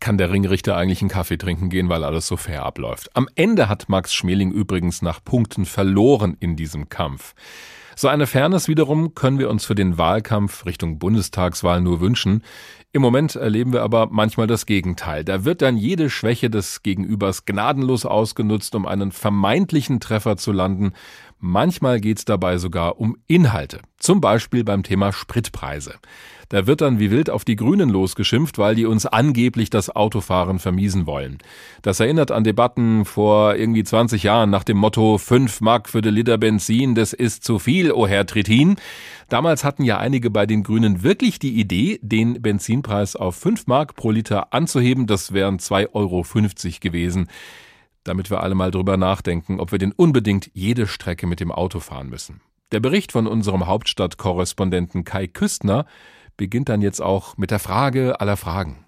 kann 0.00 0.18
der 0.18 0.30
Ringrichter 0.30 0.76
eigentlich 0.76 1.00
einen 1.00 1.10
Kaffee 1.10 1.38
trinken 1.38 1.68
gehen, 1.68 1.88
weil 1.88 2.04
alles 2.04 2.26
so 2.26 2.36
fair 2.36 2.64
abläuft. 2.64 3.10
Am 3.14 3.28
Ende 3.34 3.68
hat 3.68 3.88
Max 3.88 4.12
Schmeling 4.14 4.52
übrigens 4.52 5.02
nach 5.02 5.22
Punkten 5.22 5.64
verloren 5.64 6.36
in 6.40 6.56
diesem 6.56 6.88
Kampf. 6.88 7.34
So 7.94 8.08
eine 8.08 8.26
Fairness 8.26 8.68
wiederum 8.68 9.14
können 9.14 9.38
wir 9.38 9.50
uns 9.50 9.64
für 9.64 9.74
den 9.74 9.98
Wahlkampf 9.98 10.64
Richtung 10.64 10.98
Bundestagswahl 10.98 11.80
nur 11.80 12.00
wünschen. 12.00 12.42
Im 12.94 13.00
Moment 13.00 13.36
erleben 13.36 13.72
wir 13.72 13.82
aber 13.82 14.08
manchmal 14.10 14.46
das 14.46 14.66
Gegenteil. 14.66 15.24
Da 15.24 15.44
wird 15.44 15.62
dann 15.62 15.78
jede 15.78 16.10
Schwäche 16.10 16.50
des 16.50 16.82
Gegenübers 16.82 17.46
gnadenlos 17.46 18.04
ausgenutzt, 18.04 18.74
um 18.74 18.86
einen 18.86 19.12
vermeintlichen 19.12 19.98
Treffer 19.98 20.36
zu 20.36 20.52
landen. 20.52 20.92
Manchmal 21.38 22.00
geht 22.00 22.18
es 22.18 22.24
dabei 22.24 22.58
sogar 22.58 22.98
um 22.98 23.16
Inhalte. 23.26 23.80
Zum 23.98 24.20
Beispiel 24.20 24.62
beim 24.62 24.82
Thema 24.82 25.12
Spritpreise. 25.12 25.94
Da 26.52 26.66
wird 26.66 26.82
dann 26.82 26.98
wie 26.98 27.10
wild 27.10 27.30
auf 27.30 27.46
die 27.46 27.56
Grünen 27.56 27.88
losgeschimpft, 27.88 28.58
weil 28.58 28.74
die 28.74 28.84
uns 28.84 29.06
angeblich 29.06 29.70
das 29.70 29.88
Autofahren 29.88 30.58
vermiesen 30.58 31.06
wollen. 31.06 31.38
Das 31.80 31.98
erinnert 31.98 32.30
an 32.30 32.44
Debatten 32.44 33.06
vor 33.06 33.56
irgendwie 33.56 33.84
20 33.84 34.22
Jahren 34.22 34.50
nach 34.50 34.62
dem 34.62 34.76
Motto 34.76 35.16
5 35.16 35.62
Mark 35.62 35.88
für 35.88 36.02
den 36.02 36.12
Liter 36.12 36.36
Benzin, 36.36 36.94
das 36.94 37.14
ist 37.14 37.42
zu 37.42 37.58
viel, 37.58 37.90
o 37.90 38.06
Herr 38.06 38.26
Trittin. 38.26 38.76
Damals 39.30 39.64
hatten 39.64 39.82
ja 39.82 39.96
einige 39.96 40.28
bei 40.28 40.44
den 40.44 40.62
Grünen 40.62 41.02
wirklich 41.02 41.38
die 41.38 41.58
Idee, 41.58 41.98
den 42.02 42.42
Benzinpreis 42.42 43.16
auf 43.16 43.34
5 43.36 43.66
Mark 43.66 43.96
pro 43.96 44.10
Liter 44.10 44.52
anzuheben. 44.52 45.06
Das 45.06 45.32
wären 45.32 45.56
2,50 45.56 45.94
Euro 45.94 46.24
gewesen 46.82 47.28
damit 48.04 48.30
wir 48.30 48.42
alle 48.42 48.56
mal 48.56 48.72
drüber 48.72 48.96
nachdenken, 48.96 49.60
ob 49.60 49.70
wir 49.70 49.78
denn 49.78 49.92
unbedingt 49.92 50.50
jede 50.54 50.88
Strecke 50.88 51.28
mit 51.28 51.38
dem 51.38 51.52
Auto 51.52 51.78
fahren 51.78 52.08
müssen. 52.08 52.40
Der 52.72 52.80
Bericht 52.80 53.12
von 53.12 53.26
unserem 53.26 53.66
Hauptstadtkorrespondenten 53.66 55.04
Kai 55.04 55.28
Küstner 55.28 55.86
beginnt 56.42 56.68
dann 56.68 56.82
jetzt 56.82 57.00
auch 57.00 57.36
mit 57.36 57.52
der 57.52 57.60
Frage 57.60 58.20
aller 58.20 58.36
Fragen. 58.36 58.81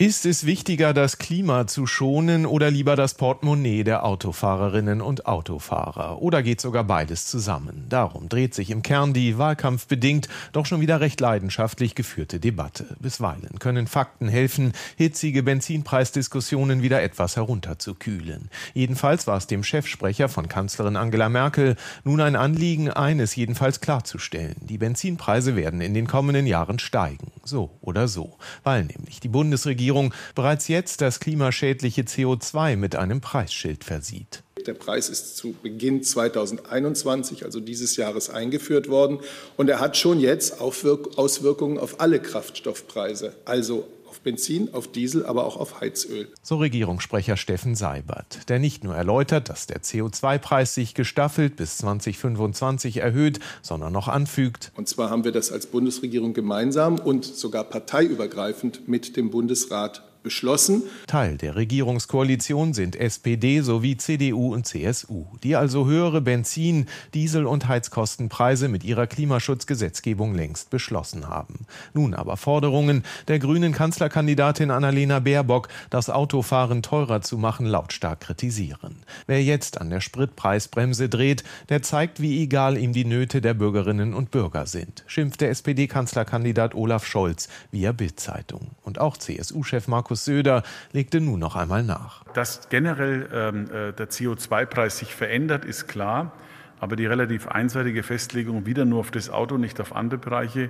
Ist 0.00 0.24
es 0.24 0.46
wichtiger, 0.46 0.94
das 0.94 1.18
Klima 1.18 1.66
zu 1.66 1.86
schonen 1.86 2.46
oder 2.46 2.70
lieber 2.70 2.96
das 2.96 3.12
Portemonnaie 3.12 3.84
der 3.84 4.02
Autofahrerinnen 4.02 5.02
und 5.02 5.26
Autofahrer? 5.26 6.22
Oder 6.22 6.42
geht 6.42 6.62
sogar 6.62 6.84
beides 6.84 7.26
zusammen? 7.26 7.84
Darum 7.90 8.30
dreht 8.30 8.54
sich 8.54 8.70
im 8.70 8.80
Kern 8.80 9.12
die 9.12 9.36
wahlkampfbedingt 9.36 10.30
doch 10.52 10.64
schon 10.64 10.80
wieder 10.80 11.02
recht 11.02 11.20
leidenschaftlich 11.20 11.94
geführte 11.94 12.40
Debatte. 12.40 12.96
Bisweilen 12.98 13.58
können 13.58 13.86
Fakten 13.86 14.28
helfen, 14.28 14.72
hitzige 14.96 15.42
Benzinpreisdiskussionen 15.42 16.80
wieder 16.80 17.02
etwas 17.02 17.36
herunterzukühlen. 17.36 18.48
Jedenfalls 18.72 19.26
war 19.26 19.36
es 19.36 19.48
dem 19.48 19.62
Chefsprecher 19.62 20.30
von 20.30 20.48
Kanzlerin 20.48 20.96
Angela 20.96 21.28
Merkel 21.28 21.76
nun 22.04 22.22
ein 22.22 22.36
Anliegen, 22.36 22.90
eines 22.90 23.36
jedenfalls 23.36 23.82
klarzustellen. 23.82 24.56
Die 24.62 24.78
Benzinpreise 24.78 25.56
werden 25.56 25.82
in 25.82 25.92
den 25.92 26.06
kommenden 26.06 26.46
Jahren 26.46 26.78
steigen. 26.78 27.32
So 27.44 27.76
oder 27.82 28.08
so. 28.08 28.38
Weil 28.64 28.84
nämlich 28.84 29.20
die 29.20 29.28
Bundesregierung 29.28 29.89
Regierung 29.90 30.14
bereits 30.36 30.68
jetzt 30.68 31.00
das 31.00 31.18
klimaschädliche 31.18 32.02
CO2 32.02 32.76
mit 32.76 32.94
einem 32.94 33.20
Preisschild 33.20 33.82
versieht. 33.82 34.44
Der 34.66 34.74
Preis 34.74 35.08
ist 35.08 35.36
zu 35.36 35.54
Beginn 35.62 36.02
2021, 36.02 37.44
also 37.44 37.60
dieses 37.60 37.96
Jahres, 37.96 38.30
eingeführt 38.30 38.88
worden. 38.88 39.20
Und 39.56 39.68
er 39.68 39.80
hat 39.80 39.96
schon 39.96 40.20
jetzt 40.20 40.60
Auswirkungen 40.60 41.78
auf 41.78 42.00
alle 42.00 42.20
Kraftstoffpreise, 42.20 43.34
also 43.44 43.86
auf 44.10 44.20
Benzin, 44.20 44.74
auf 44.74 44.88
Diesel, 44.88 45.24
aber 45.24 45.44
auch 45.44 45.56
auf 45.56 45.80
Heizöl. 45.80 46.28
So 46.42 46.56
Regierungssprecher 46.56 47.36
Steffen 47.36 47.76
Seibert, 47.76 48.48
der 48.48 48.58
nicht 48.58 48.82
nur 48.82 48.96
erläutert, 48.96 49.48
dass 49.48 49.68
der 49.68 49.82
CO2-Preis 49.82 50.74
sich 50.74 50.94
gestaffelt 50.94 51.54
bis 51.54 51.78
2025 51.78 52.96
erhöht, 52.96 53.38
sondern 53.62 53.92
noch 53.92 54.08
anfügt. 54.08 54.72
Und 54.76 54.88
zwar 54.88 55.10
haben 55.10 55.22
wir 55.22 55.32
das 55.32 55.52
als 55.52 55.66
Bundesregierung 55.66 56.34
gemeinsam 56.34 56.98
und 56.98 57.24
sogar 57.24 57.62
parteiübergreifend 57.62 58.88
mit 58.88 59.16
dem 59.16 59.30
Bundesrat 59.30 60.02
beschlossen. 60.22 60.82
Teil 61.06 61.36
der 61.36 61.56
Regierungskoalition 61.56 62.74
sind 62.74 62.96
SPD 62.96 63.60
sowie 63.60 63.96
CDU 63.96 64.52
und 64.52 64.66
CSU, 64.66 65.26
die 65.42 65.56
also 65.56 65.86
höhere 65.86 66.20
Benzin-, 66.20 66.86
Diesel- 67.14 67.46
und 67.46 67.68
Heizkostenpreise 67.68 68.68
mit 68.68 68.84
ihrer 68.84 69.06
Klimaschutzgesetzgebung 69.06 70.34
längst 70.34 70.70
beschlossen 70.70 71.28
haben. 71.28 71.66
Nun 71.94 72.14
aber 72.14 72.36
Forderungen 72.36 73.04
der 73.28 73.38
grünen 73.38 73.72
Kanzlerkandidatin 73.72 74.70
Annalena 74.70 75.20
Baerbock, 75.20 75.68
das 75.88 76.10
Autofahren 76.10 76.82
teurer 76.82 77.22
zu 77.22 77.38
machen, 77.38 77.66
lautstark 77.66 78.20
kritisieren. 78.20 78.96
Wer 79.26 79.42
jetzt 79.42 79.80
an 79.80 79.90
der 79.90 80.00
Spritpreisbremse 80.00 81.08
dreht, 81.08 81.44
der 81.68 81.82
zeigt, 81.82 82.20
wie 82.20 82.42
egal 82.42 82.76
ihm 82.76 82.92
die 82.92 83.04
Nöte 83.04 83.40
der 83.40 83.54
Bürgerinnen 83.54 84.14
und 84.14 84.30
Bürger 84.30 84.66
sind, 84.66 85.04
schimpft 85.06 85.40
der 85.40 85.50
SPD-Kanzlerkandidat 85.50 86.74
Olaf 86.74 87.06
Scholz 87.06 87.48
via 87.70 87.92
Bild-Zeitung. 87.92 88.72
Und 88.82 89.00
auch 89.00 89.16
CSU-Chef 89.16 89.88
Markus 89.88 90.09
Markus 90.10 90.24
Söder 90.24 90.64
legte 90.90 91.20
nun 91.20 91.38
noch 91.38 91.54
einmal 91.54 91.84
nach. 91.84 92.24
Dass 92.34 92.68
generell 92.68 93.28
ähm, 93.32 93.66
äh, 93.66 93.92
der 93.92 94.10
CO2-Preis 94.10 94.98
sich 94.98 95.14
verändert, 95.14 95.64
ist 95.64 95.86
klar. 95.86 96.32
Aber 96.80 96.96
die 96.96 97.06
relativ 97.06 97.46
einseitige 97.46 98.02
Festlegung 98.02 98.66
wieder 98.66 98.84
nur 98.84 98.98
auf 98.98 99.12
das 99.12 99.30
Auto, 99.30 99.56
nicht 99.56 99.80
auf 99.80 99.94
andere 99.94 100.18
Bereiche, 100.18 100.68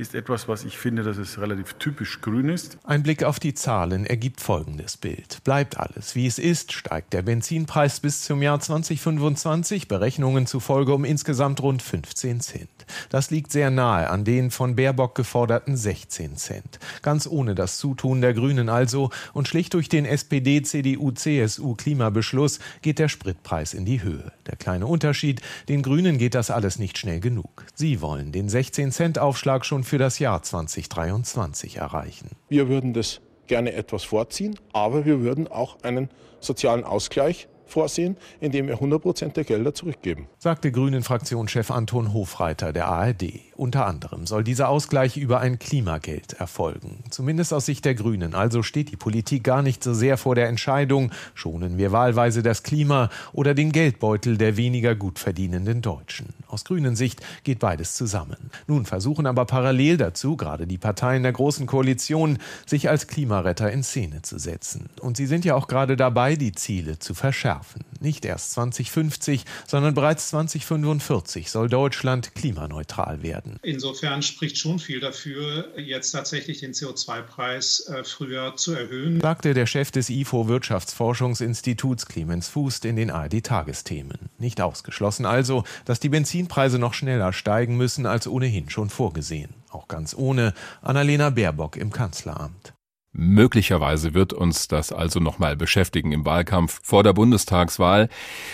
ist 0.00 0.14
etwas, 0.14 0.48
was 0.48 0.64
ich 0.64 0.78
finde, 0.78 1.02
dass 1.02 1.18
es 1.18 1.38
relativ 1.38 1.74
typisch 1.74 2.20
grün 2.22 2.48
ist. 2.48 2.78
Ein 2.84 3.02
Blick 3.02 3.22
auf 3.22 3.38
die 3.38 3.54
Zahlen 3.54 4.06
ergibt 4.06 4.40
folgendes 4.40 4.96
Bild. 4.96 5.44
Bleibt 5.44 5.78
alles 5.78 6.14
wie 6.14 6.26
es 6.26 6.38
ist, 6.38 6.72
steigt 6.72 7.12
der 7.12 7.22
Benzinpreis 7.22 8.00
bis 8.00 8.22
zum 8.22 8.42
Jahr 8.42 8.58
2025 8.58 9.88
Berechnungen 9.88 10.46
zufolge 10.46 10.94
um 10.94 11.04
insgesamt 11.04 11.60
rund 11.60 11.82
15 11.82 12.40
Cent. 12.40 12.68
Das 13.10 13.30
liegt 13.30 13.52
sehr 13.52 13.70
nahe 13.70 14.08
an 14.08 14.24
den 14.24 14.50
von 14.50 14.74
Baerbock 14.74 15.14
geforderten 15.14 15.76
16 15.76 16.36
Cent. 16.36 16.78
Ganz 17.02 17.26
ohne 17.26 17.54
das 17.54 17.78
Zutun 17.78 18.22
der 18.22 18.32
Grünen 18.32 18.68
also 18.68 19.10
und 19.34 19.48
schlicht 19.48 19.74
durch 19.74 19.88
den 19.88 20.06
SPD, 20.06 20.62
CDU, 20.62 21.10
CSU 21.12 21.74
Klimabeschluss 21.74 22.58
geht 22.80 22.98
der 22.98 23.08
Spritpreis 23.08 23.74
in 23.74 23.84
die 23.84 24.02
Höhe. 24.02 24.32
Der 24.46 24.56
kleine 24.56 24.86
Unterschied, 24.86 25.42
den 25.68 25.82
Grünen 25.82 26.16
geht 26.16 26.34
das 26.34 26.50
alles 26.50 26.78
nicht 26.78 26.96
schnell 26.96 27.20
genug. 27.20 27.64
Sie 27.74 28.00
wollen 28.00 28.32
den 28.32 28.48
16 28.48 28.92
Cent 28.92 29.18
Aufschlag 29.18 29.66
schon 29.66 29.84
für 29.90 29.98
das 29.98 30.20
Jahr 30.20 30.40
2023 30.40 31.78
erreichen. 31.78 32.30
Wir 32.48 32.68
würden 32.68 32.94
das 32.94 33.20
gerne 33.48 33.72
etwas 33.72 34.04
vorziehen, 34.04 34.56
aber 34.72 35.04
wir 35.04 35.20
würden 35.20 35.48
auch 35.48 35.82
einen 35.82 36.08
sozialen 36.38 36.84
Ausgleich 36.84 37.48
vorsehen, 37.66 38.16
indem 38.38 38.68
wir 38.68 38.74
100 38.74 39.02
Prozent 39.02 39.36
der 39.36 39.42
Gelder 39.42 39.74
zurückgeben. 39.74 40.28
Sagte 40.38 40.70
Grünen-Fraktionschef 40.70 41.72
Anton 41.72 42.12
Hofreiter 42.12 42.72
der 42.72 42.86
ARD. 42.86 43.40
Unter 43.60 43.84
anderem 43.84 44.26
soll 44.26 44.42
dieser 44.42 44.70
Ausgleich 44.70 45.18
über 45.18 45.40
ein 45.40 45.58
Klimageld 45.58 46.32
erfolgen. 46.32 47.04
Zumindest 47.10 47.52
aus 47.52 47.66
Sicht 47.66 47.84
der 47.84 47.94
Grünen. 47.94 48.34
Also 48.34 48.62
steht 48.62 48.90
die 48.90 48.96
Politik 48.96 49.44
gar 49.44 49.60
nicht 49.60 49.84
so 49.84 49.92
sehr 49.92 50.16
vor 50.16 50.34
der 50.34 50.48
Entscheidung, 50.48 51.10
schonen 51.34 51.76
wir 51.76 51.92
wahlweise 51.92 52.42
das 52.42 52.62
Klima 52.62 53.10
oder 53.34 53.52
den 53.52 53.70
Geldbeutel 53.70 54.38
der 54.38 54.56
weniger 54.56 54.94
gut 54.94 55.18
verdienenden 55.18 55.82
Deutschen. 55.82 56.28
Aus 56.48 56.64
grünen 56.64 56.96
Sicht 56.96 57.20
geht 57.44 57.58
beides 57.58 57.92
zusammen. 57.92 58.50
Nun 58.66 58.86
versuchen 58.86 59.26
aber 59.26 59.44
parallel 59.44 59.98
dazu 59.98 60.38
gerade 60.38 60.66
die 60.66 60.78
Parteien 60.78 61.22
der 61.22 61.32
Großen 61.32 61.66
Koalition, 61.66 62.38
sich 62.64 62.88
als 62.88 63.08
Klimaretter 63.08 63.70
in 63.70 63.82
Szene 63.82 64.22
zu 64.22 64.38
setzen. 64.38 64.88
Und 65.00 65.18
sie 65.18 65.26
sind 65.26 65.44
ja 65.44 65.54
auch 65.54 65.68
gerade 65.68 65.98
dabei, 65.98 66.36
die 66.36 66.52
Ziele 66.52 66.98
zu 66.98 67.12
verschärfen. 67.12 67.84
Nicht 68.00 68.24
erst 68.24 68.52
2050, 68.52 69.44
sondern 69.66 69.92
bereits 69.92 70.30
2045 70.30 71.50
soll 71.50 71.68
Deutschland 71.68 72.34
klimaneutral 72.34 73.22
werden. 73.22 73.49
Insofern 73.62 74.22
spricht 74.22 74.58
schon 74.58 74.78
viel 74.78 75.00
dafür, 75.00 75.72
jetzt 75.78 76.12
tatsächlich 76.12 76.60
den 76.60 76.72
CO2-Preis 76.72 77.86
äh, 77.88 78.04
früher 78.04 78.56
zu 78.56 78.74
erhöhen. 78.74 79.20
Sagte 79.20 79.54
der 79.54 79.66
Chef 79.66 79.90
des 79.90 80.10
IFO 80.10 80.48
Wirtschaftsforschungsinstituts 80.48 82.06
Clemens 82.06 82.48
Fußt 82.48 82.84
in 82.84 82.96
den 82.96 83.10
ARD-Tagesthemen. 83.10 84.30
Nicht 84.38 84.60
ausgeschlossen 84.60 85.26
also, 85.26 85.64
dass 85.84 86.00
die 86.00 86.08
Benzinpreise 86.08 86.78
noch 86.78 86.94
schneller 86.94 87.32
steigen 87.32 87.76
müssen 87.76 88.06
als 88.06 88.26
ohnehin 88.26 88.70
schon 88.70 88.90
vorgesehen. 88.90 89.54
Auch 89.70 89.88
ganz 89.88 90.14
ohne 90.14 90.54
Annalena 90.82 91.30
Baerbock 91.30 91.76
im 91.76 91.90
Kanzleramt. 91.90 92.74
Möglicherweise 93.12 94.14
wird 94.14 94.32
uns 94.32 94.68
das 94.68 94.92
also 94.92 95.18
nochmal 95.18 95.56
beschäftigen 95.56 96.12
im 96.12 96.24
Wahlkampf 96.24 96.78
vor 96.84 97.02
der 97.02 97.12
Bundestagswahl. 97.12 98.08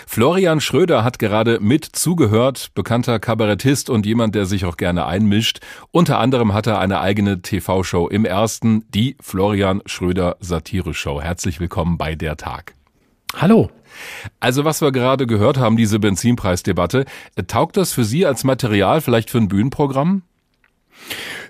Florian 0.07 0.63
Schröder 0.63 1.05
hat 1.05 1.19
gerade 1.19 1.61
mit 1.61 1.85
zugehört, 1.85 2.71
bekannter 2.75 3.19
Kabarettist 3.19 3.91
und 3.91 4.07
jemand, 4.07 4.35
der 4.35 4.47
sich 4.47 4.65
auch 4.65 4.79
gerne 4.79 5.05
einmischt. 5.05 5.61
Unter 5.91 6.19
anderem 6.19 6.55
hat 6.55 6.67
er 6.67 6.79
eine 6.79 7.01
eigene 7.01 7.43
TV-Show 7.43 8.09
im 8.09 8.25
ersten, 8.25 8.87
die 8.89 9.17
Florian 9.21 9.83
Schröder 9.85 10.37
Satire-Show. 10.41 11.21
Herzlich 11.21 11.61
willkommen 11.61 11.99
bei 11.99 12.15
der 12.15 12.39
Tag. 12.39 12.73
Hallo. 13.37 13.71
Also 14.41 14.65
was 14.65 14.81
wir 14.81 14.91
gerade 14.91 15.27
gehört 15.27 15.59
haben, 15.59 15.77
diese 15.77 15.99
Benzinpreisdebatte, 15.99 17.05
taugt 17.47 17.77
das 17.77 17.93
für 17.93 18.05
Sie 18.05 18.25
als 18.25 18.43
Material 18.45 19.03
vielleicht 19.03 19.31
für 19.31 19.39
ein 19.39 19.49
Bühnenprogramm? 19.49 20.23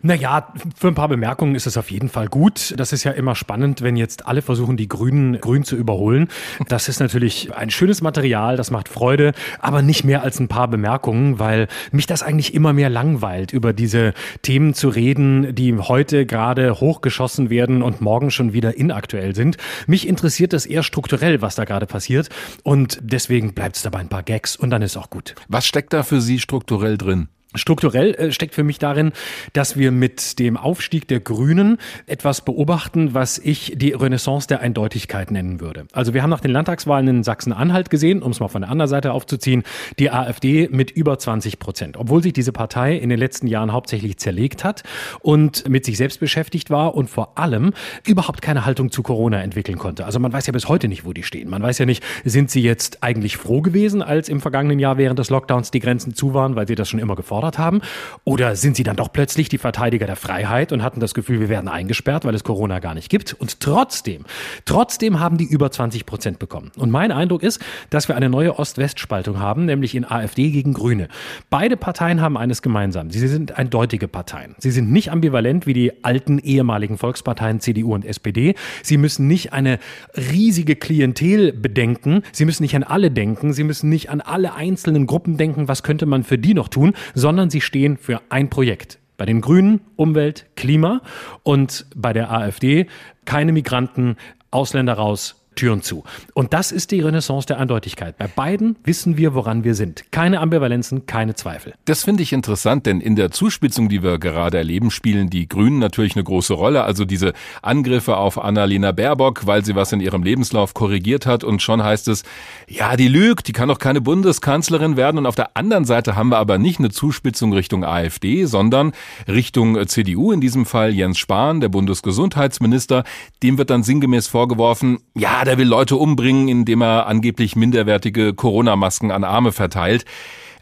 Naja, 0.02 0.52
für 0.76 0.88
ein 0.88 0.94
paar 0.94 1.08
Bemerkungen 1.08 1.54
ist 1.54 1.66
es 1.66 1.76
auf 1.76 1.90
jeden 1.90 2.08
Fall 2.08 2.28
gut. 2.28 2.74
Das 2.76 2.92
ist 2.92 3.04
ja 3.04 3.12
immer 3.12 3.34
spannend, 3.34 3.82
wenn 3.82 3.96
jetzt 3.96 4.26
alle 4.26 4.42
versuchen, 4.42 4.76
die 4.76 4.88
Grünen 4.88 5.40
grün 5.40 5.64
zu 5.64 5.76
überholen. 5.76 6.28
Das 6.68 6.88
ist 6.88 7.00
natürlich 7.00 7.54
ein 7.54 7.70
schönes 7.70 8.02
Material, 8.02 8.56
das 8.56 8.70
macht 8.70 8.88
Freude, 8.88 9.32
aber 9.58 9.82
nicht 9.82 10.04
mehr 10.04 10.22
als 10.22 10.38
ein 10.38 10.48
paar 10.48 10.68
Bemerkungen, 10.68 11.38
weil 11.38 11.68
mich 11.90 12.06
das 12.06 12.22
eigentlich 12.22 12.54
immer 12.54 12.72
mehr 12.72 12.90
langweilt, 12.90 13.52
über 13.52 13.72
diese 13.72 14.12
Themen 14.42 14.74
zu 14.74 14.88
reden, 14.88 15.54
die 15.54 15.76
heute 15.76 16.26
gerade 16.26 16.80
hochgeschossen 16.80 17.50
werden 17.50 17.82
und 17.82 18.00
morgen 18.00 18.30
schon 18.30 18.52
wieder 18.52 18.76
inaktuell 18.76 19.34
sind. 19.34 19.56
Mich 19.86 20.06
interessiert 20.06 20.52
das 20.52 20.66
eher 20.66 20.82
strukturell, 20.82 21.42
was 21.42 21.54
da 21.54 21.64
gerade 21.64 21.86
passiert. 21.86 22.28
Und 22.62 22.98
deswegen 23.02 23.54
bleibt 23.54 23.76
es 23.76 23.82
dabei 23.82 24.00
ein 24.00 24.08
paar 24.08 24.22
Gags 24.22 24.56
und 24.56 24.70
dann 24.70 24.82
ist 24.82 24.96
auch 24.96 25.10
gut. 25.10 25.34
Was 25.48 25.66
steckt 25.66 25.92
da 25.92 26.02
für 26.02 26.20
Sie 26.20 26.38
strukturell 26.38 26.98
drin? 26.98 27.28
Strukturell 27.56 28.14
äh, 28.14 28.32
steckt 28.32 28.54
für 28.54 28.64
mich 28.64 28.78
darin, 28.78 29.12
dass 29.52 29.76
wir 29.76 29.92
mit 29.92 30.38
dem 30.38 30.56
Aufstieg 30.56 31.08
der 31.08 31.20
Grünen 31.20 31.78
etwas 32.06 32.44
beobachten, 32.44 33.14
was 33.14 33.38
ich 33.38 33.74
die 33.76 33.92
Renaissance 33.92 34.46
der 34.46 34.60
Eindeutigkeit 34.60 35.30
nennen 35.30 35.60
würde. 35.60 35.86
Also 35.92 36.14
wir 36.14 36.22
haben 36.22 36.30
nach 36.30 36.40
den 36.40 36.50
Landtagswahlen 36.50 37.08
in 37.08 37.24
Sachsen-Anhalt 37.24 37.90
gesehen, 37.90 38.22
um 38.22 38.32
es 38.32 38.40
mal 38.40 38.48
von 38.48 38.62
der 38.62 38.70
anderen 38.70 38.88
Seite 38.88 39.12
aufzuziehen, 39.12 39.62
die 39.98 40.10
AfD 40.10 40.68
mit 40.70 40.90
über 40.90 41.18
20 41.18 41.58
Prozent, 41.58 41.96
obwohl 41.96 42.22
sich 42.22 42.32
diese 42.32 42.52
Partei 42.52 42.96
in 42.96 43.08
den 43.08 43.18
letzten 43.18 43.46
Jahren 43.46 43.72
hauptsächlich 43.72 44.18
zerlegt 44.18 44.64
hat 44.64 44.82
und 45.20 45.68
mit 45.68 45.84
sich 45.84 45.96
selbst 45.96 46.20
beschäftigt 46.20 46.70
war 46.70 46.94
und 46.94 47.08
vor 47.08 47.38
allem 47.38 47.72
überhaupt 48.06 48.42
keine 48.42 48.66
Haltung 48.66 48.90
zu 48.90 49.02
Corona 49.02 49.42
entwickeln 49.42 49.78
konnte. 49.78 50.04
Also 50.04 50.18
man 50.18 50.32
weiß 50.32 50.46
ja 50.46 50.52
bis 50.52 50.68
heute 50.68 50.88
nicht, 50.88 51.04
wo 51.04 51.12
die 51.12 51.22
stehen. 51.22 51.48
Man 51.48 51.62
weiß 51.62 51.78
ja 51.78 51.86
nicht, 51.86 52.02
sind 52.24 52.50
sie 52.50 52.62
jetzt 52.62 53.02
eigentlich 53.02 53.36
froh 53.36 53.60
gewesen, 53.60 54.02
als 54.02 54.28
im 54.28 54.40
vergangenen 54.40 54.78
Jahr 54.78 54.98
während 54.98 55.18
des 55.18 55.30
Lockdowns 55.30 55.70
die 55.70 55.80
Grenzen 55.80 56.14
zu 56.14 56.34
waren, 56.34 56.56
weil 56.56 56.66
sie 56.66 56.74
das 56.74 56.88
schon 56.88 57.00
immer 57.00 57.16
gefordert 57.16 57.45
gefordert 57.46 57.58
haben? 57.58 57.80
Oder 58.24 58.56
sind 58.56 58.76
sie 58.76 58.82
dann 58.82 58.96
doch 58.96 59.12
plötzlich 59.12 59.48
die 59.48 59.58
Verteidiger 59.58 60.06
der 60.06 60.16
Freiheit 60.16 60.72
und 60.72 60.82
hatten 60.82 61.00
das 61.00 61.14
Gefühl, 61.14 61.40
wir 61.40 61.48
werden 61.48 61.68
eingesperrt, 61.68 62.24
weil 62.24 62.34
es 62.34 62.44
Corona 62.44 62.78
gar 62.78 62.94
nicht 62.94 63.08
gibt? 63.08 63.34
Und 63.34 63.60
trotzdem, 63.60 64.24
trotzdem 64.64 65.20
haben 65.20 65.38
die 65.38 65.44
über 65.44 65.70
20 65.70 66.06
Prozent 66.06 66.38
bekommen. 66.38 66.70
Und 66.76 66.90
mein 66.90 67.12
Eindruck 67.12 67.42
ist, 67.42 67.60
dass 67.90 68.08
wir 68.08 68.16
eine 68.16 68.28
neue 68.28 68.58
Ost-West-Spaltung 68.58 69.38
haben, 69.38 69.64
nämlich 69.64 69.94
in 69.94 70.04
AfD 70.04 70.50
gegen 70.50 70.74
Grüne. 70.74 71.08
Beide 71.50 71.76
Parteien 71.76 72.20
haben 72.20 72.36
eines 72.36 72.62
gemeinsam. 72.62 73.10
Sie 73.10 73.26
sind 73.26 73.56
eindeutige 73.56 74.08
Parteien. 74.08 74.54
Sie 74.58 74.70
sind 74.70 74.90
nicht 74.90 75.10
ambivalent 75.10 75.66
wie 75.66 75.74
die 75.74 76.04
alten 76.04 76.38
ehemaligen 76.38 76.98
Volksparteien 76.98 77.60
CDU 77.60 77.94
und 77.94 78.04
SPD. 78.04 78.54
Sie 78.82 78.96
müssen 78.96 79.26
nicht 79.26 79.52
eine 79.52 79.78
riesige 80.16 80.76
Klientel 80.76 81.52
bedenken. 81.52 82.22
Sie 82.32 82.44
müssen 82.44 82.62
nicht 82.62 82.74
an 82.74 82.82
alle 82.82 83.10
denken. 83.10 83.52
Sie 83.52 83.64
müssen 83.64 83.88
nicht 83.88 84.10
an 84.10 84.20
alle 84.20 84.54
einzelnen 84.54 85.06
Gruppen 85.06 85.36
denken, 85.36 85.68
was 85.68 85.82
könnte 85.82 86.06
man 86.06 86.24
für 86.24 86.38
die 86.38 86.54
noch 86.54 86.68
tun, 86.68 86.94
sondern 87.14 87.25
sondern 87.26 87.50
sie 87.50 87.60
stehen 87.60 87.96
für 87.96 88.22
ein 88.28 88.50
Projekt. 88.50 89.00
Bei 89.16 89.26
den 89.26 89.40
Grünen 89.40 89.80
Umwelt, 89.96 90.46
Klima 90.54 91.02
und 91.42 91.84
bei 91.96 92.12
der 92.12 92.30
AfD 92.30 92.86
keine 93.24 93.50
Migranten, 93.50 94.14
Ausländer 94.52 94.92
raus, 94.92 95.44
Türen 95.56 95.82
zu. 95.82 96.04
Und 96.34 96.52
das 96.52 96.70
ist 96.70 96.92
die 96.92 97.00
Renaissance 97.00 97.46
der 97.46 97.58
Eindeutigkeit. 97.58 98.16
Bei 98.18 98.28
beiden 98.28 98.76
wissen 98.84 99.16
wir, 99.16 99.34
woran 99.34 99.64
wir 99.64 99.74
sind. 99.74 100.04
Keine 100.12 100.40
Ambivalenzen, 100.40 101.06
keine 101.06 101.34
Zweifel. 101.34 101.74
Das 101.86 102.04
finde 102.04 102.22
ich 102.22 102.32
interessant, 102.32 102.86
denn 102.86 103.00
in 103.00 103.16
der 103.16 103.30
Zuspitzung, 103.30 103.88
die 103.88 104.02
wir 104.02 104.18
gerade 104.18 104.58
erleben, 104.58 104.90
spielen 104.90 105.30
die 105.30 105.48
Grünen 105.48 105.78
natürlich 105.78 106.14
eine 106.14 106.24
große 106.24 106.54
Rolle. 106.54 106.84
Also 106.84 107.04
diese 107.04 107.32
Angriffe 107.62 108.16
auf 108.16 108.38
Annalena 108.42 108.92
Baerbock, 108.92 109.46
weil 109.46 109.64
sie 109.64 109.74
was 109.74 109.92
in 109.92 110.00
ihrem 110.00 110.22
Lebenslauf 110.22 110.74
korrigiert 110.74 111.26
hat 111.26 111.42
und 111.42 111.62
schon 111.62 111.82
heißt 111.82 112.08
es, 112.08 112.22
ja, 112.68 112.96
die 112.96 113.08
lügt, 113.08 113.48
die 113.48 113.52
kann 113.52 113.68
doch 113.68 113.78
keine 113.78 114.00
Bundeskanzlerin 114.00 114.96
werden. 114.96 115.18
Und 115.18 115.26
auf 115.26 115.34
der 115.34 115.56
anderen 115.56 115.84
Seite 115.84 116.16
haben 116.16 116.28
wir 116.28 116.38
aber 116.38 116.58
nicht 116.58 116.78
eine 116.78 116.90
Zuspitzung 116.90 117.52
Richtung 117.52 117.84
AfD, 117.84 118.44
sondern 118.44 118.92
Richtung 119.26 119.86
CDU, 119.88 120.32
in 120.32 120.40
diesem 120.42 120.66
Fall 120.66 120.92
Jens 120.92 121.18
Spahn, 121.18 121.60
der 121.60 121.70
Bundesgesundheitsminister. 121.70 123.04
Dem 123.42 123.56
wird 123.56 123.70
dann 123.70 123.82
sinngemäß 123.82 124.26
vorgeworfen, 124.28 124.98
ja, 125.14 125.45
der 125.46 125.58
will 125.58 125.68
Leute 125.68 125.96
umbringen, 125.96 126.48
indem 126.48 126.82
er 126.82 127.06
angeblich 127.06 127.56
minderwertige 127.56 128.34
Corona-Masken 128.34 129.10
an 129.10 129.24
Arme 129.24 129.52
verteilt. 129.52 130.04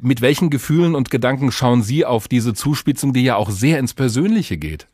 Mit 0.01 0.21
welchen 0.21 0.51
Gefühlen 0.51 0.95
und 0.95 1.11
Gedanken 1.11 1.51
schauen 1.51 1.83
Sie 1.83 2.05
auf 2.05 2.29
diese 2.29 2.53
Zuspitzung, 2.53 3.13
die 3.13 3.23
ja 3.23 3.37
auch 3.37 3.51
sehr 3.51 3.79
ins 3.79 3.95
Persönliche 3.95 4.59
geht? 4.59 4.87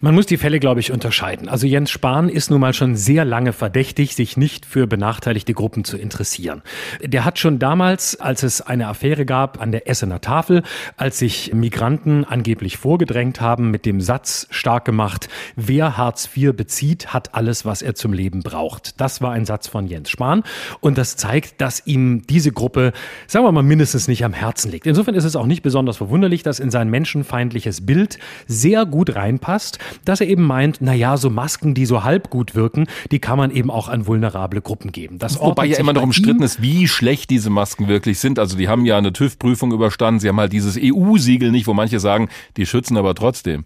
Man 0.00 0.14
muss 0.14 0.26
die 0.26 0.36
Fälle, 0.36 0.60
glaube 0.60 0.80
ich, 0.80 0.92
unterscheiden. 0.92 1.48
Also 1.48 1.66
Jens 1.66 1.90
Spahn 1.90 2.28
ist 2.28 2.50
nun 2.50 2.60
mal 2.60 2.74
schon 2.74 2.96
sehr 2.96 3.24
lange 3.24 3.52
verdächtig, 3.52 4.14
sich 4.14 4.36
nicht 4.36 4.66
für 4.66 4.86
benachteiligte 4.86 5.54
Gruppen 5.54 5.84
zu 5.84 5.96
interessieren. 5.96 6.62
Der 7.02 7.24
hat 7.24 7.38
schon 7.38 7.58
damals, 7.58 8.18
als 8.18 8.42
es 8.42 8.60
eine 8.60 8.88
Affäre 8.88 9.26
gab 9.26 9.60
an 9.60 9.72
der 9.72 9.88
Essener 9.88 10.20
Tafel, 10.20 10.62
als 10.96 11.18
sich 11.18 11.52
Migranten 11.52 12.24
angeblich 12.24 12.76
vorgedrängt 12.76 13.40
haben, 13.40 13.70
mit 13.70 13.86
dem 13.86 14.00
Satz 14.00 14.46
stark 14.50 14.84
gemacht, 14.84 15.28
wer 15.56 15.96
Hartz 15.96 16.28
IV 16.34 16.54
bezieht, 16.54 17.08
hat 17.08 17.34
alles, 17.34 17.64
was 17.64 17.82
er 17.82 17.94
zum 17.94 18.12
Leben 18.12 18.42
braucht. 18.42 19.00
Das 19.00 19.20
war 19.20 19.32
ein 19.32 19.44
Satz 19.44 19.68
von 19.68 19.86
Jens 19.86 20.10
Spahn 20.10 20.42
und 20.80 20.98
das 20.98 21.16
zeigt, 21.16 21.60
dass 21.60 21.86
ihm 21.86 22.22
diese 22.26 22.52
Gruppe, 22.52 22.92
sagen 23.26 23.44
wir 23.44 23.52
mal, 23.52 23.62
mindestens 23.62 24.08
nicht 24.08 24.24
am 24.24 24.32
Herzen 24.32 24.70
liegt. 24.70 24.86
Insofern 24.86 25.14
ist 25.14 25.24
es 25.24 25.36
auch 25.36 25.46
nicht 25.46 25.62
besonders 25.62 25.98
verwunderlich, 25.98 26.42
dass 26.42 26.60
in 26.60 26.70
sein 26.70 26.88
menschenfeindliches 26.90 27.84
Bild 27.86 28.18
sehr 28.46 28.86
gut 28.86 29.14
reinpasst, 29.14 29.49
passt, 29.50 29.80
dass 30.04 30.20
er 30.20 30.28
eben 30.28 30.44
meint, 30.44 30.76
na 30.78 30.94
ja, 30.94 31.16
so 31.16 31.28
Masken, 31.28 31.74
die 31.74 31.84
so 31.84 32.04
halb 32.04 32.30
gut 32.30 32.54
wirken, 32.54 32.86
die 33.10 33.18
kann 33.18 33.36
man 33.36 33.50
eben 33.50 33.68
auch 33.68 33.88
an 33.88 34.06
vulnerable 34.06 34.62
Gruppen 34.62 34.92
geben. 34.92 35.18
Das 35.18 35.40
Wobei 35.40 35.66
ja 35.66 35.78
immer 35.78 35.92
noch 35.92 36.02
umstritten 36.02 36.44
ist, 36.44 36.62
wie 36.62 36.86
schlecht 36.86 37.30
diese 37.30 37.50
Masken 37.50 37.88
wirklich 37.88 38.20
sind. 38.20 38.38
Also 38.38 38.56
die 38.56 38.68
haben 38.68 38.86
ja 38.86 38.96
eine 38.96 39.12
TÜV-Prüfung 39.12 39.72
überstanden, 39.72 40.20
sie 40.20 40.28
haben 40.28 40.38
halt 40.38 40.52
dieses 40.52 40.78
EU-Siegel 40.80 41.50
nicht, 41.50 41.66
wo 41.66 41.74
manche 41.74 41.98
sagen, 41.98 42.28
die 42.56 42.64
schützen 42.64 42.96
aber 42.96 43.16
trotzdem. 43.16 43.64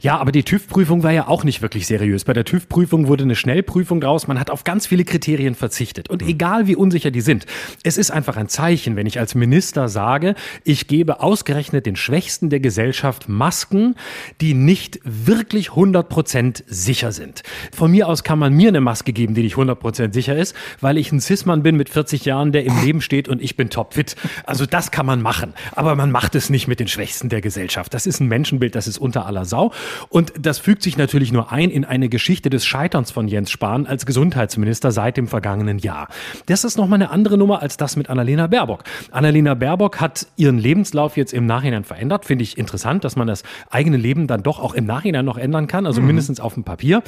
Ja, 0.00 0.18
aber 0.18 0.32
die 0.32 0.42
TÜV-Prüfung 0.42 1.02
war 1.02 1.12
ja 1.12 1.28
auch 1.28 1.44
nicht 1.44 1.62
wirklich 1.62 1.86
seriös. 1.86 2.24
Bei 2.24 2.32
der 2.32 2.44
TÜV-Prüfung 2.44 3.08
wurde 3.08 3.24
eine 3.24 3.36
Schnellprüfung 3.36 4.00
draus. 4.00 4.26
Man 4.26 4.38
hat 4.40 4.50
auf 4.50 4.64
ganz 4.64 4.86
viele 4.86 5.04
Kriterien 5.04 5.54
verzichtet. 5.54 6.10
Und 6.10 6.22
egal 6.22 6.66
wie 6.66 6.76
unsicher 6.76 7.10
die 7.10 7.20
sind, 7.20 7.46
es 7.82 7.98
ist 7.98 8.10
einfach 8.10 8.36
ein 8.36 8.48
Zeichen, 8.48 8.96
wenn 8.96 9.06
ich 9.06 9.18
als 9.18 9.34
Minister 9.34 9.88
sage, 9.88 10.34
ich 10.64 10.86
gebe 10.86 11.20
ausgerechnet 11.20 11.86
den 11.86 11.96
Schwächsten 11.96 12.50
der 12.50 12.60
Gesellschaft 12.60 13.28
Masken, 13.28 13.94
die 14.40 14.54
nicht 14.54 15.00
wirklich 15.04 15.70
100% 15.70 16.64
sicher 16.66 17.12
sind. 17.12 17.42
Von 17.72 17.90
mir 17.90 18.08
aus 18.08 18.24
kann 18.24 18.38
man 18.38 18.52
mir 18.52 18.68
eine 18.68 18.80
Maske 18.80 19.12
geben, 19.12 19.34
die 19.34 19.42
nicht 19.42 19.56
100% 19.56 20.12
sicher 20.12 20.36
ist, 20.36 20.54
weil 20.80 20.98
ich 20.98 21.12
ein 21.12 21.20
Cis-Mann 21.20 21.62
bin 21.62 21.76
mit 21.76 21.88
40 21.88 22.24
Jahren, 22.24 22.52
der 22.52 22.64
im 22.64 22.80
Leben 22.82 23.00
steht 23.00 23.28
und 23.28 23.40
ich 23.40 23.56
bin 23.56 23.70
topfit. 23.70 24.16
Also 24.44 24.66
das 24.66 24.90
kann 24.90 25.06
man 25.06 25.22
machen. 25.22 25.54
Aber 25.72 25.94
man 25.94 26.10
macht 26.10 26.34
es 26.34 26.50
nicht 26.50 26.68
mit 26.68 26.80
den 26.80 26.88
Schwächsten 26.88 27.28
der 27.28 27.40
Gesellschaft. 27.40 27.94
Das 27.94 28.06
ist 28.06 28.20
ein 28.20 28.28
Menschenbild, 28.28 28.74
das 28.74 28.86
ist 28.86 28.98
unter 28.98 29.26
aller 29.26 29.44
Sau. 29.44 29.61
Schlau. 29.62 29.72
Und 30.08 30.32
das 30.38 30.58
fügt 30.58 30.82
sich 30.82 30.96
natürlich 30.96 31.32
nur 31.32 31.52
ein 31.52 31.70
in 31.70 31.84
eine 31.84 32.08
Geschichte 32.08 32.50
des 32.50 32.64
Scheiterns 32.64 33.10
von 33.10 33.28
Jens 33.28 33.50
Spahn 33.50 33.86
als 33.86 34.06
Gesundheitsminister 34.06 34.92
seit 34.92 35.16
dem 35.16 35.28
vergangenen 35.28 35.78
Jahr. 35.78 36.08
Das 36.46 36.64
ist 36.64 36.76
nochmal 36.76 36.96
eine 36.96 37.10
andere 37.10 37.38
Nummer 37.38 37.62
als 37.62 37.76
das 37.76 37.96
mit 37.96 38.10
Annalena 38.10 38.46
Baerbock. 38.46 38.84
Annalena 39.10 39.54
Baerbock 39.54 40.00
hat 40.00 40.26
ihren 40.36 40.58
Lebenslauf 40.58 41.16
jetzt 41.16 41.32
im 41.32 41.46
Nachhinein 41.46 41.84
verändert. 41.84 42.24
Finde 42.24 42.42
ich 42.44 42.58
interessant, 42.58 43.04
dass 43.04 43.16
man 43.16 43.26
das 43.26 43.42
eigene 43.70 43.96
Leben 43.96 44.26
dann 44.26 44.42
doch 44.42 44.58
auch 44.58 44.74
im 44.74 44.86
Nachhinein 44.86 45.24
noch 45.24 45.38
ändern 45.38 45.66
kann, 45.66 45.86
also 45.86 46.00
mhm. 46.00 46.08
mindestens 46.08 46.40
auf 46.40 46.54
dem 46.54 46.64
Papier. 46.64 47.02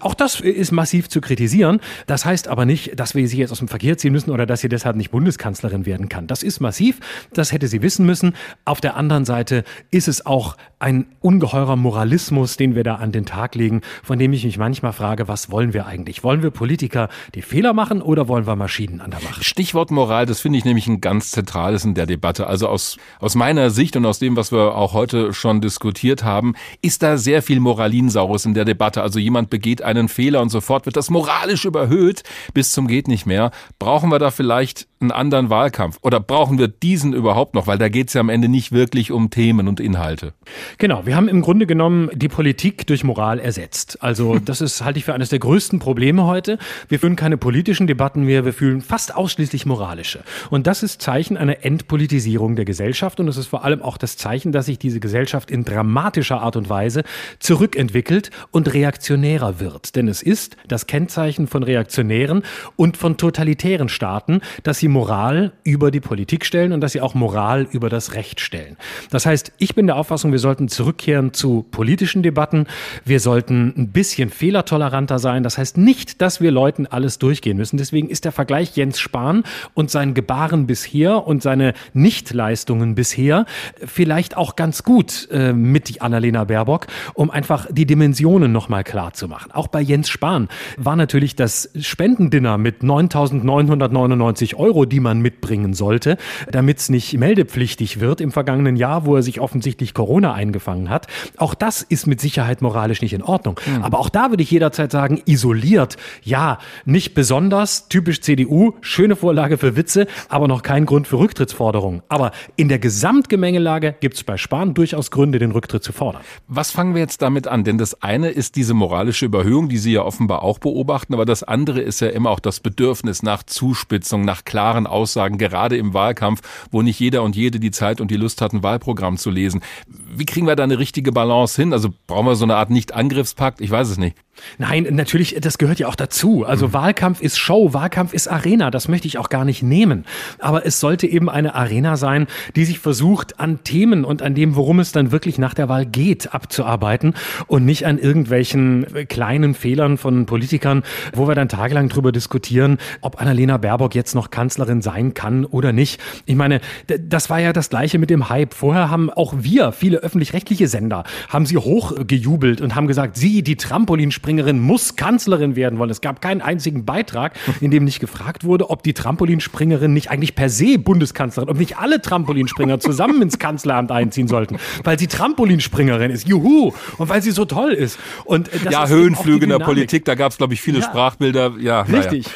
Auch 0.00 0.14
das 0.14 0.40
ist 0.40 0.72
massiv 0.72 1.08
zu 1.08 1.20
kritisieren. 1.20 1.80
Das 2.06 2.24
heißt 2.24 2.48
aber 2.48 2.64
nicht, 2.64 2.98
dass 2.98 3.14
wir 3.14 3.26
sie 3.28 3.38
jetzt 3.38 3.52
aus 3.52 3.58
dem 3.58 3.68
Verkehr 3.68 3.96
ziehen 3.98 4.12
müssen 4.12 4.30
oder 4.30 4.46
dass 4.46 4.60
sie 4.60 4.68
deshalb 4.68 4.96
nicht 4.96 5.10
Bundeskanzlerin 5.10 5.86
werden 5.86 6.08
kann. 6.08 6.26
Das 6.26 6.42
ist 6.42 6.60
massiv. 6.60 7.00
Das 7.32 7.52
hätte 7.52 7.68
sie 7.68 7.82
wissen 7.82 8.06
müssen. 8.06 8.34
Auf 8.64 8.80
der 8.80 8.96
anderen 8.96 9.24
Seite 9.24 9.64
ist 9.90 10.08
es 10.08 10.26
auch 10.26 10.56
ein 10.78 11.06
ungeheurer 11.20 11.76
Moralismus, 12.00 12.56
den 12.56 12.74
wir 12.74 12.82
da 12.82 12.94
an 12.94 13.12
den 13.12 13.26
Tag 13.26 13.54
legen, 13.54 13.82
von 14.02 14.18
dem 14.18 14.32
ich 14.32 14.42
mich 14.42 14.56
manchmal 14.56 14.94
frage, 14.94 15.28
was 15.28 15.50
wollen 15.50 15.74
wir 15.74 15.84
eigentlich? 15.84 16.24
Wollen 16.24 16.42
wir 16.42 16.50
Politiker, 16.50 17.10
die 17.34 17.42
Fehler 17.42 17.74
machen 17.74 18.00
oder 18.00 18.26
wollen 18.26 18.46
wir 18.46 18.56
Maschinen 18.56 19.02
an 19.02 19.10
der 19.10 19.20
Macht? 19.20 19.44
Stichwort 19.44 19.90
Moral, 19.90 20.24
das 20.24 20.40
finde 20.40 20.56
ich 20.56 20.64
nämlich 20.64 20.86
ein 20.86 21.02
ganz 21.02 21.30
zentrales 21.30 21.84
in 21.84 21.92
der 21.92 22.06
Debatte. 22.06 22.46
Also 22.46 22.68
aus, 22.68 22.96
aus 23.18 23.34
meiner 23.34 23.68
Sicht 23.68 23.96
und 23.96 24.06
aus 24.06 24.18
dem, 24.18 24.34
was 24.34 24.50
wir 24.50 24.76
auch 24.76 24.94
heute 24.94 25.34
schon 25.34 25.60
diskutiert 25.60 26.24
haben, 26.24 26.54
ist 26.80 27.02
da 27.02 27.18
sehr 27.18 27.42
viel 27.42 27.60
Moralinsaurus 27.60 28.46
in 28.46 28.54
der 28.54 28.64
Debatte. 28.64 29.02
Also 29.02 29.18
jemand 29.18 29.50
begeht 29.50 29.82
einen 29.82 30.08
Fehler 30.08 30.40
und 30.40 30.48
sofort 30.48 30.86
wird 30.86 30.96
das 30.96 31.10
moralisch 31.10 31.66
überhöht 31.66 32.22
bis 32.54 32.72
zum 32.72 32.88
geht 32.88 33.08
nicht 33.08 33.26
mehr. 33.26 33.50
Brauchen 33.78 34.08
wir 34.08 34.18
da 34.18 34.30
vielleicht 34.30 34.88
einen 35.00 35.12
anderen 35.12 35.50
Wahlkampf 35.50 35.98
oder 36.00 36.18
brauchen 36.18 36.58
wir 36.58 36.68
diesen 36.68 37.12
überhaupt 37.12 37.54
noch? 37.54 37.66
Weil 37.66 37.78
da 37.78 37.90
geht 37.90 38.08
es 38.08 38.14
ja 38.14 38.20
am 38.20 38.30
Ende 38.30 38.48
nicht 38.48 38.72
wirklich 38.72 39.12
um 39.12 39.28
Themen 39.28 39.68
und 39.68 39.80
Inhalte. 39.80 40.32
Genau, 40.78 41.04
wir 41.04 41.16
haben 41.16 41.28
im 41.28 41.42
Grunde 41.42 41.66
genommen 41.66 41.89
die 42.12 42.28
Politik 42.28 42.86
durch 42.86 43.04
Moral 43.04 43.38
ersetzt. 43.38 43.98
Also 44.02 44.38
das 44.38 44.60
ist, 44.60 44.84
halte 44.84 44.98
ich 44.98 45.04
für 45.04 45.14
eines 45.14 45.28
der 45.28 45.38
größten 45.38 45.78
Probleme 45.78 46.24
heute. 46.24 46.58
Wir 46.88 46.98
führen 46.98 47.16
keine 47.16 47.36
politischen 47.36 47.86
Debatten 47.86 48.24
mehr, 48.24 48.44
wir 48.44 48.52
fühlen 48.52 48.80
fast 48.80 49.14
ausschließlich 49.14 49.66
moralische. 49.66 50.20
Und 50.50 50.66
das 50.66 50.82
ist 50.82 51.02
Zeichen 51.02 51.36
einer 51.36 51.64
Entpolitisierung 51.64 52.56
der 52.56 52.64
Gesellschaft 52.64 53.20
und 53.20 53.28
es 53.28 53.36
ist 53.36 53.46
vor 53.46 53.64
allem 53.64 53.82
auch 53.82 53.96
das 53.96 54.16
Zeichen, 54.16 54.52
dass 54.52 54.66
sich 54.66 54.78
diese 54.78 55.00
Gesellschaft 55.00 55.50
in 55.50 55.64
dramatischer 55.64 56.40
Art 56.40 56.56
und 56.56 56.68
Weise 56.68 57.02
zurückentwickelt 57.38 58.30
und 58.50 58.72
reaktionärer 58.72 59.60
wird. 59.60 59.96
Denn 59.96 60.08
es 60.08 60.22
ist 60.22 60.56
das 60.68 60.86
Kennzeichen 60.86 61.46
von 61.46 61.62
Reaktionären 61.62 62.42
und 62.76 62.96
von 62.96 63.16
totalitären 63.16 63.88
Staaten, 63.88 64.40
dass 64.62 64.78
sie 64.78 64.88
Moral 64.88 65.52
über 65.64 65.90
die 65.90 66.00
Politik 66.00 66.44
stellen 66.44 66.72
und 66.72 66.80
dass 66.80 66.92
sie 66.92 67.00
auch 67.00 67.14
Moral 67.14 67.66
über 67.70 67.88
das 67.88 68.14
Recht 68.14 68.40
stellen. 68.40 68.76
Das 69.10 69.26
heißt, 69.26 69.52
ich 69.58 69.74
bin 69.74 69.86
der 69.86 69.96
Auffassung, 69.96 70.32
wir 70.32 70.38
sollten 70.38 70.68
zurückkehren 70.68 71.32
zu 71.32 71.66
politischen 71.80 72.22
Debatten. 72.22 72.66
Wir 73.06 73.20
sollten 73.20 73.72
ein 73.74 73.88
bisschen 73.88 74.28
fehlertoleranter 74.28 75.18
sein. 75.18 75.42
Das 75.42 75.56
heißt 75.56 75.78
nicht, 75.78 76.20
dass 76.20 76.42
wir 76.42 76.50
Leuten 76.50 76.86
alles 76.86 77.18
durchgehen 77.18 77.56
müssen. 77.56 77.78
Deswegen 77.78 78.10
ist 78.10 78.26
der 78.26 78.32
Vergleich 78.32 78.76
Jens 78.76 79.00
Spahn 79.00 79.44
und 79.72 79.90
sein 79.90 80.12
Gebaren 80.12 80.66
bisher 80.66 81.26
und 81.26 81.42
seine 81.42 81.72
Nichtleistungen 81.94 82.94
bisher 82.96 83.46
vielleicht 83.82 84.36
auch 84.36 84.56
ganz 84.56 84.82
gut 84.82 85.26
äh, 85.30 85.54
mit 85.54 86.02
Annalena 86.02 86.44
Baerbock, 86.44 86.86
um 87.14 87.30
einfach 87.30 87.66
die 87.70 87.86
Dimensionen 87.86 88.52
nochmal 88.52 88.84
klar 88.84 89.14
zu 89.14 89.26
machen. 89.26 89.50
Auch 89.52 89.68
bei 89.68 89.80
Jens 89.80 90.10
Spahn 90.10 90.48
war 90.76 90.96
natürlich 90.96 91.34
das 91.34 91.70
Spendendinner 91.80 92.58
mit 92.58 92.82
9.999 92.82 94.54
Euro, 94.54 94.84
die 94.84 95.00
man 95.00 95.22
mitbringen 95.22 95.72
sollte, 95.72 96.18
damit 96.52 96.76
es 96.76 96.90
nicht 96.90 97.16
meldepflichtig 97.16 98.00
wird 98.00 98.20
im 98.20 98.32
vergangenen 98.32 98.76
Jahr, 98.76 99.06
wo 99.06 99.16
er 99.16 99.22
sich 99.22 99.40
offensichtlich 99.40 99.94
Corona 99.94 100.34
eingefangen 100.34 100.90
hat. 100.90 101.06
Auch 101.38 101.54
das 101.54 101.69
ist 101.82 102.06
mit 102.06 102.20
Sicherheit 102.20 102.62
moralisch 102.62 103.02
nicht 103.02 103.12
in 103.12 103.22
Ordnung. 103.22 103.58
Mhm. 103.66 103.82
Aber 103.82 103.98
auch 103.98 104.08
da 104.08 104.30
würde 104.30 104.42
ich 104.42 104.50
jederzeit 104.50 104.92
sagen, 104.92 105.20
isoliert, 105.24 105.96
ja, 106.22 106.58
nicht 106.84 107.14
besonders, 107.14 107.88
typisch 107.88 108.20
CDU, 108.20 108.74
schöne 108.80 109.16
Vorlage 109.16 109.58
für 109.58 109.76
Witze, 109.76 110.06
aber 110.28 110.48
noch 110.48 110.62
kein 110.62 110.86
Grund 110.86 111.06
für 111.06 111.18
Rücktrittsforderungen. 111.18 112.02
Aber 112.08 112.32
in 112.56 112.68
der 112.68 112.78
Gesamtgemengelage 112.78 113.94
gibt 114.00 114.16
es 114.16 114.24
bei 114.24 114.36
Spahn 114.36 114.74
durchaus 114.74 115.10
Gründe, 115.10 115.38
den 115.38 115.52
Rücktritt 115.52 115.84
zu 115.84 115.92
fordern. 115.92 116.22
Was 116.48 116.70
fangen 116.70 116.94
wir 116.94 117.00
jetzt 117.00 117.22
damit 117.22 117.46
an? 117.46 117.64
Denn 117.64 117.78
das 117.78 118.02
eine 118.02 118.30
ist 118.30 118.56
diese 118.56 118.74
moralische 118.74 119.26
Überhöhung, 119.26 119.68
die 119.68 119.78
Sie 119.78 119.92
ja 119.92 120.02
offenbar 120.02 120.42
auch 120.42 120.58
beobachten, 120.58 121.14
aber 121.14 121.24
das 121.24 121.42
andere 121.42 121.80
ist 121.80 122.00
ja 122.00 122.08
immer 122.08 122.30
auch 122.30 122.40
das 122.40 122.60
Bedürfnis 122.60 123.22
nach 123.22 123.42
Zuspitzung, 123.42 124.24
nach 124.24 124.44
klaren 124.44 124.86
Aussagen, 124.86 125.38
gerade 125.38 125.76
im 125.76 125.94
Wahlkampf, 125.94 126.40
wo 126.70 126.82
nicht 126.82 127.00
jeder 127.00 127.22
und 127.22 127.36
jede 127.36 127.60
die 127.60 127.70
Zeit 127.70 128.00
und 128.00 128.10
die 128.10 128.16
Lust 128.16 128.40
hat, 128.40 128.52
ein 128.52 128.62
Wahlprogramm 128.62 129.16
zu 129.16 129.30
lesen. 129.30 129.60
Wie 129.88 130.26
kriegen 130.26 130.46
wir 130.46 130.56
da 130.56 130.64
eine 130.64 130.78
richtige 130.78 131.12
Balance 131.12 131.49
hin? 131.56 131.72
Also 131.72 131.90
brauchen 132.06 132.26
wir 132.26 132.36
so 132.36 132.44
eine 132.44 132.56
Art 132.56 132.70
Nicht-Angriffspakt? 132.70 133.60
Ich 133.60 133.70
weiß 133.70 133.88
es 133.88 133.98
nicht. 133.98 134.16
Nein, 134.58 134.86
natürlich, 134.90 135.36
das 135.40 135.58
gehört 135.58 135.78
ja 135.78 135.88
auch 135.88 135.94
dazu. 135.94 136.44
Also 136.44 136.68
mhm. 136.68 136.72
Wahlkampf 136.72 137.20
ist 137.20 137.38
Show, 137.38 137.72
Wahlkampf 137.72 138.12
ist 138.12 138.28
Arena, 138.28 138.70
das 138.70 138.88
möchte 138.88 139.08
ich 139.08 139.18
auch 139.18 139.28
gar 139.28 139.44
nicht 139.44 139.62
nehmen. 139.62 140.04
Aber 140.38 140.66
es 140.66 140.80
sollte 140.80 141.06
eben 141.06 141.28
eine 141.28 141.54
Arena 141.54 141.96
sein, 141.96 142.26
die 142.56 142.64
sich 142.64 142.78
versucht, 142.78 143.40
an 143.40 143.62
Themen 143.64 144.04
und 144.04 144.22
an 144.22 144.34
dem, 144.34 144.56
worum 144.56 144.80
es 144.80 144.92
dann 144.92 145.12
wirklich 145.12 145.38
nach 145.38 145.54
der 145.54 145.68
Wahl 145.68 145.86
geht, 145.86 146.34
abzuarbeiten 146.34 147.14
und 147.46 147.64
nicht 147.64 147.86
an 147.86 147.98
irgendwelchen 147.98 148.86
kleinen 149.08 149.54
Fehlern 149.54 149.98
von 149.98 150.26
Politikern, 150.26 150.82
wo 151.14 151.28
wir 151.28 151.34
dann 151.34 151.48
tagelang 151.48 151.88
drüber 151.88 152.12
diskutieren, 152.12 152.78
ob 153.00 153.20
Annalena 153.20 153.56
Baerbock 153.56 153.94
jetzt 153.94 154.14
noch 154.14 154.30
Kanzlerin 154.30 154.82
sein 154.82 155.14
kann 155.14 155.44
oder 155.44 155.72
nicht. 155.72 156.00
Ich 156.26 156.36
meine, 156.36 156.60
das 156.86 157.30
war 157.30 157.40
ja 157.40 157.52
das 157.52 157.70
Gleiche 157.70 157.98
mit 157.98 158.10
dem 158.10 158.28
Hype. 158.28 158.54
Vorher 158.54 158.90
haben 158.90 159.10
auch 159.10 159.34
wir, 159.38 159.72
viele 159.72 159.98
öffentlich-rechtliche 159.98 160.68
Sender, 160.68 161.04
haben 161.28 161.39
sie 161.46 161.56
hochgejubelt 161.56 162.60
und 162.60 162.74
haben 162.74 162.86
gesagt, 162.86 163.16
sie, 163.16 163.42
die 163.42 163.56
Trampolinspringerin, 163.56 164.58
muss 164.58 164.96
Kanzlerin 164.96 165.56
werden 165.56 165.78
wollen. 165.78 165.90
Es 165.90 166.00
gab 166.00 166.20
keinen 166.20 166.40
einzigen 166.40 166.84
Beitrag, 166.84 167.34
in 167.60 167.70
dem 167.70 167.84
nicht 167.84 168.00
gefragt 168.00 168.44
wurde, 168.44 168.70
ob 168.70 168.82
die 168.82 168.94
Trampolinspringerin 168.94 169.92
nicht 169.92 170.10
eigentlich 170.10 170.34
per 170.34 170.48
se 170.48 170.78
Bundeskanzlerin, 170.78 171.48
ob 171.48 171.58
nicht 171.58 171.78
alle 171.78 172.00
Trampolinspringer 172.00 172.80
zusammen 172.80 173.22
ins 173.22 173.38
Kanzleramt 173.38 173.90
einziehen 173.90 174.28
sollten, 174.28 174.58
weil 174.84 174.98
sie 174.98 175.06
Trampolinspringerin 175.06 176.10
ist. 176.10 176.28
Juhu! 176.28 176.72
Und 176.98 177.08
weil 177.08 177.22
sie 177.22 177.30
so 177.30 177.44
toll 177.44 177.72
ist. 177.72 177.98
Und 178.24 178.50
ja, 178.70 178.86
Höhenflüge 178.88 179.44
in 179.44 179.50
der 179.50 179.58
Politik, 179.58 180.04
da 180.04 180.14
gab 180.14 180.32
es, 180.32 180.38
glaube 180.38 180.54
ich, 180.54 180.60
viele 180.60 180.80
ja. 180.80 180.84
Sprachbilder. 180.84 181.52
Ja, 181.60 181.82
Richtig. 181.82 182.26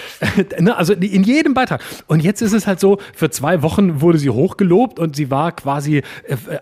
Ja. 0.61 0.74
also 0.74 0.92
in 0.92 1.22
jedem 1.22 1.55
Beitrag. 1.55 1.82
Und 2.07 2.22
jetzt 2.22 2.42
ist 2.42 2.52
es 2.52 2.66
halt 2.66 2.80
so, 2.80 2.98
für 3.14 3.30
zwei 3.30 3.62
Wochen 3.62 4.00
wurde 4.00 4.18
sie 4.18 4.30
hochgelobt 4.30 4.98
und 4.98 5.16
sie 5.16 5.30
war 5.30 5.52
quasi 5.52 5.98
äh, 5.98 6.02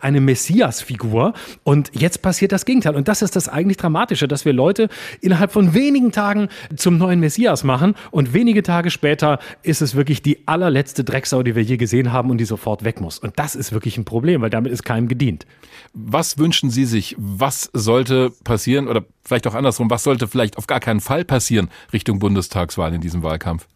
eine 0.01 0.21
Messias-Figur. 0.21 1.35
Und 1.65 1.91
jetzt 1.95 2.23
passiert 2.23 2.32
das 2.41 2.65
Gegenteil. 2.65 2.97
Und 2.97 3.09
das 3.09 3.23
ist 3.23 3.37
das 3.37 3.49
eigentlich 3.49 3.77
Dramatische, 3.77 4.29
dass 4.29 4.45
wir 4.45 4.53
Leute 4.53 4.89
innerhalb 5.21 5.53
von 5.53 5.75
wenigen 5.75 6.13
Tagen 6.13 6.49
zum 6.77 6.99
neuen 6.99 7.21
Messias 7.21 7.65
machen 7.65 7.95
und 8.11 8.33
wenige 8.33 8.63
Tage 8.63 8.91
später 8.91 9.39
ist 9.63 9.83
es 9.83 9.95
wirklich 9.95 10.23
die 10.23 10.47
allerletzte 10.47 11.05
Drecksau, 11.05 11.43
die 11.43 11.55
wir 11.55 11.63
je 11.63 11.77
gesehen 11.77 12.13
haben 12.13 12.31
und 12.31 12.39
die 12.39 12.45
sofort 12.45 12.85
weg 12.85 13.01
muss. 13.01 13.19
Und 13.19 13.39
das 13.39 13.55
ist 13.55 13.73
wirklich 13.73 13.99
ein 13.99 14.05
Problem, 14.05 14.43
weil 14.43 14.51
damit 14.51 14.73
ist 14.73 14.85
keinem 14.85 15.09
gedient. 15.09 15.47
Was 15.93 16.39
wünschen 16.39 16.71
Sie 16.71 16.85
sich? 16.85 17.15
Was 17.19 17.71
sollte 17.73 18.33
passieren 18.45 18.89
oder 18.89 19.05
vielleicht 19.25 19.47
auch 19.47 19.55
andersrum, 19.55 19.91
was 19.91 20.03
sollte 20.03 20.29
vielleicht 20.29 20.57
auf 20.57 20.67
gar 20.67 20.81
keinen 20.81 21.01
Fall 21.01 21.25
passieren 21.25 21.69
Richtung 21.93 22.19
Bundestagswahl 22.19 22.95
in 22.95 23.01
diesem 23.01 23.23
Wahlkampf? 23.23 23.67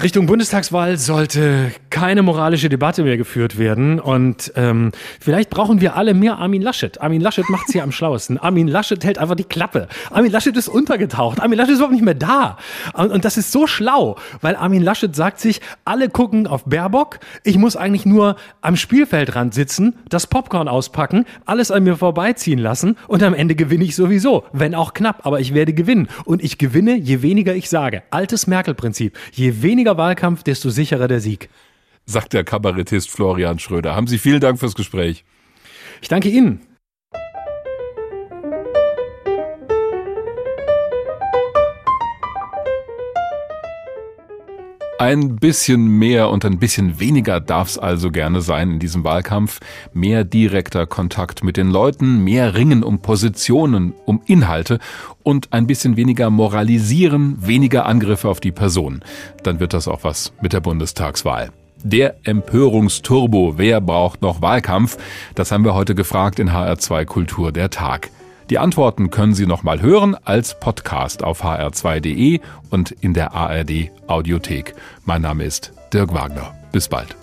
Richtung 0.00 0.26
Bundestagswahl 0.26 0.96
sollte 0.96 1.72
keine 1.90 2.22
moralische 2.22 2.68
Debatte 2.68 3.02
mehr 3.02 3.16
geführt 3.16 3.58
werden. 3.58 3.98
Und 3.98 4.52
ähm, 4.54 4.92
vielleicht 5.20 5.50
brauchen 5.50 5.80
wir 5.80 5.96
alle 5.96 6.14
mehr 6.14 6.38
Armin 6.38 6.62
Laschet. 6.62 7.00
Armin 7.00 7.20
Laschet 7.20 7.50
macht's 7.50 7.72
hier 7.72 7.82
am 7.82 7.90
schlauesten. 7.90 8.38
Armin 8.38 8.68
Laschet 8.68 9.04
hält 9.04 9.18
einfach 9.18 9.34
die 9.34 9.42
Klappe. 9.42 9.88
Armin 10.12 10.30
Laschet 10.30 10.56
ist 10.56 10.68
untergetaucht. 10.68 11.40
Armin 11.40 11.58
Laschet 11.58 11.72
ist 11.72 11.78
überhaupt 11.78 11.94
nicht 11.94 12.04
mehr 12.04 12.14
da. 12.14 12.58
Und, 12.92 13.10
und 13.10 13.24
das 13.24 13.36
ist 13.36 13.50
so 13.50 13.66
schlau, 13.66 14.14
weil 14.40 14.54
Armin 14.54 14.84
Laschet 14.84 15.16
sagt 15.16 15.40
sich, 15.40 15.60
alle 15.84 16.08
gucken 16.08 16.46
auf 16.46 16.62
Baerbock. 16.66 17.18
Ich 17.42 17.58
muss 17.58 17.74
eigentlich 17.74 18.06
nur 18.06 18.36
am 18.60 18.76
Spielfeldrand 18.76 19.52
sitzen, 19.52 19.96
das 20.08 20.28
Popcorn 20.28 20.68
auspacken, 20.68 21.24
alles 21.44 21.72
an 21.72 21.82
mir 21.82 21.96
vorbeiziehen 21.96 22.60
lassen 22.60 22.96
und 23.08 23.24
am 23.24 23.34
Ende 23.34 23.56
gewinne 23.56 23.82
ich 23.82 23.96
sowieso. 23.96 24.44
Wenn 24.52 24.76
auch 24.76 24.94
knapp, 24.94 25.26
aber 25.26 25.40
ich 25.40 25.54
werde 25.54 25.72
gewinnen. 25.72 26.06
Und 26.24 26.44
ich 26.44 26.56
gewinne, 26.56 26.96
je 26.96 27.22
weniger 27.22 27.56
ich 27.56 27.68
sage. 27.68 28.04
Altes 28.12 28.46
Merkel-Prinzip. 28.46 29.18
Je 29.32 29.60
weniger 29.60 29.87
weniger 29.88 29.96
Wahlkampf, 29.96 30.42
desto 30.42 30.70
sicherer 30.70 31.08
der 31.08 31.20
Sieg. 31.20 31.48
Sagt 32.04 32.32
der 32.32 32.44
Kabarettist 32.44 33.10
Florian 33.10 33.58
Schröder. 33.58 33.94
Haben 33.94 34.06
Sie 34.06 34.18
vielen 34.18 34.40
Dank 34.40 34.58
fürs 34.58 34.74
Gespräch. 34.74 35.24
Ich 36.02 36.08
danke 36.08 36.28
Ihnen. 36.28 36.60
Ein 45.00 45.36
bisschen 45.36 45.86
mehr 45.86 46.28
und 46.28 46.44
ein 46.44 46.58
bisschen 46.58 46.98
weniger 46.98 47.38
darf 47.38 47.68
es 47.68 47.78
also 47.78 48.10
gerne 48.10 48.40
sein 48.40 48.72
in 48.72 48.78
diesem 48.80 49.04
Wahlkampf. 49.04 49.60
Mehr 49.92 50.24
direkter 50.24 50.88
Kontakt 50.88 51.44
mit 51.44 51.56
den 51.56 51.70
Leuten, 51.70 52.24
mehr 52.24 52.56
Ringen 52.56 52.82
um 52.82 52.98
Positionen, 52.98 53.94
um 54.06 54.20
Inhalte 54.26 54.80
und 55.22 55.52
ein 55.52 55.68
bisschen 55.68 55.96
weniger 55.96 56.30
moralisieren, 56.30 57.36
weniger 57.38 57.86
Angriffe 57.86 58.28
auf 58.28 58.40
die 58.40 58.50
Person. 58.50 59.04
Dann 59.44 59.60
wird 59.60 59.72
das 59.72 59.86
auch 59.86 60.02
was 60.02 60.32
mit 60.40 60.52
der 60.52 60.60
Bundestagswahl. 60.60 61.52
Der 61.84 62.16
Empörungsturbo, 62.24 63.54
wer 63.56 63.80
braucht 63.80 64.20
noch 64.20 64.42
Wahlkampf? 64.42 64.98
Das 65.36 65.52
haben 65.52 65.64
wir 65.64 65.74
heute 65.74 65.94
gefragt 65.94 66.40
in 66.40 66.50
HR2 66.50 67.04
Kultur 67.04 67.52
der 67.52 67.70
Tag. 67.70 68.10
Die 68.50 68.58
Antworten 68.58 69.10
können 69.10 69.34
Sie 69.34 69.46
noch 69.46 69.62
mal 69.62 69.82
hören 69.82 70.16
als 70.24 70.58
Podcast 70.58 71.22
auf 71.22 71.44
hr2.de 71.44 72.40
und 72.70 72.92
in 72.92 73.12
der 73.12 73.34
ARD 73.34 73.90
Audiothek. 74.06 74.74
Mein 75.04 75.20
Name 75.20 75.44
ist 75.44 75.72
Dirk 75.92 76.14
Wagner. 76.14 76.54
Bis 76.72 76.88
bald. 76.88 77.14